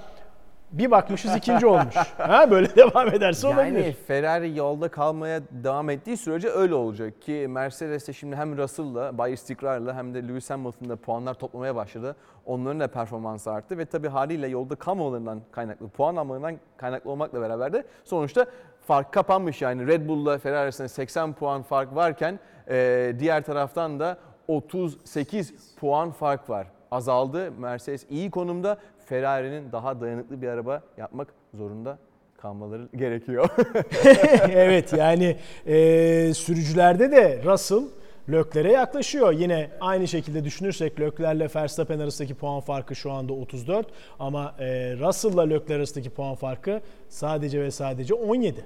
bir 0.73 0.91
bakmışız 0.91 1.37
ikinci 1.37 1.67
olmuş. 1.67 1.95
Ha 2.19 2.51
böyle 2.51 2.77
devam 2.77 3.09
ederse 3.09 3.47
olabilir. 3.47 3.85
Yani 3.85 3.93
Ferrari 4.07 4.57
yolda 4.57 4.89
kalmaya 4.89 5.41
devam 5.51 5.91
ettiği 5.91 6.17
sürece 6.17 6.49
öyle 6.49 6.75
olacak 6.75 7.23
ki 7.23 7.47
Mercedes 7.51 8.09
de 8.09 8.13
şimdi 8.13 8.37
hem 8.37 8.59
Russell'la, 8.59 9.19
Bay 9.19 9.33
istikrarla 9.33 9.95
hem 9.95 10.15
de 10.15 10.29
Lewis 10.29 10.51
Hamilton'da 10.51 10.97
puanlar 10.97 11.35
toplamaya 11.35 11.77
başladı. 11.77 12.17
Onların 12.47 12.81
da 12.81 12.89
performansı 12.89 13.53
arttı 13.53 13.79
ve 13.79 13.85
tabii 13.85 14.09
haliyle 14.09 14.49
yolda 14.49 14.75
kalmamalarından 14.75 15.41
kaynaklı, 15.53 15.89
puan 15.89 16.17
almalarından 16.17 16.57
kaynaklı 16.77 17.11
olmakla 17.11 17.41
beraber 17.41 17.73
de 17.73 17.85
sonuçta 18.05 18.47
fark 18.87 19.13
kapanmış 19.13 19.63
yani 19.63 19.87
Red 19.87 20.09
Bull'la 20.09 20.39
Ferrari 20.39 20.59
arasında 20.59 20.89
80 20.89 21.33
puan 21.33 21.63
fark 21.63 21.95
varken 21.95 22.39
e, 22.71 23.13
diğer 23.19 23.43
taraftan 23.45 24.01
da 24.01 24.19
38 24.49 25.55
puan 25.77 26.11
fark 26.11 26.51
var. 26.51 26.67
Azaldı. 26.91 27.53
Mercedes 27.59 28.07
iyi 28.11 28.31
konumda. 28.31 28.79
Ferrari'nin 29.07 29.73
daha 29.73 30.01
dayanıklı 30.01 30.43
bir 30.43 30.49
araba 30.49 30.83
yapmak 30.97 31.29
zorunda 31.55 31.99
kalmaları 32.37 32.89
gerekiyor. 32.97 33.49
evet 34.51 34.93
yani 34.93 35.37
e, 35.67 36.35
sürücülerde 36.35 37.11
de 37.11 37.43
Russell 37.45 37.83
Lökler'e 38.29 38.73
yaklaşıyor. 38.73 39.33
Yine 39.33 39.71
aynı 39.81 40.09
şekilde 40.09 40.45
düşünürsek 40.45 41.01
Lökler'le 41.01 41.49
Verstappen 41.57 41.99
arasındaki 41.99 42.35
puan 42.35 42.61
farkı 42.61 42.95
şu 42.95 43.13
anda 43.13 43.33
34 43.33 43.87
ama 44.19 44.55
e, 44.59 44.67
Russell'la 44.99 45.43
Lökler 45.43 45.77
arasındaki 45.77 46.11
puan 46.11 46.35
farkı 46.35 46.81
sadece 47.09 47.63
ve 47.63 47.71
sadece 47.71 48.15
17. 48.15 48.65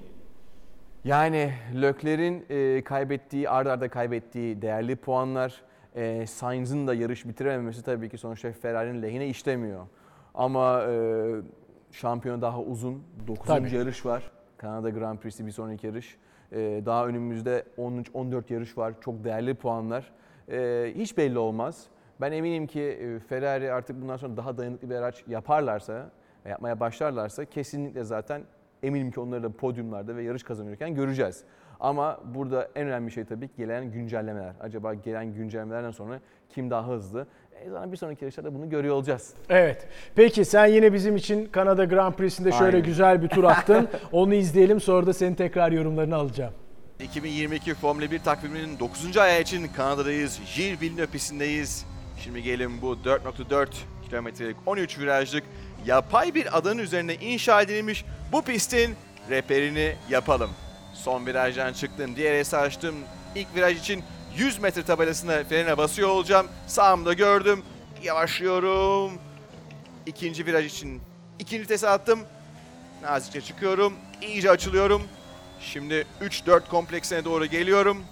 Yani 1.05 1.53
Lökler'in 1.83 2.47
e, 2.51 2.85
kaybettiği, 2.85 3.51
ard 3.51 3.67
arda 3.67 3.89
kaybettiği 3.89 4.63
değerli 4.63 4.97
puanlar, 4.97 5.63
e, 5.95 6.27
Sainz'ın 6.27 6.87
da 6.87 6.95
yarış 6.95 7.27
bitirememesi 7.27 7.83
tabii 7.83 8.09
ki 8.09 8.19
sonuçta 8.19 8.53
Ferrari'nin 8.53 9.03
lehine 9.03 9.27
işlemiyor. 9.27 9.87
Ama 10.35 10.83
e, 10.83 10.93
şampiyonu 11.93 12.43
daha 12.43 12.61
uzun, 12.61 13.03
9. 13.27 13.47
Tabii. 13.47 13.75
yarış 13.75 14.07
var. 14.07 14.31
Kanada 14.59 14.91
Grand 14.91 15.19
Prix'si 15.19 15.47
bir 15.47 15.51
sonraki 15.51 15.87
yarış. 15.87 16.17
E, 16.53 16.83
daha 16.87 17.07
önümüzde 17.07 17.65
13-14 17.79 18.53
yarış 18.53 18.79
var. 18.79 18.95
Çok 19.01 19.25
değerli 19.25 19.55
puanlar. 19.55 20.13
E, 20.51 20.93
hiç 20.95 21.17
belli 21.17 21.39
olmaz. 21.39 21.87
Ben 22.21 22.33
eminim 22.33 22.67
ki 22.67 22.81
e, 22.81 23.19
Ferrari 23.19 23.73
artık 23.73 24.03
bundan 24.03 24.17
sonra 24.17 24.37
daha 24.37 24.59
dayanıklı 24.59 24.91
bir 24.91 24.95
araç 24.95 25.25
yaparlarsa, 25.29 26.11
yapmaya 26.49 26.81
başlarlarsa 26.81 27.45
kesinlikle 27.45 28.05
zaten 28.05 28.43
eminim 28.83 29.11
ki 29.11 29.21
onları 29.21 29.43
da 29.43 29.53
podyumlarda 29.53 30.17
ve 30.17 30.23
yarış 30.23 30.43
kazanırken 30.43 30.95
göreceğiz. 30.95 31.45
Ama 31.81 32.20
burada 32.24 32.68
en 32.74 32.87
önemli 32.87 33.11
şey 33.11 33.24
tabii 33.24 33.49
ki 33.49 33.55
gelen 33.57 33.93
güncellemeler. 33.93 34.53
Acaba 34.61 34.95
gelen 34.95 35.35
güncellemelerden 35.35 35.91
sonra 35.91 36.20
kim 36.55 36.70
daha 36.70 36.89
hızlı? 36.89 37.26
E 37.87 37.93
bir 37.93 37.97
sonraki 37.97 38.24
yarışlarda 38.24 38.55
bunu 38.55 38.70
görüyor 38.70 38.95
olacağız. 38.95 39.35
Evet. 39.49 39.87
Peki 40.14 40.45
sen 40.45 40.66
yine 40.66 40.93
bizim 40.93 41.16
için 41.16 41.47
Kanada 41.47 41.85
Grand 41.85 42.14
Prix'sinde 42.14 42.53
şöyle 42.53 42.76
Aynen. 42.76 42.83
güzel 42.83 43.22
bir 43.22 43.29
tur 43.29 43.45
attın. 43.45 43.89
Onu 44.12 44.35
izleyelim 44.35 44.81
sonra 44.81 45.07
da 45.07 45.12
senin 45.12 45.35
tekrar 45.35 45.72
yorumlarını 45.72 46.16
alacağım. 46.16 46.53
2022 47.01 47.74
Formula 47.74 48.11
1 48.11 48.18
takviminin 48.18 48.79
9. 48.79 49.16
ayağı 49.16 49.41
için 49.41 49.66
Kanada'dayız. 49.76 50.41
Gilles 50.57 50.81
Villeneuve 50.83 51.07
pistindeyiz. 51.07 51.87
Şimdi 52.18 52.43
gelin 52.43 52.83
bu 52.83 52.95
4.4 52.95 53.68
kilometrelik 54.09 54.57
13 54.66 54.99
virajlık 54.99 55.45
yapay 55.87 56.35
bir 56.35 56.59
adanın 56.59 56.79
üzerine 56.79 57.14
inşa 57.14 57.62
edilmiş 57.62 58.05
bu 58.33 58.43
pistin 58.43 58.95
reperini 59.31 59.93
yapalım. 60.11 60.51
Son 61.05 61.26
virajdan 61.26 61.72
çıktım, 61.72 62.16
DRS 62.16 62.55
açtım. 62.55 62.94
İlk 63.34 63.55
viraj 63.55 63.78
için 63.78 64.05
100 64.36 64.59
metre 64.59 64.82
tabelasına 64.82 65.44
frene 65.44 65.78
basıyor 65.78 66.09
olacağım. 66.09 66.46
Sağımda 66.66 67.12
gördüm. 67.12 67.62
Yavaşlıyorum. 68.03 69.12
İkinci 70.07 70.46
viraj 70.46 70.66
için 70.66 71.01
ikinci 71.38 71.62
vitese 71.62 71.88
attım. 71.88 72.20
Nazikçe 73.03 73.40
çıkıyorum. 73.40 73.92
İyice 74.22 74.51
açılıyorum. 74.51 75.03
Şimdi 75.61 76.07
3-4 76.22 76.68
kompleksine 76.68 77.24
doğru 77.24 77.46
geliyorum. 77.46 78.05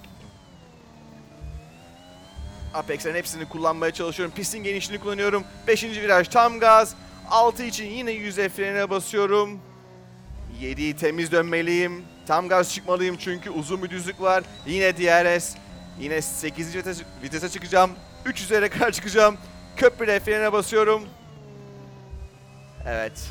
Apex'lerin 2.74 3.16
hepsini 3.16 3.48
kullanmaya 3.48 3.92
çalışıyorum. 3.92 4.34
Pistin 4.34 4.64
genişliğini 4.64 5.02
kullanıyorum. 5.02 5.44
5. 5.66 5.84
viraj 5.84 6.28
tam 6.28 6.60
gaz. 6.60 6.94
6 7.30 7.62
için 7.62 7.84
yine 7.84 8.10
yüze 8.10 8.48
frene 8.48 8.90
basıyorum. 8.90 9.60
7'yi 10.62 10.96
temiz 10.96 11.32
dönmeliyim. 11.32 12.04
Tam 12.26 12.48
gaz 12.48 12.74
çıkmalıyım 12.74 13.16
çünkü 13.16 13.50
uzun 13.50 13.82
bir 13.82 13.90
düzlük 13.90 14.20
var. 14.20 14.44
Yine 14.66 14.96
DRS. 14.96 15.54
Yine 16.00 16.22
8. 16.22 16.76
vitese, 17.22 17.48
çıkacağım. 17.48 17.90
300'lere 18.26 18.68
kadar 18.68 18.92
çıkacağım. 18.92 19.36
Köprüde 19.76 20.20
frene 20.20 20.52
basıyorum. 20.52 21.04
Evet. 22.86 23.28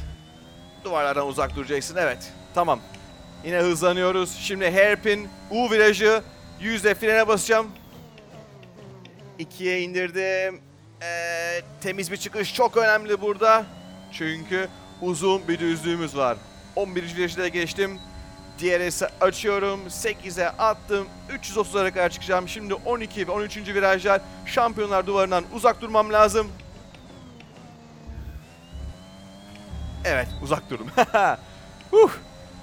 Duvarlardan 0.83 1.27
uzak 1.27 1.55
duracaksın. 1.55 1.95
Evet. 1.99 2.31
Tamam. 2.55 2.79
Yine 3.45 3.59
hızlanıyoruz. 3.59 4.35
Şimdi 4.35 4.71
hairpin 4.71 5.29
U 5.51 5.71
virajı. 5.71 6.21
Yüzde 6.59 6.95
frene 6.95 7.27
basacağım. 7.27 7.67
İkiye 9.39 9.81
indirdim. 9.81 10.61
Ee, 11.01 11.61
temiz 11.81 12.11
bir 12.11 12.17
çıkış 12.17 12.53
çok 12.53 12.77
önemli 12.77 13.21
burada. 13.21 13.65
Çünkü 14.11 14.67
uzun 15.01 15.47
bir 15.47 15.59
düzlüğümüz 15.59 16.17
var. 16.17 16.37
11. 16.75 17.15
virajı 17.17 17.37
da 17.37 17.47
geçtim. 17.47 17.99
DRS'i 18.59 19.07
açıyorum. 19.21 19.79
8'e 19.87 20.47
attım. 20.47 21.07
330'lara 21.29 21.91
kadar 21.91 22.09
çıkacağım. 22.09 22.49
Şimdi 22.49 22.73
12 22.73 23.27
ve 23.27 23.31
13. 23.31 23.57
virajlar. 23.57 24.21
Şampiyonlar 24.45 25.07
duvarından 25.07 25.43
uzak 25.53 25.81
durmam 25.81 26.13
lazım. 26.13 26.47
Evet 30.05 30.27
uzak 30.43 30.69
durdum. 30.69 30.87
Huh. 31.91 32.11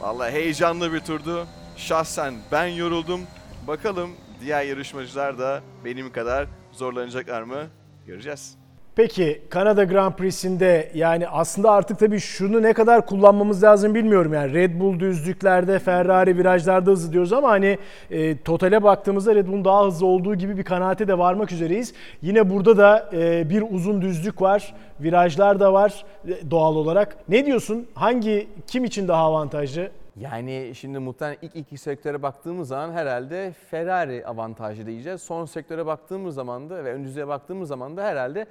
Vallahi 0.01 0.33
heyecanlı 0.33 0.93
bir 0.93 1.01
turdu. 1.01 1.47
Şahsen 1.77 2.35
ben 2.53 2.67
yoruldum. 2.67 3.21
Bakalım 3.67 4.11
diğer 4.41 4.63
yarışmacılar 4.63 5.39
da 5.39 5.63
benim 5.85 6.13
kadar 6.13 6.47
zorlanacaklar 6.73 7.43
mı? 7.43 7.67
Göreceğiz. 8.07 8.62
Peki 8.97 9.43
Kanada 9.51 9.84
Grand 9.84 10.12
Prix'sinde 10.12 10.90
yani 10.95 11.28
aslında 11.28 11.70
artık 11.70 11.99
tabii 11.99 12.20
şunu 12.20 12.62
ne 12.62 12.72
kadar 12.72 13.07
kullanmamız 13.07 13.62
lazım 13.62 13.95
bilmiyorum 13.95 14.34
yani 14.34 14.53
Red 14.55 14.80
Bull 14.80 15.01
düzlüklerde, 15.01 15.78
Ferrari 15.78 16.38
virajlarda 16.38 16.90
hızlı 16.90 17.12
diyoruz 17.12 17.32
ama 17.32 17.51
hani 17.51 17.78
e, 18.11 18.43
totale 18.43 18.82
baktığımızda 18.82 19.34
Red 19.34 19.47
Bull'un 19.47 19.64
daha 19.64 19.86
hızlı 19.86 20.07
olduğu 20.07 20.34
gibi 20.34 20.57
bir 20.57 20.62
kanaate 20.62 21.09
de 21.09 21.18
varmak 21.18 21.53
üzereyiz. 21.53 21.95
Yine 22.22 22.51
burada 22.51 22.76
da 22.76 23.11
e, 23.12 23.51
bir 23.51 23.64
uzun 23.70 24.03
düzlük 24.03 24.43
var, 24.43 24.74
virajlar 25.01 25.61
da 25.61 25.72
var 25.72 26.05
e, 26.28 26.51
doğal 26.51 26.76
olarak. 26.76 27.16
Ne 27.28 27.47
diyorsun? 27.47 27.86
Hangi 27.95 28.49
kim 28.66 28.84
için 28.84 29.09
daha 29.09 29.22
avantajlı? 29.22 29.90
Yani 30.20 30.72
şimdi 30.74 30.99
muhtemelen 30.99 31.38
ilk 31.43 31.57
iki 31.57 31.78
sektöre 31.78 32.22
baktığımız 32.22 32.68
zaman 32.68 32.93
herhalde 32.93 33.53
Ferrari 33.70 34.26
avantajlı 34.26 34.86
diyeceğiz. 34.86 35.22
Son 35.22 35.45
sektöre 35.45 35.86
baktığımız 35.86 36.34
zaman 36.34 36.70
da 36.70 36.84
ve 36.84 36.93
ön 36.93 37.05
düzeye 37.05 37.28
baktığımız 37.28 37.68
zaman 37.68 37.97
da 37.97 38.05
herhalde 38.05 38.47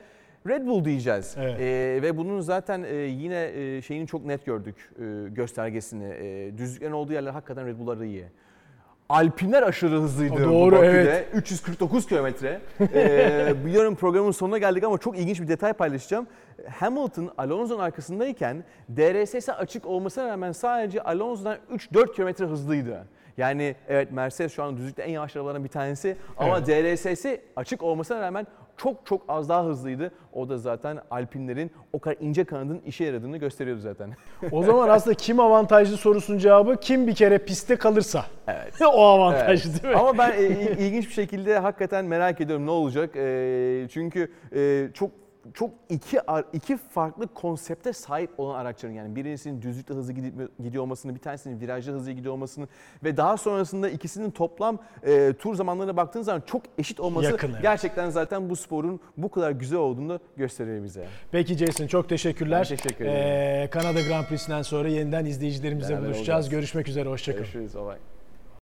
Red 0.47 0.67
Bull 0.67 0.85
diyeceğiz. 0.85 1.35
Evet. 1.39 1.59
Ee, 1.59 1.99
ve 2.01 2.17
bunun 2.17 2.39
zaten 2.41 2.83
e, 2.83 2.95
yine 2.95 3.51
e, 3.55 3.81
şeyini 3.81 4.07
çok 4.07 4.25
net 4.25 4.45
gördük 4.45 4.91
e, 4.99 5.29
göstergesini. 5.29 6.13
E, 6.19 6.57
düzlüklerin 6.57 6.91
olduğu 6.91 7.13
yerler 7.13 7.31
hakikaten 7.31 7.67
Red 7.67 7.79
Bull'ları 7.79 8.05
iyi. 8.05 8.25
Alpinler 9.09 9.63
aşırı 9.63 9.95
hızlıydı. 9.95 10.43
Doğru, 10.43 10.75
Bakü'de. 10.75 10.89
evet. 10.89 11.27
349 11.33 12.07
kilometre. 12.07 12.61
Ee, 12.93 13.53
biliyorum 13.65 13.95
programın 13.95 14.31
sonuna 14.31 14.57
geldik 14.57 14.83
ama 14.83 14.97
çok 14.97 15.17
ilginç 15.19 15.41
bir 15.41 15.47
detay 15.47 15.73
paylaşacağım. 15.73 16.27
Hamilton 16.69 17.31
Alonso'nun 17.37 17.79
arkasındayken 17.79 18.63
DRS'si 18.97 19.53
açık 19.53 19.85
olmasına 19.85 20.27
rağmen 20.27 20.51
sadece 20.51 21.01
Alonso'dan 21.01 21.57
3-4 21.73 22.15
kilometre 22.15 22.45
hızlıydı. 22.45 23.07
Yani 23.37 23.75
evet 23.87 24.11
Mercedes 24.11 24.53
şu 24.53 24.63
an 24.63 24.77
düzlükte 24.77 25.03
en 25.03 25.11
yavaş 25.11 25.35
arabalardan 25.35 25.63
bir 25.63 25.69
tanesi 25.69 26.17
ama 26.37 26.65
DRS'si 26.65 27.41
açık 27.55 27.83
olmasına 27.83 28.21
rağmen 28.21 28.47
çok 28.83 29.05
çok 29.05 29.21
az 29.27 29.49
daha 29.49 29.65
hızlıydı. 29.65 30.11
O 30.33 30.49
da 30.49 30.57
zaten 30.57 30.99
Alpinlerin 31.11 31.71
o 31.93 31.99
kadar 31.99 32.17
ince 32.19 32.43
kanadın 32.43 32.81
işe 32.85 33.03
yaradığını 33.05 33.37
gösteriyordu 33.37 33.81
zaten. 33.81 34.09
O 34.51 34.63
zaman 34.63 34.89
aslında 34.89 35.13
kim 35.15 35.39
avantajlı 35.39 35.97
sorusunun 35.97 36.37
cevabı 36.37 36.75
kim 36.77 37.07
bir 37.07 37.15
kere 37.15 37.37
pistte 37.37 37.75
kalırsa. 37.75 38.25
Evet. 38.47 38.73
o 38.93 39.01
avantajlı 39.05 39.69
Evet. 39.71 39.83
değil 39.83 39.93
mi? 39.93 39.99
Ama 39.99 40.17
ben 40.17 40.31
e, 40.31 40.45
il- 40.45 40.77
ilginç 40.85 41.07
bir 41.07 41.13
şekilde 41.13 41.59
hakikaten 41.59 42.05
merak 42.05 42.41
ediyorum 42.41 42.65
ne 42.65 42.71
olacak. 42.71 43.15
E, 43.15 43.87
çünkü 43.91 44.31
e, 44.55 44.87
çok 44.93 45.11
çok 45.53 45.69
iki 45.89 46.19
iki 46.53 46.77
farklı 46.77 47.27
konsepte 47.27 47.93
sahip 47.93 48.39
olan 48.39 48.59
araçların 48.59 48.95
yani 48.95 49.15
birisinin 49.15 49.61
düzlükte 49.61 49.93
hızlı 49.93 50.13
gidiyor 50.63 50.83
olmasını, 50.83 51.15
bir 51.15 51.19
tanesinin 51.19 51.59
virajda 51.59 51.91
hızlı 51.91 52.11
gidiyor 52.11 52.33
olmasını 52.33 52.67
ve 53.03 53.17
daha 53.17 53.37
sonrasında 53.37 53.89
ikisinin 53.89 54.31
toplam 54.31 54.79
e, 55.03 55.33
tur 55.33 55.55
zamanlarına 55.55 55.97
baktığınız 55.97 56.25
zaman 56.25 56.41
çok 56.45 56.61
eşit 56.77 56.99
olması 56.99 57.31
Yakın, 57.31 57.51
evet. 57.51 57.61
gerçekten 57.61 58.09
zaten 58.09 58.49
bu 58.49 58.55
sporun 58.55 58.99
bu 59.17 59.31
kadar 59.31 59.51
güzel 59.51 59.79
olduğunu 59.79 60.19
gösteriyor 60.37 60.83
bize. 60.83 61.07
Peki 61.31 61.57
Jason 61.57 61.87
çok 61.87 62.09
teşekkürler. 62.09 62.67
Ben 62.71 62.77
teşekkür 62.77 63.05
ederim. 63.05 63.63
Ee, 63.63 63.69
Kanada 63.71 64.01
Grand 64.01 64.25
Prix'sinden 64.25 64.61
sonra 64.61 64.87
yeniden 64.87 65.25
izleyicilerimizle 65.25 65.89
Beraber 65.89 66.05
buluşacağız. 66.05 66.27
olacağız. 66.29 66.49
Görüşmek 66.49 66.87
üzere, 66.87 67.09
hoşçakalın. 67.09 67.43
Görüşürüz. 67.43 67.75
Bye. 67.75 68.10